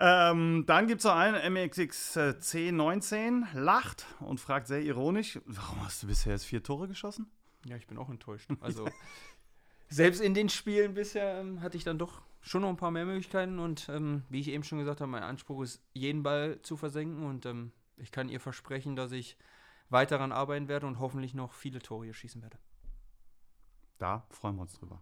Ähm, 0.00 0.64
dann 0.66 0.86
gibt 0.88 1.00
es 1.00 1.04
noch 1.04 1.14
einen, 1.14 1.52
MXX 1.52 2.16
C19, 2.16 3.54
lacht 3.54 4.06
und 4.20 4.40
fragt 4.40 4.66
sehr 4.66 4.82
ironisch, 4.82 5.40
warum 5.46 5.84
hast 5.84 6.02
du 6.02 6.08
bisher 6.08 6.32
erst 6.32 6.46
vier 6.46 6.62
Tore 6.62 6.88
geschossen? 6.88 7.30
Ja, 7.64 7.76
ich 7.76 7.86
bin 7.86 7.98
auch 7.98 8.10
enttäuscht. 8.10 8.50
Also, 8.60 8.88
selbst 9.88 10.20
in 10.20 10.34
den 10.34 10.48
Spielen 10.48 10.94
bisher 10.94 11.40
ähm, 11.40 11.60
hatte 11.60 11.76
ich 11.76 11.84
dann 11.84 11.98
doch 11.98 12.22
schon 12.40 12.62
noch 12.62 12.68
ein 12.68 12.76
paar 12.76 12.90
mehr 12.90 13.04
Möglichkeiten 13.04 13.58
und 13.58 13.88
ähm, 13.88 14.24
wie 14.28 14.40
ich 14.40 14.48
eben 14.48 14.64
schon 14.64 14.78
gesagt 14.78 15.00
habe, 15.00 15.10
mein 15.10 15.22
Anspruch 15.22 15.62
ist, 15.62 15.80
jeden 15.92 16.22
Ball 16.22 16.60
zu 16.62 16.76
versenken 16.76 17.24
und 17.24 17.46
ähm, 17.46 17.72
ich 17.96 18.10
kann 18.10 18.28
ihr 18.28 18.40
versprechen, 18.40 18.96
dass 18.96 19.12
ich 19.12 19.36
weiter 19.88 20.16
daran 20.16 20.32
arbeiten 20.32 20.68
werde 20.68 20.86
und 20.86 20.98
hoffentlich 20.98 21.34
noch 21.34 21.52
viele 21.52 21.78
Tore 21.78 22.06
hier 22.06 22.14
schießen 22.14 22.42
werde. 22.42 22.58
Da 23.98 24.26
freuen 24.30 24.56
wir 24.56 24.62
uns 24.62 24.72
drüber. 24.72 25.00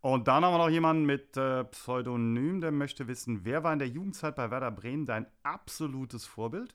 Und 0.00 0.28
dann 0.28 0.44
haben 0.44 0.54
wir 0.54 0.58
noch 0.58 0.70
jemanden 0.70 1.04
mit 1.04 1.36
äh, 1.36 1.64
Pseudonym, 1.64 2.60
der 2.60 2.72
möchte 2.72 3.06
wissen, 3.06 3.44
wer 3.44 3.62
war 3.62 3.72
in 3.72 3.78
der 3.78 3.88
Jugendzeit 3.88 4.34
bei 4.34 4.50
Werder 4.50 4.70
Bremen 4.70 5.04
dein 5.04 5.26
absolutes 5.42 6.24
Vorbild? 6.24 6.74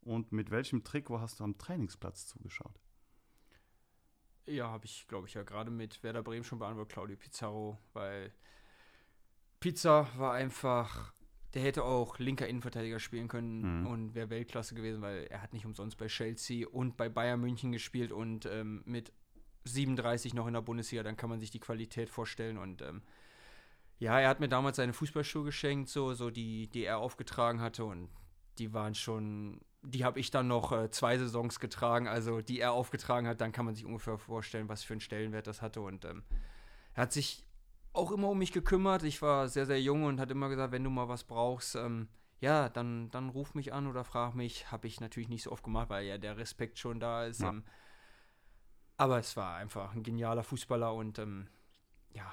Und 0.00 0.32
mit 0.32 0.50
welchem 0.50 0.82
Trikot 0.84 1.20
hast 1.20 1.40
du 1.40 1.44
am 1.44 1.58
Trainingsplatz 1.58 2.26
zugeschaut? 2.26 2.80
Ja, 4.46 4.68
habe 4.68 4.84
ich, 4.84 5.06
glaube 5.08 5.26
ich, 5.26 5.34
ja 5.34 5.42
gerade 5.42 5.70
mit 5.70 6.02
Werder 6.02 6.22
Bremen 6.22 6.44
schon 6.44 6.58
beantwortet, 6.58 6.92
Claudio 6.92 7.16
Pizarro, 7.16 7.78
weil 7.92 8.32
Pizza 9.60 10.06
war 10.18 10.34
einfach, 10.34 11.14
der 11.54 11.62
hätte 11.62 11.84
auch 11.84 12.18
linker 12.18 12.46
Innenverteidiger 12.46 12.98
spielen 12.98 13.28
können 13.28 13.80
mhm. 13.80 13.86
und 13.86 14.14
wäre 14.14 14.28
Weltklasse 14.28 14.74
gewesen, 14.74 15.00
weil 15.00 15.24
er 15.24 15.40
hat 15.40 15.54
nicht 15.54 15.64
umsonst 15.64 15.96
bei 15.96 16.06
Chelsea 16.06 16.68
und 16.68 16.98
bei 16.98 17.08
Bayern 17.08 17.40
München 17.40 17.72
gespielt 17.72 18.12
und 18.12 18.44
ähm, 18.44 18.82
mit 18.84 19.12
37 19.64 20.34
noch 20.34 20.46
in 20.46 20.54
der 20.54 20.62
Bundesliga, 20.62 21.02
dann 21.02 21.16
kann 21.16 21.30
man 21.30 21.40
sich 21.40 21.50
die 21.50 21.60
Qualität 21.60 22.10
vorstellen. 22.10 22.58
Und 22.58 22.82
ähm, 22.82 23.02
ja, 23.98 24.18
er 24.20 24.28
hat 24.28 24.40
mir 24.40 24.48
damals 24.48 24.76
seine 24.76 24.92
Fußballschuhe 24.92 25.44
geschenkt, 25.44 25.88
so, 25.88 26.14
so 26.14 26.30
die, 26.30 26.68
die 26.68 26.84
er 26.84 26.98
aufgetragen 26.98 27.60
hatte. 27.60 27.84
Und 27.84 28.08
die 28.58 28.72
waren 28.72 28.94
schon, 28.94 29.60
die 29.82 30.04
habe 30.04 30.20
ich 30.20 30.30
dann 30.30 30.48
noch 30.48 30.72
äh, 30.72 30.90
zwei 30.90 31.18
Saisons 31.18 31.60
getragen, 31.60 32.08
also 32.08 32.40
die 32.40 32.60
er 32.60 32.72
aufgetragen 32.72 33.26
hat, 33.26 33.40
dann 33.40 33.52
kann 33.52 33.64
man 33.64 33.74
sich 33.74 33.84
ungefähr 33.84 34.18
vorstellen, 34.18 34.68
was 34.68 34.82
für 34.82 34.94
einen 34.94 35.00
Stellenwert 35.00 35.46
das 35.46 35.62
hatte. 35.62 35.80
Und 35.80 36.04
ähm, 36.04 36.22
er 36.94 37.02
hat 37.02 37.12
sich 37.12 37.44
auch 37.92 38.10
immer 38.10 38.28
um 38.28 38.38
mich 38.38 38.52
gekümmert. 38.52 39.02
Ich 39.04 39.22
war 39.22 39.48
sehr, 39.48 39.66
sehr 39.66 39.80
jung 39.80 40.04
und 40.04 40.20
hat 40.20 40.30
immer 40.30 40.48
gesagt, 40.48 40.72
wenn 40.72 40.84
du 40.84 40.90
mal 40.90 41.08
was 41.08 41.24
brauchst, 41.24 41.76
ähm, 41.76 42.08
ja, 42.40 42.68
dann, 42.68 43.10
dann 43.10 43.30
ruf 43.30 43.54
mich 43.54 43.72
an 43.72 43.86
oder 43.86 44.04
frag 44.04 44.34
mich. 44.34 44.70
Habe 44.70 44.86
ich 44.86 45.00
natürlich 45.00 45.28
nicht 45.28 45.44
so 45.44 45.52
oft 45.52 45.64
gemacht, 45.64 45.88
weil 45.88 46.04
ja 46.04 46.18
der 46.18 46.36
Respekt 46.36 46.78
schon 46.78 47.00
da 47.00 47.24
ist. 47.24 47.40
Ja. 47.40 47.50
Ähm, 47.50 47.64
aber 48.96 49.18
es 49.18 49.36
war 49.36 49.56
einfach 49.56 49.94
ein 49.94 50.02
genialer 50.02 50.42
Fußballer 50.42 50.94
und 50.94 51.18
ähm, 51.18 51.48
ja, 52.12 52.32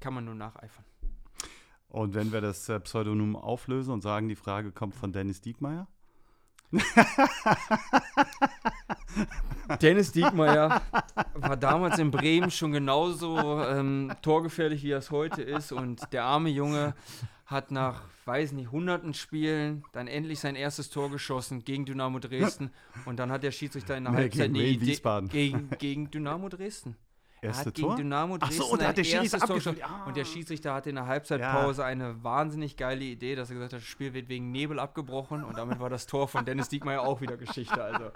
kann 0.00 0.14
man 0.14 0.24
nur 0.24 0.34
nacheifern. 0.34 0.84
Und 1.88 2.14
wenn 2.14 2.32
wir 2.32 2.40
das 2.40 2.68
äh, 2.68 2.78
Pseudonym 2.80 3.36
auflösen 3.36 3.92
und 3.92 4.00
sagen, 4.02 4.28
die 4.28 4.36
Frage 4.36 4.70
kommt 4.70 4.94
von 4.94 5.12
Dennis 5.12 5.40
Diekmeyer? 5.40 5.88
Dennis 9.82 10.12
Diekmeyer 10.12 10.82
war 11.34 11.56
damals 11.56 11.98
in 11.98 12.12
Bremen 12.12 12.52
schon 12.52 12.70
genauso 12.70 13.60
ähm, 13.64 14.12
torgefährlich, 14.22 14.84
wie 14.84 14.92
er 14.92 14.98
es 14.98 15.10
heute 15.10 15.42
ist. 15.42 15.72
Und 15.72 16.12
der 16.12 16.22
arme 16.24 16.50
Junge 16.50 16.94
hat 17.50 17.72
nach, 17.72 18.02
weiß 18.26 18.52
nicht, 18.52 18.70
hunderten 18.70 19.12
Spielen 19.12 19.82
dann 19.92 20.06
endlich 20.06 20.38
sein 20.38 20.54
erstes 20.54 20.88
Tor 20.88 21.10
geschossen 21.10 21.64
gegen 21.64 21.84
Dynamo 21.84 22.20
Dresden. 22.20 22.70
Und 23.06 23.18
dann 23.18 23.32
hat 23.32 23.42
der 23.42 23.50
Schiedsrichter 23.50 23.96
in 23.96 24.04
der 24.04 24.12
nee, 24.12 24.18
Halbzeit 24.18 24.52
gegen, 24.54 24.80
Wiesbaden. 24.80 25.28
gegen, 25.28 25.70
gegen 25.78 26.10
Dynamo 26.10 26.48
Dresden. 26.48 26.96
Erste 27.42 27.62
er 27.62 27.66
hat 27.66 27.74
Tor? 27.74 27.96
gegen 27.96 28.08
Dynamo 28.08 28.38
Dresden 28.38 28.60
Ach 28.60 28.66
so, 28.66 28.72
und 28.72 28.86
hat 28.86 28.96
der 28.96 29.04
Schiedsrichter 29.04 29.46
Tor 29.46 29.74
ja. 29.74 30.04
Und 30.06 30.16
der 30.16 30.24
Schiedsrichter 30.24 30.74
hatte 30.74 30.90
in 30.90 30.96
der 30.96 31.06
Halbzeitpause 31.06 31.82
ja. 31.82 31.88
eine 31.88 32.22
wahnsinnig 32.22 32.76
geile 32.76 33.04
Idee, 33.04 33.34
dass 33.34 33.50
er 33.50 33.54
gesagt 33.54 33.72
hat, 33.72 33.80
das 33.80 33.86
Spiel 33.86 34.12
wird 34.12 34.28
wegen 34.28 34.50
Nebel 34.50 34.78
abgebrochen 34.78 35.44
und 35.44 35.56
damit 35.56 35.80
war 35.80 35.88
das 35.88 36.06
Tor 36.06 36.28
von 36.28 36.44
Dennis 36.44 36.68
Diekmeyer 36.68 37.02
auch 37.02 37.20
wieder 37.20 37.36
Geschichte. 37.36 37.82
Also 37.82 38.10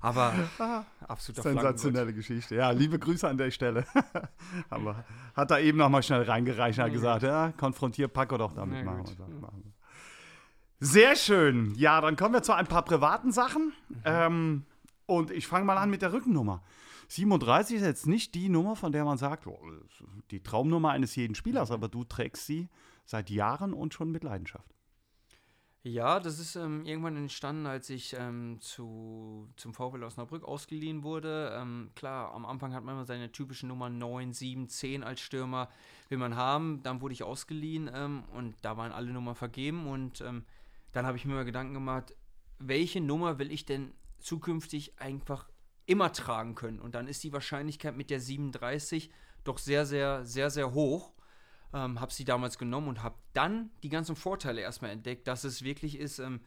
Aber 0.00 0.32
ah, 0.58 0.84
absoluter 1.06 1.42
Sensationelle 1.42 2.12
Geschichte. 2.12 2.56
Ja, 2.56 2.70
liebe 2.70 2.98
Grüße 2.98 3.28
an 3.28 3.38
der 3.38 3.50
Stelle. 3.50 3.84
Aber 4.70 5.04
hat 5.34 5.50
er 5.50 5.60
eben 5.60 5.78
noch 5.78 5.88
mal 5.88 6.02
schnell 6.02 6.22
reingereicht 6.22 6.78
und 6.78 6.84
hat 6.84 6.92
gesagt, 6.92 7.22
ja, 7.22 7.52
konfrontier 7.56 8.08
Paco 8.08 8.36
doch 8.38 8.52
damit. 8.52 8.84
Machen 8.84 9.04
wir, 9.06 9.40
machen. 9.40 9.72
Sehr 10.78 11.16
schön. 11.16 11.74
Ja, 11.76 12.00
dann 12.00 12.16
kommen 12.16 12.34
wir 12.34 12.42
zu 12.42 12.52
ein 12.52 12.66
paar 12.66 12.84
privaten 12.84 13.32
Sachen. 13.32 13.72
Mhm. 13.88 14.02
Ähm, 14.04 14.66
und 15.06 15.30
ich 15.30 15.46
fange 15.46 15.64
mal 15.64 15.78
an 15.78 15.90
mit 15.90 16.02
der 16.02 16.12
Rückennummer. 16.12 16.62
37 17.08 17.76
ist 17.76 17.82
jetzt 17.82 18.06
nicht 18.06 18.34
die 18.34 18.48
Nummer, 18.48 18.76
von 18.76 18.92
der 18.92 19.04
man 19.04 19.18
sagt, 19.18 19.46
oh, 19.46 19.58
die 20.30 20.42
Traumnummer 20.42 20.90
eines 20.90 21.14
jeden 21.16 21.34
Spielers, 21.34 21.70
aber 21.70 21.88
du 21.88 22.04
trägst 22.04 22.46
sie 22.46 22.68
seit 23.04 23.30
Jahren 23.30 23.72
und 23.72 23.94
schon 23.94 24.10
mit 24.10 24.24
Leidenschaft. 24.24 24.76
Ja, 25.88 26.18
das 26.18 26.40
ist 26.40 26.56
ähm, 26.56 26.84
irgendwann 26.84 27.16
entstanden, 27.16 27.64
als 27.64 27.90
ich 27.90 28.16
ähm, 28.18 28.58
zu, 28.60 29.48
zum 29.54 29.72
VfL 29.72 30.02
Osnabrück 30.02 30.42
ausgeliehen 30.42 31.04
wurde. 31.04 31.56
Ähm, 31.56 31.90
klar, 31.94 32.34
am 32.34 32.44
Anfang 32.44 32.74
hat 32.74 32.82
man 32.82 32.96
immer 32.96 33.04
seine 33.04 33.30
typischen 33.30 33.68
Nummern 33.68 33.96
9, 33.96 34.32
7, 34.32 34.68
10 34.68 35.04
als 35.04 35.20
Stürmer, 35.20 35.68
will 36.08 36.18
man 36.18 36.34
haben. 36.34 36.82
Dann 36.82 37.00
wurde 37.00 37.14
ich 37.14 37.22
ausgeliehen 37.22 37.88
ähm, 37.94 38.24
und 38.34 38.56
da 38.62 38.76
waren 38.76 38.90
alle 38.90 39.12
Nummern 39.12 39.36
vergeben. 39.36 39.86
Und 39.86 40.22
ähm, 40.22 40.44
dann 40.90 41.06
habe 41.06 41.18
ich 41.18 41.24
mir 41.24 41.34
mal 41.34 41.44
Gedanken 41.44 41.74
gemacht, 41.74 42.16
welche 42.58 43.00
Nummer 43.00 43.38
will 43.38 43.52
ich 43.52 43.64
denn 43.64 43.92
zukünftig 44.18 44.98
einfach 44.98 45.48
immer 45.86 46.12
tragen 46.12 46.54
können. 46.54 46.80
Und 46.80 46.94
dann 46.94 47.08
ist 47.08 47.24
die 47.24 47.32
Wahrscheinlichkeit 47.32 47.96
mit 47.96 48.10
der 48.10 48.20
37 48.20 49.10
doch 49.44 49.58
sehr, 49.58 49.86
sehr, 49.86 50.24
sehr, 50.24 50.50
sehr 50.50 50.74
hoch. 50.74 51.12
Ähm, 51.72 52.00
habe 52.00 52.12
sie 52.12 52.24
damals 52.24 52.58
genommen 52.58 52.88
und 52.88 53.02
habe 53.02 53.16
dann 53.32 53.70
die 53.82 53.88
ganzen 53.88 54.16
Vorteile 54.16 54.60
erstmal 54.60 54.90
entdeckt, 54.90 55.26
dass 55.26 55.44
es 55.44 55.62
wirklich 55.62 55.98
ist, 55.98 56.18
ähm, 56.18 56.40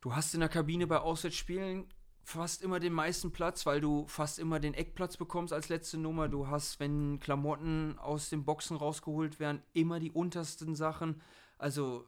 du 0.00 0.14
hast 0.14 0.34
in 0.34 0.40
der 0.40 0.48
Kabine 0.48 0.86
bei 0.86 0.98
Auswärtsspielen 0.98 1.86
fast 2.22 2.62
immer 2.62 2.80
den 2.80 2.92
meisten 2.92 3.32
Platz, 3.32 3.66
weil 3.66 3.80
du 3.80 4.06
fast 4.06 4.38
immer 4.38 4.60
den 4.60 4.74
Eckplatz 4.74 5.16
bekommst 5.16 5.52
als 5.52 5.68
letzte 5.68 5.98
Nummer. 5.98 6.28
Du 6.28 6.48
hast, 6.48 6.80
wenn 6.80 7.18
Klamotten 7.18 7.98
aus 7.98 8.28
den 8.30 8.44
Boxen 8.44 8.76
rausgeholt 8.76 9.40
werden, 9.40 9.62
immer 9.72 10.00
die 10.00 10.10
untersten 10.10 10.74
Sachen. 10.74 11.20
Also 11.58 12.06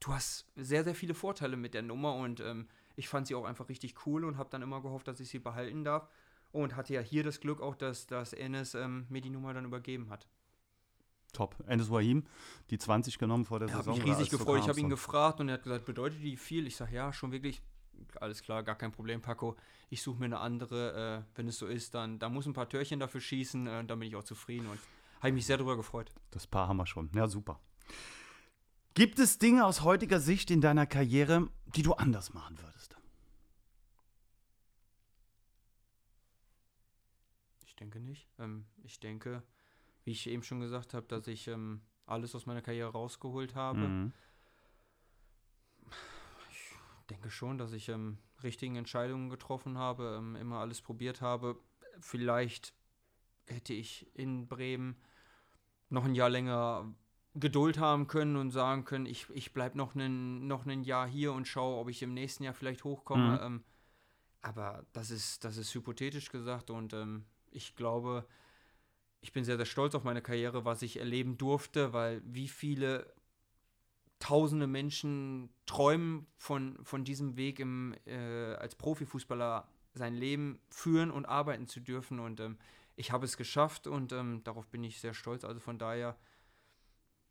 du 0.00 0.12
hast 0.12 0.46
sehr, 0.56 0.84
sehr 0.84 0.94
viele 0.94 1.14
Vorteile 1.14 1.56
mit 1.56 1.74
der 1.74 1.82
Nummer 1.82 2.14
und 2.16 2.40
ähm, 2.40 2.68
ich 2.96 3.08
fand 3.08 3.26
sie 3.26 3.34
auch 3.34 3.44
einfach 3.44 3.68
richtig 3.68 4.06
cool 4.06 4.24
und 4.24 4.38
habe 4.38 4.50
dann 4.50 4.62
immer 4.62 4.80
gehofft, 4.80 5.08
dass 5.08 5.20
ich 5.20 5.28
sie 5.28 5.38
behalten 5.38 5.84
darf. 5.84 6.08
Und 6.52 6.76
hatte 6.76 6.94
ja 6.94 7.00
hier 7.00 7.24
das 7.24 7.40
Glück 7.40 7.60
auch, 7.60 7.74
dass, 7.74 8.06
dass 8.06 8.32
Enes 8.32 8.74
ähm, 8.74 9.06
mir 9.08 9.20
die 9.20 9.30
Nummer 9.30 9.52
dann 9.52 9.64
übergeben 9.64 10.08
hat. 10.08 10.28
Top. 11.32 11.56
Enes 11.66 11.90
Wahim, 11.90 12.24
die 12.70 12.78
20 12.78 13.18
genommen 13.18 13.44
vor 13.44 13.58
der 13.58 13.68
ja, 13.68 13.78
Saison. 13.78 13.96
Ich 13.96 14.04
riesig 14.04 14.30
gefreut. 14.30 14.60
Ich 14.60 14.68
habe 14.68 14.78
ihn 14.78 14.88
gefragt 14.88 15.40
und 15.40 15.48
er 15.48 15.54
hat 15.54 15.64
gesagt, 15.64 15.84
bedeutet 15.84 16.22
die 16.22 16.36
viel? 16.36 16.68
Ich 16.68 16.76
sage, 16.76 16.94
ja, 16.94 17.12
schon 17.12 17.32
wirklich. 17.32 17.60
Alles 18.20 18.42
klar, 18.42 18.62
gar 18.62 18.76
kein 18.76 18.92
Problem, 18.92 19.20
Paco. 19.20 19.56
Ich 19.90 20.02
suche 20.02 20.18
mir 20.18 20.26
eine 20.26 20.38
andere. 20.38 21.24
Äh, 21.26 21.36
wenn 21.36 21.48
es 21.48 21.58
so 21.58 21.66
ist, 21.66 21.94
dann 21.94 22.20
da 22.20 22.28
muss 22.28 22.46
ein 22.46 22.52
paar 22.52 22.68
Törchen 22.68 23.00
dafür 23.00 23.20
schießen. 23.20 23.66
Äh, 23.66 23.84
dann 23.84 23.98
bin 23.98 24.08
ich 24.08 24.14
auch 24.14 24.24
zufrieden 24.24 24.68
und 24.68 24.78
habe 25.20 25.32
mich 25.32 25.46
sehr 25.46 25.56
darüber 25.56 25.76
gefreut. 25.76 26.12
Das 26.30 26.46
Paar 26.46 26.68
haben 26.68 26.76
wir 26.76 26.86
schon. 26.86 27.10
Ja, 27.14 27.26
super. 27.26 27.58
Gibt 28.94 29.18
es 29.18 29.38
Dinge 29.38 29.66
aus 29.66 29.82
heutiger 29.82 30.20
Sicht 30.20 30.52
in 30.52 30.60
deiner 30.60 30.86
Karriere, 30.86 31.48
die 31.66 31.82
du 31.82 31.94
anders 31.94 32.32
machen 32.32 32.56
würdest? 32.60 32.96
Ich 37.66 37.74
denke 37.74 37.98
nicht. 37.98 38.28
Ähm, 38.38 38.66
ich 38.84 39.00
denke, 39.00 39.42
wie 40.04 40.12
ich 40.12 40.28
eben 40.28 40.44
schon 40.44 40.60
gesagt 40.60 40.94
habe, 40.94 41.06
dass 41.08 41.26
ich 41.26 41.48
ähm, 41.48 41.80
alles 42.06 42.36
aus 42.36 42.46
meiner 42.46 42.62
Karriere 42.62 42.92
rausgeholt 42.92 43.56
habe. 43.56 43.80
Mhm. 43.80 44.12
Ich 46.50 47.06
denke 47.10 47.30
schon, 47.30 47.58
dass 47.58 47.72
ich 47.72 47.88
ähm, 47.88 48.18
richtigen 48.44 48.76
Entscheidungen 48.76 49.28
getroffen 49.28 49.76
habe, 49.76 50.18
ähm, 50.18 50.36
immer 50.36 50.60
alles 50.60 50.80
probiert 50.80 51.20
habe. 51.20 51.58
Vielleicht 51.98 52.74
hätte 53.46 53.72
ich 53.72 54.06
in 54.14 54.46
Bremen 54.46 54.96
noch 55.88 56.04
ein 56.04 56.14
Jahr 56.14 56.30
länger 56.30 56.94
Geduld 57.34 57.78
haben 57.78 58.06
können 58.06 58.36
und 58.36 58.50
sagen 58.50 58.84
können, 58.84 59.06
ich, 59.06 59.26
ich 59.30 59.52
bleibe 59.52 59.76
noch 59.76 59.94
ein 59.94 60.46
noch 60.46 60.66
Jahr 60.66 61.06
hier 61.06 61.32
und 61.32 61.48
schaue, 61.48 61.80
ob 61.80 61.88
ich 61.88 62.02
im 62.02 62.14
nächsten 62.14 62.44
Jahr 62.44 62.54
vielleicht 62.54 62.84
hochkomme. 62.84 63.32
Mhm. 63.32 63.40
Ähm, 63.42 63.64
aber 64.42 64.84
das 64.92 65.10
ist, 65.10 65.44
das 65.44 65.56
ist 65.56 65.74
hypothetisch 65.74 66.30
gesagt 66.30 66.70
und 66.70 66.92
ähm, 66.92 67.24
ich 67.50 67.74
glaube, 67.76 68.26
ich 69.20 69.32
bin 69.32 69.44
sehr, 69.44 69.56
sehr 69.56 69.66
stolz 69.66 69.94
auf 69.94 70.04
meine 70.04 70.20
Karriere, 70.20 70.64
was 70.64 70.82
ich 70.82 70.98
erleben 70.98 71.38
durfte, 71.38 71.92
weil 71.92 72.20
wie 72.24 72.48
viele 72.48 73.12
tausende 74.18 74.66
Menschen 74.66 75.50
träumen 75.66 76.26
von, 76.36 76.78
von 76.84 77.04
diesem 77.04 77.36
Weg 77.36 77.58
im, 77.58 77.94
äh, 78.06 78.54
als 78.54 78.74
Profifußballer 78.74 79.66
sein 79.94 80.14
Leben 80.14 80.60
führen 80.68 81.10
und 81.10 81.26
arbeiten 81.26 81.66
zu 81.66 81.80
dürfen. 81.80 82.20
Und 82.20 82.40
ähm, 82.40 82.58
ich 82.96 83.12
habe 83.12 83.24
es 83.24 83.36
geschafft 83.36 83.86
und 83.86 84.12
ähm, 84.12 84.42
darauf 84.44 84.68
bin 84.68 84.84
ich 84.84 85.00
sehr 85.00 85.14
stolz. 85.14 85.44
Also 85.44 85.60
von 85.60 85.78
daher 85.78 86.16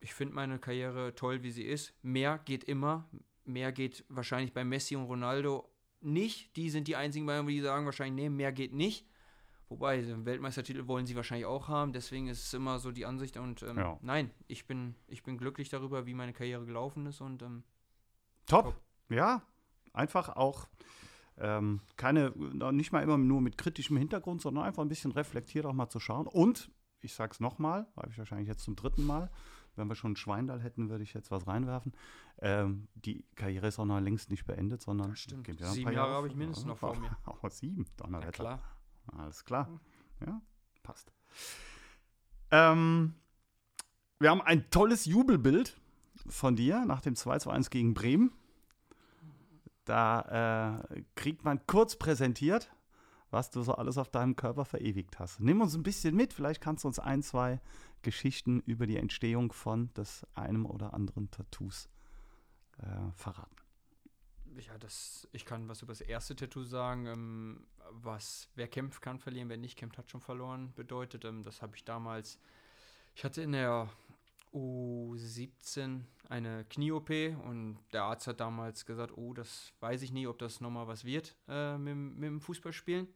ich 0.04 0.14
finde 0.14 0.36
meine 0.36 0.60
Karriere 0.60 1.16
toll, 1.16 1.43
wie 1.43 1.51
sie 1.51 1.64
ist. 1.64 1.93
Mehr 2.04 2.38
geht 2.38 2.66
immer. 2.66 3.10
Mehr 3.45 3.72
geht 3.72 4.04
wahrscheinlich 4.10 4.54
bei 4.54 4.66
Messi 4.66 4.97
und 4.97 5.06
Ronaldo 5.06 5.70
nicht. 6.01 6.56
Die 6.58 6.70
sind 6.70 6.89
die 6.89 6.97
einzigen 6.97 7.26
beiden, 7.26 7.47
die 7.47 7.62
sagen 7.62 7.86
wahrscheinlich, 7.86 8.24
nee, 8.24 8.30
mehr 8.30 8.51
geht 8.51 8.74
nicht. 8.74 9.08
Wobei, 9.70 10.01
den 10.01 10.26
Weltmeistertitel 10.26 10.88
wollen 10.88 11.06
sie 11.06 11.16
wahrscheinlich 11.16 11.45
auch 11.45 11.70
haben. 11.70 11.93
Deswegen 11.93 12.28
ist 12.28 12.45
es 12.45 12.54
immer 12.54 12.80
so 12.80 12.91
die 12.91 13.06
Ansicht. 13.06 13.38
Und 13.38 13.64
ähm, 13.64 13.78
ja. 13.78 13.97
nein, 14.01 14.32
ich 14.47 14.68
bin, 14.68 14.95
ich 15.08 15.24
bin 15.24 15.38
glücklich 15.38 15.70
darüber, 15.70 16.06
wie 16.06 16.14
meine 16.14 16.34
Karriere 16.34 16.66
gelaufen 16.66 17.06
ist. 17.06 17.22
Und 17.22 17.41
ähm, 17.41 17.64
top. 18.45 18.66
top. 18.66 18.82
Ja, 19.10 19.41
einfach 19.93 20.36
auch 20.36 20.68
ähm, 21.38 21.80
keine, 21.95 22.32
nicht 22.74 22.91
mal 22.91 23.01
immer 23.01 23.18
nur 23.18 23.39
mit 23.39 23.58
kritischem 23.58 23.95
Hintergrund, 23.95 24.41
sondern 24.41 24.66
einfach 24.66 24.84
ein 24.84 24.89
bisschen 24.89 25.14
reflektiert 25.14 25.66
auch 25.66 25.74
mal 25.74 25.89
zu 25.89 26.01
schauen. 26.01 26.28
Und 26.28 26.70
ich 26.99 27.14
sage 27.14 27.32
es 27.32 27.39
nochmal, 27.39 27.88
habe 27.95 28.10
ich 28.12 28.18
wahrscheinlich 28.18 28.49
jetzt 28.49 28.64
zum 28.64 28.76
dritten 28.76 29.06
Mal, 29.06 29.32
wenn 29.76 29.88
wir 29.88 29.95
schon 29.95 30.15
Schweindal 30.15 30.61
hätten, 30.61 30.89
würde 30.89 31.03
ich 31.03 31.13
jetzt 31.13 31.32
was 31.32 31.47
reinwerfen. 31.47 31.93
Ähm, 32.39 32.88
die 32.95 33.26
Karriere 33.36 33.67
ist 33.67 33.80
auch 33.80 33.86
noch 33.86 33.99
längst 33.99 34.30
nicht 34.30 34.45
beendet, 34.45 34.82
sondern 34.82 35.11
das 35.11 35.19
stimmt. 35.19 35.47
Ja 35.47 35.67
sieben 35.71 35.91
Jahre 35.91 36.13
habe 36.13 36.28
ich 36.28 36.36
mindestens 36.36 36.65
noch 36.65 36.78
vor 36.78 36.97
mir. 36.97 37.15
Auch 37.26 37.39
sieben, 37.49 37.86
Donnerwetter. 37.97 38.43
Ja, 38.43 38.57
klar. 38.57 38.59
Alles 39.17 39.45
klar. 39.45 39.69
Ja, 40.26 40.41
passt. 40.82 41.11
Ähm, 42.51 43.15
wir 44.19 44.30
haben 44.30 44.41
ein 44.41 44.69
tolles 44.69 45.05
Jubelbild 45.05 45.76
von 46.28 46.55
dir 46.55 46.86
nach 46.86 47.01
dem 47.01 47.15
2 47.15 47.39
zu 47.39 47.49
1 47.49 47.69
gegen 47.69 47.93
Bremen. 47.93 48.32
Da 49.86 50.80
äh, 50.93 51.03
kriegt 51.15 51.43
man 51.43 51.65
kurz 51.67 51.97
präsentiert, 51.97 52.72
was 53.34 53.49
du 53.49 53.63
so 53.63 53.73
alles 53.73 53.97
auf 53.97 54.09
deinem 54.09 54.36
Körper 54.36 54.63
verewigt 54.63 55.19
hast. 55.19 55.39
Nimm 55.39 55.59
uns 55.59 55.73
ein 55.73 55.84
bisschen 55.84 56.15
mit, 56.15 56.34
vielleicht 56.34 56.61
kannst 56.61 56.84
du 56.84 56.88
uns 56.88 56.99
ein, 56.99 57.23
zwei 57.23 57.59
Geschichten 58.03 58.61
über 58.61 58.86
die 58.86 58.97
Entstehung 58.97 59.51
von 59.51 59.91
des 59.95 60.25
einem 60.36 60.65
oder 60.65 60.93
anderen 60.93 61.31
Tattoos 61.31 61.89
äh, 62.77 63.11
verraten. 63.15 63.55
Ja, 64.55 64.77
das, 64.77 65.27
ich 65.31 65.45
kann 65.45 65.67
was 65.67 65.81
über 65.81 65.91
das 65.91 66.01
erste 66.01 66.36
Tattoo 66.36 66.63
sagen, 66.63 67.07
ähm, 67.07 67.67
was 67.89 68.49
wer 68.53 68.67
kämpft, 68.67 69.01
kann 69.01 69.17
verlieren, 69.17 69.49
wer 69.49 69.57
nicht 69.57 69.79
kämpft, 69.79 69.97
hat 69.97 70.11
schon 70.11 70.21
verloren, 70.21 70.71
bedeutet. 70.75 71.25
Ähm, 71.25 71.41
das 71.41 71.63
habe 71.63 71.75
ich 71.75 71.84
damals, 71.84 72.39
ich 73.15 73.23
hatte 73.23 73.41
in 73.41 73.53
der 73.53 73.89
U17 74.53 76.01
eine 76.29 76.65
Knie-OP 76.65 77.09
und 77.43 77.79
der 77.93 78.03
Arzt 78.03 78.27
hat 78.27 78.39
damals 78.39 78.86
gesagt, 78.86 79.17
oh, 79.17 79.34
das 79.34 79.73
weiß 79.79 80.03
ich 80.03 80.11
nie, 80.11 80.27
ob 80.27 80.38
das 80.38 80.61
nochmal 80.61 80.88
was 80.88 81.03
wird 81.03 81.36
äh, 81.47 81.79
mit, 81.79 81.95
mit 81.95 82.27
dem 82.27 82.41
Fußballspielen. 82.41 83.07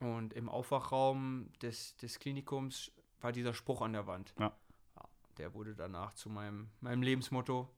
Und 0.00 0.32
im 0.32 0.48
Aufwachraum 0.48 1.50
des, 1.62 1.96
des 1.96 2.18
Klinikums 2.18 2.90
war 3.20 3.32
dieser 3.32 3.54
Spruch 3.54 3.82
an 3.82 3.92
der 3.92 4.06
Wand. 4.06 4.34
Ja. 4.38 4.56
Der 5.36 5.54
wurde 5.54 5.74
danach 5.74 6.14
zu 6.14 6.28
meinem, 6.28 6.70
meinem 6.80 7.02
Lebensmotto. 7.02 7.68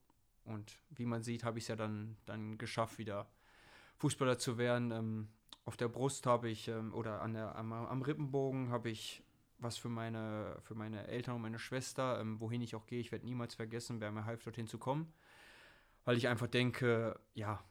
Und 0.45 0.79
wie 0.91 1.05
man 1.05 1.23
sieht, 1.23 1.45
habe 1.45 1.59
ich 1.59 1.65
es 1.65 1.69
ja 1.69 1.77
dann, 1.77 2.17
dann 2.27 2.59
geschafft, 2.59 2.99
wieder 2.99 3.29
Fußballer 3.99 4.39
zu 4.39 4.59
werden. 4.59 4.91
Ähm, 4.91 5.29
auf 5.65 5.77
der 5.77 5.89
Brust 5.89 6.27
habe 6.27 6.49
ich, 6.49 6.69
ähm, 6.69 6.93
oder 6.95 7.23
an 7.23 7.35
der, 7.35 7.55
am, 7.57 7.73
am 7.73 8.03
Rippenbogen 8.03 8.71
habe 8.71 8.91
ich 8.91 9.23
was 9.59 9.77
für 9.77 9.89
meine, 9.89 10.59
für 10.63 10.75
meine 10.75 11.07
Eltern 11.07 11.37
und 11.37 11.43
meine 11.43 11.59
Schwester. 11.59 12.21
Ähm, 12.21 12.41
wohin 12.41 12.63
ich 12.63 12.75
auch 12.75 12.87
gehe, 12.87 13.01
ich 13.01 13.13
werde 13.13 13.25
niemals 13.25 13.55
vergessen, 13.55 14.01
wer 14.01 14.11
mir 14.11 14.25
half, 14.25 14.43
dorthin 14.43 14.67
zu 14.67 14.79
kommen. 14.79 15.13
Weil 16.05 16.17
ich 16.17 16.27
einfach 16.27 16.49
denke, 16.49 17.19
ja, 17.35 17.63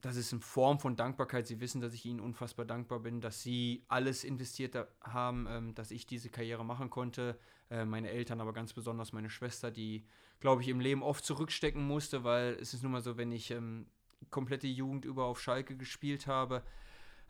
das 0.00 0.16
ist 0.16 0.32
in 0.32 0.40
Form 0.40 0.78
von 0.78 0.96
Dankbarkeit. 0.96 1.46
Sie 1.46 1.60
wissen, 1.60 1.80
dass 1.80 1.92
ich 1.92 2.04
ihnen 2.04 2.20
unfassbar 2.20 2.64
dankbar 2.64 3.00
bin, 3.00 3.20
dass 3.20 3.42
sie 3.42 3.84
alles 3.88 4.22
investiert 4.22 4.76
haben, 5.02 5.46
ähm, 5.48 5.74
dass 5.74 5.90
ich 5.90 6.06
diese 6.06 6.28
Karriere 6.28 6.64
machen 6.64 6.88
konnte. 6.90 7.38
Äh, 7.70 7.84
meine 7.84 8.10
Eltern, 8.10 8.40
aber 8.40 8.52
ganz 8.52 8.72
besonders 8.72 9.12
meine 9.12 9.28
Schwester, 9.28 9.70
die, 9.70 10.06
glaube 10.40 10.62
ich, 10.62 10.68
im 10.68 10.80
Leben 10.80 11.02
oft 11.02 11.24
zurückstecken 11.24 11.86
musste, 11.86 12.24
weil 12.24 12.56
es 12.60 12.74
ist 12.74 12.82
nun 12.82 12.92
mal 12.92 13.02
so, 13.02 13.16
wenn 13.16 13.32
ich 13.32 13.50
ähm, 13.50 13.86
komplette 14.30 14.66
Jugend 14.66 15.04
über 15.04 15.24
auf 15.24 15.40
Schalke 15.40 15.76
gespielt 15.76 16.26
habe, 16.26 16.62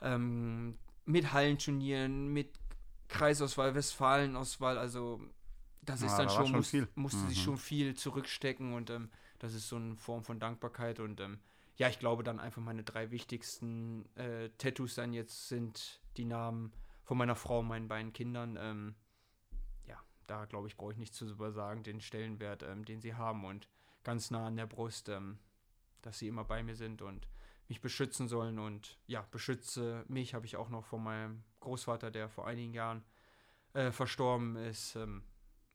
ähm, 0.01 0.79
mit 1.07 1.33
Hallenturnieren, 1.33 2.29
mit 2.29 2.59
Kreisauswahl, 3.09 3.75
Westfalenauswahl, 3.75 4.79
also 4.79 5.21
das 5.83 6.03
ist 6.03 6.13
ja, 6.13 6.19
dann 6.19 6.27
da 6.29 6.35
schon, 6.35 6.47
schon 6.47 6.57
muss, 6.57 6.89
musste 6.95 7.19
mhm. 7.21 7.29
sie 7.31 7.37
schon 7.37 7.57
viel 7.57 7.95
zurückstecken 7.95 8.75
und 8.75 8.91
ähm, 8.91 9.11
das 9.39 9.55
ist 9.55 9.69
so 9.69 9.77
eine 9.77 9.97
Form 9.97 10.23
von 10.23 10.39
Dankbarkeit 10.39 11.01
und 11.01 11.19
ähm, 11.21 11.39
ja, 11.79 11.89
ich 11.89 12.01
glaube 12.01 12.25
dann 12.25 12.41
einfach 12.41 12.61
meine 12.61 12.83
drei 12.83 13.11
wichtigsten 13.13 14.05
äh, 14.17 14.51
Tattoos 14.59 14.97
dann 14.97 15.13
jetzt 15.13 15.49
sind 15.49 16.03
die 16.17 16.25
Namen 16.25 16.73
von 17.05 17.17
meiner 17.17 17.37
Frau 17.37 17.61
und 17.61 17.69
meinen 17.69 17.87
beiden 17.87 18.13
Kindern. 18.13 18.59
Ähm, 18.61 18.97
ja, 19.87 19.97
da 20.27 20.45
glaube 20.45 20.67
ich, 20.67 20.77
brauche 20.77 20.93
ich 20.93 20.99
nicht 20.99 21.15
zu 21.15 21.27
sagen, 21.53 21.85
den 21.85 22.01
Stellenwert, 22.01 22.65
ähm, 22.65 22.85
den 22.85 23.01
sie 23.01 23.15
haben 23.15 23.45
und 23.45 23.69
ganz 24.03 24.33
nah 24.33 24.49
an 24.49 24.57
der 24.57 24.67
Brust, 24.67 25.09
ähm, 25.09 25.39
dass 26.03 26.19
sie 26.19 26.27
immer 26.27 26.45
bei 26.45 26.65
mir 26.65 26.75
sind 26.75 27.01
und 27.01 27.29
mich 27.69 27.81
beschützen 27.81 28.27
sollen. 28.27 28.59
Und 28.59 28.99
ja, 29.07 29.25
beschütze 29.31 30.05
mich 30.09 30.35
habe 30.35 30.47
ich 30.47 30.57
auch 30.57 30.71
noch 30.71 30.85
von 30.85 31.05
meinem 31.05 31.45
Großvater, 31.61 32.11
der 32.11 32.29
vor 32.29 32.49
einigen 32.49 32.75
Jahren 32.75 33.05
äh, 33.73 33.93
verstorben 33.93 34.57
ist, 34.57 34.97
ähm, 34.97 35.23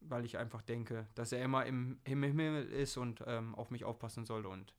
weil 0.01 0.25
ich 0.25 0.37
einfach 0.37 0.61
denke, 0.61 1.07
dass 1.15 1.31
er 1.31 1.41
immer 1.45 1.65
im, 1.65 2.01
im 2.03 2.23
Himmel 2.23 2.65
ist 2.65 2.97
und 2.97 3.23
ähm, 3.25 3.55
auf 3.55 3.71
mich 3.71 3.85
aufpassen 3.85 4.25
soll. 4.25 4.45
Und 4.45 4.73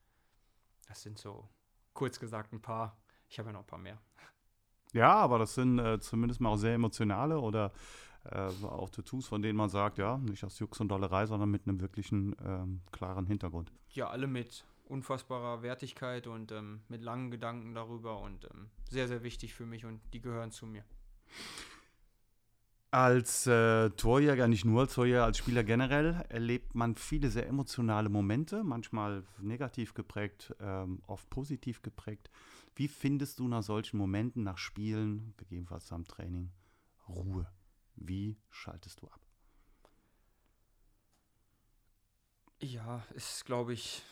das 0.88 1.02
sind 1.02 1.18
so 1.18 1.48
kurz 1.92 2.18
gesagt 2.18 2.52
ein 2.52 2.60
paar. 2.60 2.96
Ich 3.28 3.38
habe 3.38 3.48
ja 3.48 3.52
noch 3.52 3.60
ein 3.60 3.66
paar 3.66 3.78
mehr. 3.78 4.00
Ja, 4.92 5.14
aber 5.14 5.38
das 5.38 5.54
sind 5.54 5.78
äh, 5.78 5.98
zumindest 5.98 6.40
mal 6.40 6.50
auch 6.50 6.56
sehr 6.56 6.74
emotionale 6.74 7.38
oder 7.38 7.72
äh, 8.24 8.48
auch 8.64 8.90
Tattoos, 8.90 9.26
von 9.26 9.42
denen 9.42 9.56
man 9.56 9.68
sagt, 9.68 9.98
ja, 9.98 10.18
nicht 10.18 10.44
aus 10.44 10.58
Jux 10.58 10.80
und 10.80 10.88
Dollerei, 10.88 11.26
sondern 11.26 11.50
mit 11.50 11.66
einem 11.66 11.80
wirklichen 11.80 12.34
ähm, 12.44 12.80
klaren 12.92 13.26
Hintergrund. 13.26 13.72
Ja, 13.90 14.08
alle 14.08 14.26
mit 14.26 14.64
unfassbarer 14.84 15.62
Wertigkeit 15.62 16.26
und 16.26 16.52
ähm, 16.52 16.82
mit 16.88 17.02
langen 17.02 17.30
Gedanken 17.30 17.74
darüber 17.74 18.20
und 18.20 18.44
ähm, 18.44 18.70
sehr, 18.88 19.08
sehr 19.08 19.22
wichtig 19.22 19.54
für 19.54 19.66
mich 19.66 19.84
und 19.84 20.00
die 20.12 20.20
gehören 20.20 20.52
zu 20.52 20.66
mir. 20.66 20.84
Als 22.94 23.48
äh, 23.48 23.90
Torjäger, 23.90 24.46
nicht 24.46 24.64
nur 24.64 24.82
als 24.82 24.94
Torjäger, 24.94 25.24
als 25.24 25.38
Spieler 25.38 25.64
generell, 25.64 26.24
erlebt 26.28 26.76
man 26.76 26.94
viele 26.94 27.28
sehr 27.28 27.48
emotionale 27.48 28.08
Momente, 28.08 28.62
manchmal 28.62 29.24
negativ 29.40 29.94
geprägt, 29.94 30.54
ähm, 30.60 31.02
oft 31.08 31.28
positiv 31.28 31.82
geprägt. 31.82 32.30
Wie 32.76 32.86
findest 32.86 33.40
du 33.40 33.48
nach 33.48 33.64
solchen 33.64 33.96
Momenten, 33.96 34.44
nach 34.44 34.58
Spielen, 34.58 35.34
gegebenenfalls 35.38 35.90
am 35.90 36.04
Training, 36.04 36.52
Ruhe? 37.08 37.48
Wie 37.96 38.36
schaltest 38.48 39.02
du 39.02 39.08
ab? 39.08 39.26
Ja, 42.60 43.04
ist, 43.16 43.44
glaube 43.44 43.72
ich, 43.72 44.02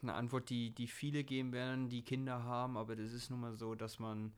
eine 0.00 0.14
Antwort, 0.14 0.48
die, 0.48 0.70
die 0.70 0.86
viele 0.86 1.24
geben 1.24 1.50
werden, 1.50 1.88
die 1.88 2.02
Kinder 2.02 2.44
haben, 2.44 2.76
aber 2.76 2.94
das 2.94 3.12
ist 3.12 3.30
nun 3.30 3.40
mal 3.40 3.56
so, 3.56 3.74
dass 3.74 3.98
man, 3.98 4.32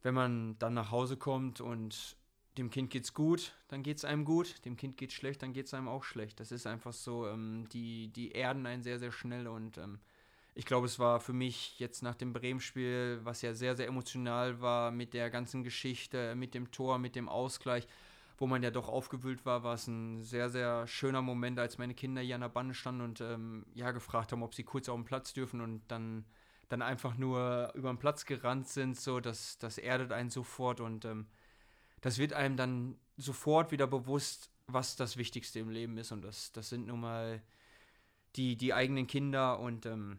wenn 0.00 0.14
man 0.14 0.58
dann 0.58 0.72
nach 0.72 0.90
Hause 0.90 1.18
kommt 1.18 1.60
und 1.60 2.16
dem 2.58 2.70
Kind 2.70 2.90
geht's 2.90 3.14
gut, 3.14 3.52
dann 3.68 3.82
geht's 3.82 4.04
einem 4.04 4.24
gut, 4.24 4.64
dem 4.64 4.76
Kind 4.76 4.96
geht's 4.96 5.14
schlecht, 5.14 5.42
dann 5.42 5.52
geht's 5.52 5.74
einem 5.74 5.88
auch 5.88 6.04
schlecht. 6.04 6.40
Das 6.40 6.52
ist 6.52 6.66
einfach 6.66 6.92
so, 6.92 7.26
ähm, 7.26 7.68
die, 7.72 8.08
die 8.08 8.32
erden 8.32 8.66
einen 8.66 8.82
sehr, 8.82 8.98
sehr 8.98 9.12
schnell 9.12 9.46
und 9.46 9.78
ähm, 9.78 9.98
ich 10.54 10.64
glaube, 10.64 10.86
es 10.86 10.98
war 10.98 11.20
für 11.20 11.34
mich 11.34 11.78
jetzt 11.78 12.02
nach 12.02 12.14
dem 12.14 12.32
Bremen-Spiel, 12.32 13.20
was 13.22 13.42
ja 13.42 13.52
sehr, 13.52 13.76
sehr 13.76 13.88
emotional 13.88 14.62
war 14.62 14.90
mit 14.90 15.12
der 15.12 15.28
ganzen 15.28 15.62
Geschichte, 15.62 16.34
mit 16.34 16.54
dem 16.54 16.70
Tor, 16.70 16.98
mit 16.98 17.14
dem 17.14 17.28
Ausgleich, 17.28 17.86
wo 18.38 18.46
man 18.46 18.62
ja 18.62 18.70
doch 18.70 18.88
aufgewühlt 18.88 19.44
war, 19.44 19.64
war 19.64 19.74
es 19.74 19.86
ein 19.86 20.22
sehr, 20.22 20.48
sehr 20.48 20.86
schöner 20.86 21.20
Moment, 21.20 21.58
als 21.58 21.76
meine 21.76 21.94
Kinder 21.94 22.22
hier 22.22 22.36
an 22.36 22.40
der 22.40 22.48
Bande 22.48 22.72
standen 22.72 23.02
und 23.02 23.20
ähm, 23.20 23.66
ja, 23.74 23.90
gefragt 23.90 24.32
haben, 24.32 24.42
ob 24.42 24.54
sie 24.54 24.64
kurz 24.64 24.88
auf 24.88 24.96
den 24.96 25.04
Platz 25.04 25.34
dürfen 25.34 25.60
und 25.60 25.82
dann, 25.88 26.24
dann 26.70 26.80
einfach 26.80 27.18
nur 27.18 27.72
über 27.74 27.90
den 27.92 27.98
Platz 27.98 28.24
gerannt 28.24 28.66
sind, 28.66 28.98
so, 28.98 29.20
das, 29.20 29.58
das 29.58 29.76
erdet 29.76 30.10
einen 30.10 30.30
sofort 30.30 30.80
und 30.80 31.04
ähm, 31.04 31.26
das 32.00 32.18
wird 32.18 32.32
einem 32.32 32.56
dann 32.56 32.98
sofort 33.16 33.72
wieder 33.72 33.86
bewusst, 33.86 34.50
was 34.66 34.96
das 34.96 35.16
Wichtigste 35.16 35.58
im 35.60 35.70
Leben 35.70 35.96
ist. 35.98 36.12
Und 36.12 36.22
das, 36.22 36.52
das 36.52 36.68
sind 36.68 36.86
nun 36.86 37.00
mal 37.00 37.42
die, 38.36 38.56
die 38.56 38.74
eigenen 38.74 39.06
Kinder 39.06 39.58
und 39.60 39.86
ähm, 39.86 40.18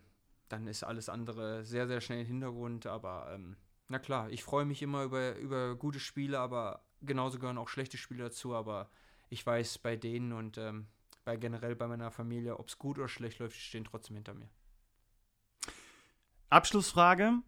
dann 0.50 0.68
ist 0.68 0.84
alles 0.84 1.10
andere 1.10 1.64
sehr, 1.64 1.88
sehr 1.88 2.02
schnell 2.02 2.22
im 2.22 2.28
Hintergrund. 2.28 2.88
Aber 2.88 3.32
ähm, 3.34 3.58
na 3.90 4.00
klar, 4.00 4.30
ich 4.30 4.44
freue 4.44 4.66
mich 4.66 4.82
immer 4.82 5.04
über, 5.04 5.36
über 5.38 5.76
gute 5.76 6.00
Spiele, 6.00 6.40
aber 6.40 6.84
genauso 7.02 7.40
gehören 7.40 7.58
auch 7.58 7.70
schlechte 7.70 7.98
Spiele 7.98 8.26
dazu. 8.26 8.56
Aber 8.56 8.90
ich 9.30 9.46
weiß 9.46 9.80
bei 9.80 9.96
denen 9.96 10.34
und 10.34 10.58
ähm, 10.58 10.88
bei 11.26 11.36
generell 11.36 11.76
bei 11.76 11.88
meiner 11.88 12.12
Familie, 12.12 12.58
ob 12.58 12.70
es 12.70 12.78
gut 12.78 12.98
oder 12.98 13.10
schlecht 13.10 13.40
läuft, 13.40 13.58
stehen 13.58 13.84
trotzdem 13.84 14.16
hinter 14.16 14.34
mir. 14.34 14.50
Abschlussfrage. 16.50 17.42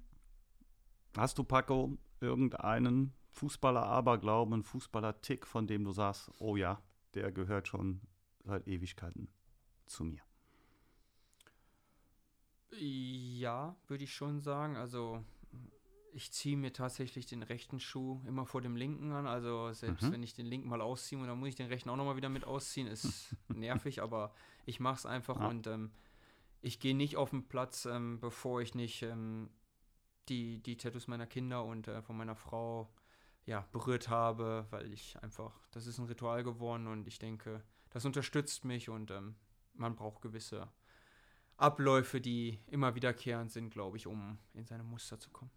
Hast 1.15 1.37
du, 1.37 1.43
Paco, 1.43 1.97
irgendeinen 2.19 3.13
Fußballer-Aberglauben, 3.39 4.63
Fußballer-Tick, 4.63 5.47
von 5.47 5.65
dem 5.65 5.85
du 5.85 5.93
sagst, 5.93 6.29
oh 6.39 6.57
ja, 6.57 6.81
der 7.13 7.31
gehört 7.31 7.69
schon 7.69 8.01
seit 8.43 8.67
Ewigkeiten 8.67 9.29
zu 9.85 10.03
mir? 10.03 10.21
Ja, 12.77 13.77
würde 13.87 14.03
ich 14.03 14.13
schon 14.13 14.41
sagen. 14.41 14.75
Also 14.75 15.23
ich 16.11 16.33
ziehe 16.33 16.57
mir 16.57 16.73
tatsächlich 16.73 17.27
den 17.27 17.41
rechten 17.43 17.79
Schuh 17.79 18.21
immer 18.27 18.45
vor 18.45 18.61
dem 18.61 18.75
linken 18.75 19.13
an. 19.13 19.25
Also 19.25 19.71
selbst 19.71 20.03
mhm. 20.03 20.11
wenn 20.11 20.23
ich 20.23 20.33
den 20.33 20.45
linken 20.45 20.67
mal 20.67 20.81
ausziehe, 20.81 21.25
dann 21.25 21.39
muss 21.39 21.49
ich 21.49 21.55
den 21.55 21.67
rechten 21.67 21.89
auch 21.89 21.95
nochmal 21.95 22.17
wieder 22.17 22.29
mit 22.29 22.43
ausziehen. 22.43 22.87
Ist 22.87 23.35
nervig, 23.47 24.01
aber 24.01 24.33
ich 24.65 24.81
mache 24.81 24.95
es 24.95 25.05
einfach 25.05 25.39
ja. 25.39 25.47
und 25.47 25.65
ähm, 25.67 25.91
ich 26.61 26.81
gehe 26.81 26.95
nicht 26.95 27.15
auf 27.15 27.29
den 27.29 27.47
Platz, 27.47 27.85
ähm, 27.85 28.19
bevor 28.19 28.61
ich 28.61 28.75
nicht 28.75 29.01
ähm, 29.01 29.49
die, 30.27 30.61
die 30.61 30.75
Tattoos 30.75 31.07
meiner 31.07 31.25
Kinder 31.25 31.63
und 31.63 31.87
äh, 31.87 32.01
von 32.01 32.17
meiner 32.17 32.35
Frau 32.35 32.89
ja, 33.45 33.65
berührt 33.71 34.09
habe, 34.09 34.67
weil 34.69 34.93
ich 34.93 35.21
einfach, 35.21 35.67
das 35.71 35.87
ist 35.87 35.97
ein 35.97 36.05
Ritual 36.05 36.43
geworden 36.43 36.87
und 36.87 37.07
ich 37.07 37.19
denke, 37.19 37.63
das 37.89 38.05
unterstützt 38.05 38.65
mich 38.65 38.89
und 38.89 39.11
ähm, 39.11 39.35
man 39.73 39.95
braucht 39.95 40.21
gewisse 40.21 40.67
Abläufe, 41.57 42.21
die 42.21 42.59
immer 42.67 42.95
wiederkehrend 42.95 43.51
sind, 43.51 43.69
glaube 43.69 43.97
ich, 43.97 44.07
um 44.07 44.37
in 44.53 44.65
seine 44.65 44.83
Muster 44.83 45.19
zu 45.19 45.29
kommen. 45.29 45.51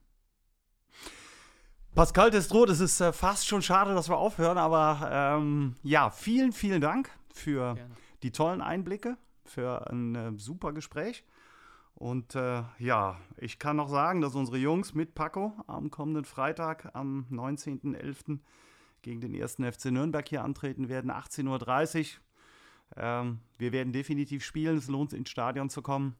Pascal 1.94 2.30
Destro, 2.30 2.64
es 2.64 2.80
ist 2.80 3.00
äh, 3.00 3.12
fast 3.12 3.46
schon 3.46 3.60
schade, 3.60 3.94
dass 3.94 4.08
wir 4.08 4.16
aufhören, 4.16 4.56
aber 4.56 5.08
ähm, 5.12 5.74
ja, 5.82 6.10
vielen, 6.10 6.52
vielen 6.52 6.80
Dank 6.80 7.10
für 7.34 7.74
Gerne. 7.74 7.94
die 8.22 8.32
tollen 8.32 8.62
Einblicke, 8.62 9.18
für 9.44 9.90
ein 9.90 10.14
äh, 10.14 10.32
super 10.38 10.72
Gespräch. 10.72 11.22
Und 12.02 12.34
äh, 12.34 12.64
ja, 12.80 13.16
ich 13.36 13.60
kann 13.60 13.76
noch 13.76 13.88
sagen, 13.88 14.22
dass 14.22 14.34
unsere 14.34 14.58
Jungs 14.58 14.92
mit 14.92 15.14
Paco 15.14 15.52
am 15.68 15.88
kommenden 15.88 16.24
Freitag, 16.24 16.90
am 16.94 17.26
19.11. 17.30 18.40
gegen 19.02 19.20
den 19.20 19.34
ersten 19.34 19.62
FC 19.62 19.92
Nürnberg 19.92 20.28
hier 20.28 20.42
antreten 20.42 20.88
werden, 20.88 21.12
18.30 21.12 22.00
Uhr. 22.00 22.20
Ähm, 22.96 23.38
wir 23.56 23.70
werden 23.70 23.92
definitiv 23.92 24.42
spielen, 24.42 24.78
es 24.78 24.88
lohnt 24.88 25.12
ins 25.12 25.30
Stadion 25.30 25.70
zu 25.70 25.80
kommen. 25.80 26.16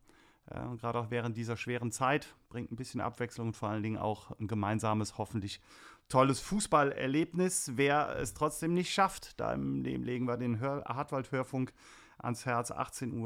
Äh, 0.47 0.61
Gerade 0.77 1.01
auch 1.01 1.11
während 1.11 1.37
dieser 1.37 1.57
schweren 1.57 1.91
Zeit 1.91 2.33
bringt 2.49 2.71
ein 2.71 2.77
bisschen 2.77 3.01
Abwechslung 3.01 3.49
und 3.49 3.57
vor 3.57 3.71
allen 3.71 3.83
Dingen 3.83 3.99
auch 3.99 4.39
ein 4.39 4.47
gemeinsames, 4.47 5.19
hoffentlich 5.19 5.61
tolles 6.09 6.39
Fußballerlebnis. 6.39 7.73
Wer 7.75 8.19
es 8.21 8.35
trotzdem 8.35 8.73
nicht 8.73 8.93
schafft, 8.95 9.41
da 9.41 9.53
im 9.53 9.83
Leben 9.83 10.05
legen 10.05 10.29
wir 10.29 10.37
den 10.37 10.61
Hartwald-Hörfunk 10.61 11.73
ans 12.19 12.47
Herz. 12.47 12.71
18.20 12.71 13.17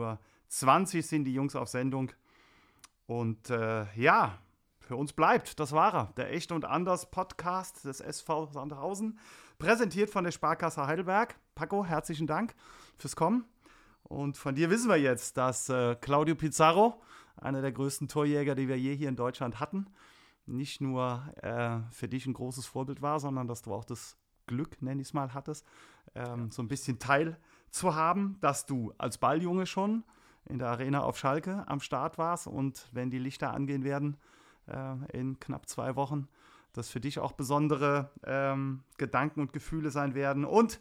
Uhr 0.97 1.03
sind 1.03 1.25
die 1.25 1.35
Jungs 1.35 1.55
auf 1.55 1.69
Sendung. 1.69 2.13
Und 3.07 3.51
äh, 3.51 3.87
ja, 3.95 4.39
für 4.81 4.97
uns 4.97 5.13
bleibt, 5.13 5.59
das 5.59 5.73
war 5.73 5.95
er, 5.95 6.13
der 6.17 6.33
Echt 6.33 6.53
und 6.53 6.65
Anders 6.65 7.11
Podcast 7.11 7.85
des 7.85 8.01
SV 8.01 8.47
Sandhausen, 8.47 9.19
präsentiert 9.59 10.11
von 10.11 10.25
der 10.25 10.33
Sparkasse 10.33 10.87
Heidelberg. 10.87 11.37
Paco, 11.55 11.85
herzlichen 11.85 12.27
Dank 12.27 12.55
fürs 12.97 13.17
Kommen. 13.17 13.45
Und 14.03 14.37
von 14.37 14.55
dir 14.55 14.71
wissen 14.71 14.89
wir 14.89 14.97
jetzt, 14.97 15.37
dass 15.37 15.69
äh, 15.69 15.97
Claudio 15.97 16.37
Pizarro, 16.37 17.03
einer 17.37 17.63
der 17.63 17.73
größten 17.73 18.09
Torjäger, 18.09 18.55
die 18.55 18.69
wir 18.69 18.79
je 18.79 18.95
hier 18.95 19.09
in 19.09 19.17
Deutschland 19.17 19.59
hatten, 19.59 19.87
nicht 20.47 20.81
nur 20.81 21.25
äh, 21.43 21.81
für 21.91 22.09
dich 22.09 22.27
ein 22.27 22.33
großes 22.33 22.67
Vorbild 22.67 23.03
war, 23.03 23.19
sondern 23.19 23.49
dass 23.49 23.63
du 23.63 23.75
auch 23.75 23.85
das 23.85 24.17
Glück, 24.47 24.81
nenne 24.81 25.03
ich 25.03 25.09
es 25.09 25.15
mal, 25.15 25.35
hattest, 25.35 25.67
ähm, 26.15 26.51
so 26.51 26.63
ein 26.63 26.69
bisschen 26.69 26.99
Teil 26.99 27.37
zu 27.71 27.95
haben, 27.97 28.39
dass 28.41 28.65
du 28.65 28.95
als 28.97 29.19
Balljunge 29.19 29.67
schon 29.67 30.05
in 30.49 30.59
der 30.59 30.69
Arena 30.69 31.03
auf 31.03 31.19
Schalke 31.19 31.65
am 31.67 31.81
Start 31.81 32.19
warst 32.19 32.47
und 32.47 32.89
wenn 32.93 33.11
die 33.11 33.19
Lichter 33.19 33.53
angehen 33.53 33.85
werden 33.85 34.17
äh, 34.67 35.19
in 35.19 35.39
knapp 35.41 35.69
zwei 35.69 35.97
Wochen, 35.97 36.29
dass 36.73 36.91
für 36.91 37.01
dich 37.01 37.19
auch 37.19 37.33
besondere 37.33 38.11
ähm, 38.25 38.83
Gedanken 38.99 39.41
und 39.41 39.53
Gefühle 39.53 39.91
sein 39.91 40.15
werden 40.15 40.45
und 40.45 40.81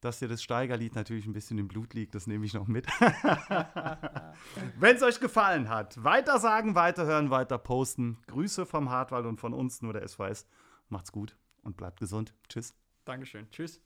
dass 0.00 0.18
dir 0.18 0.28
das 0.28 0.42
Steigerlied 0.42 0.94
natürlich 0.94 1.26
ein 1.26 1.32
bisschen 1.32 1.58
im 1.58 1.68
Blut 1.68 1.94
liegt, 1.94 2.14
das 2.14 2.26
nehme 2.26 2.44
ich 2.44 2.54
noch 2.54 2.66
mit. 2.66 2.86
Wenn 4.78 4.96
es 4.96 5.02
euch 5.02 5.20
gefallen 5.20 5.68
hat, 5.68 6.02
weiter 6.04 6.38
sagen, 6.38 6.74
weiterhören, 6.74 7.30
weiter 7.30 7.58
posten. 7.58 8.18
Grüße 8.26 8.66
vom 8.66 8.90
Hartwald 8.90 9.26
und 9.26 9.40
von 9.40 9.52
uns, 9.52 9.82
nur 9.82 9.94
der 9.94 10.06
SVS. 10.06 10.46
Macht's 10.88 11.12
gut 11.12 11.36
und 11.62 11.76
bleibt 11.76 11.98
gesund. 11.98 12.34
Tschüss. 12.48 12.74
Dankeschön. 13.04 13.50
Tschüss. 13.50 13.80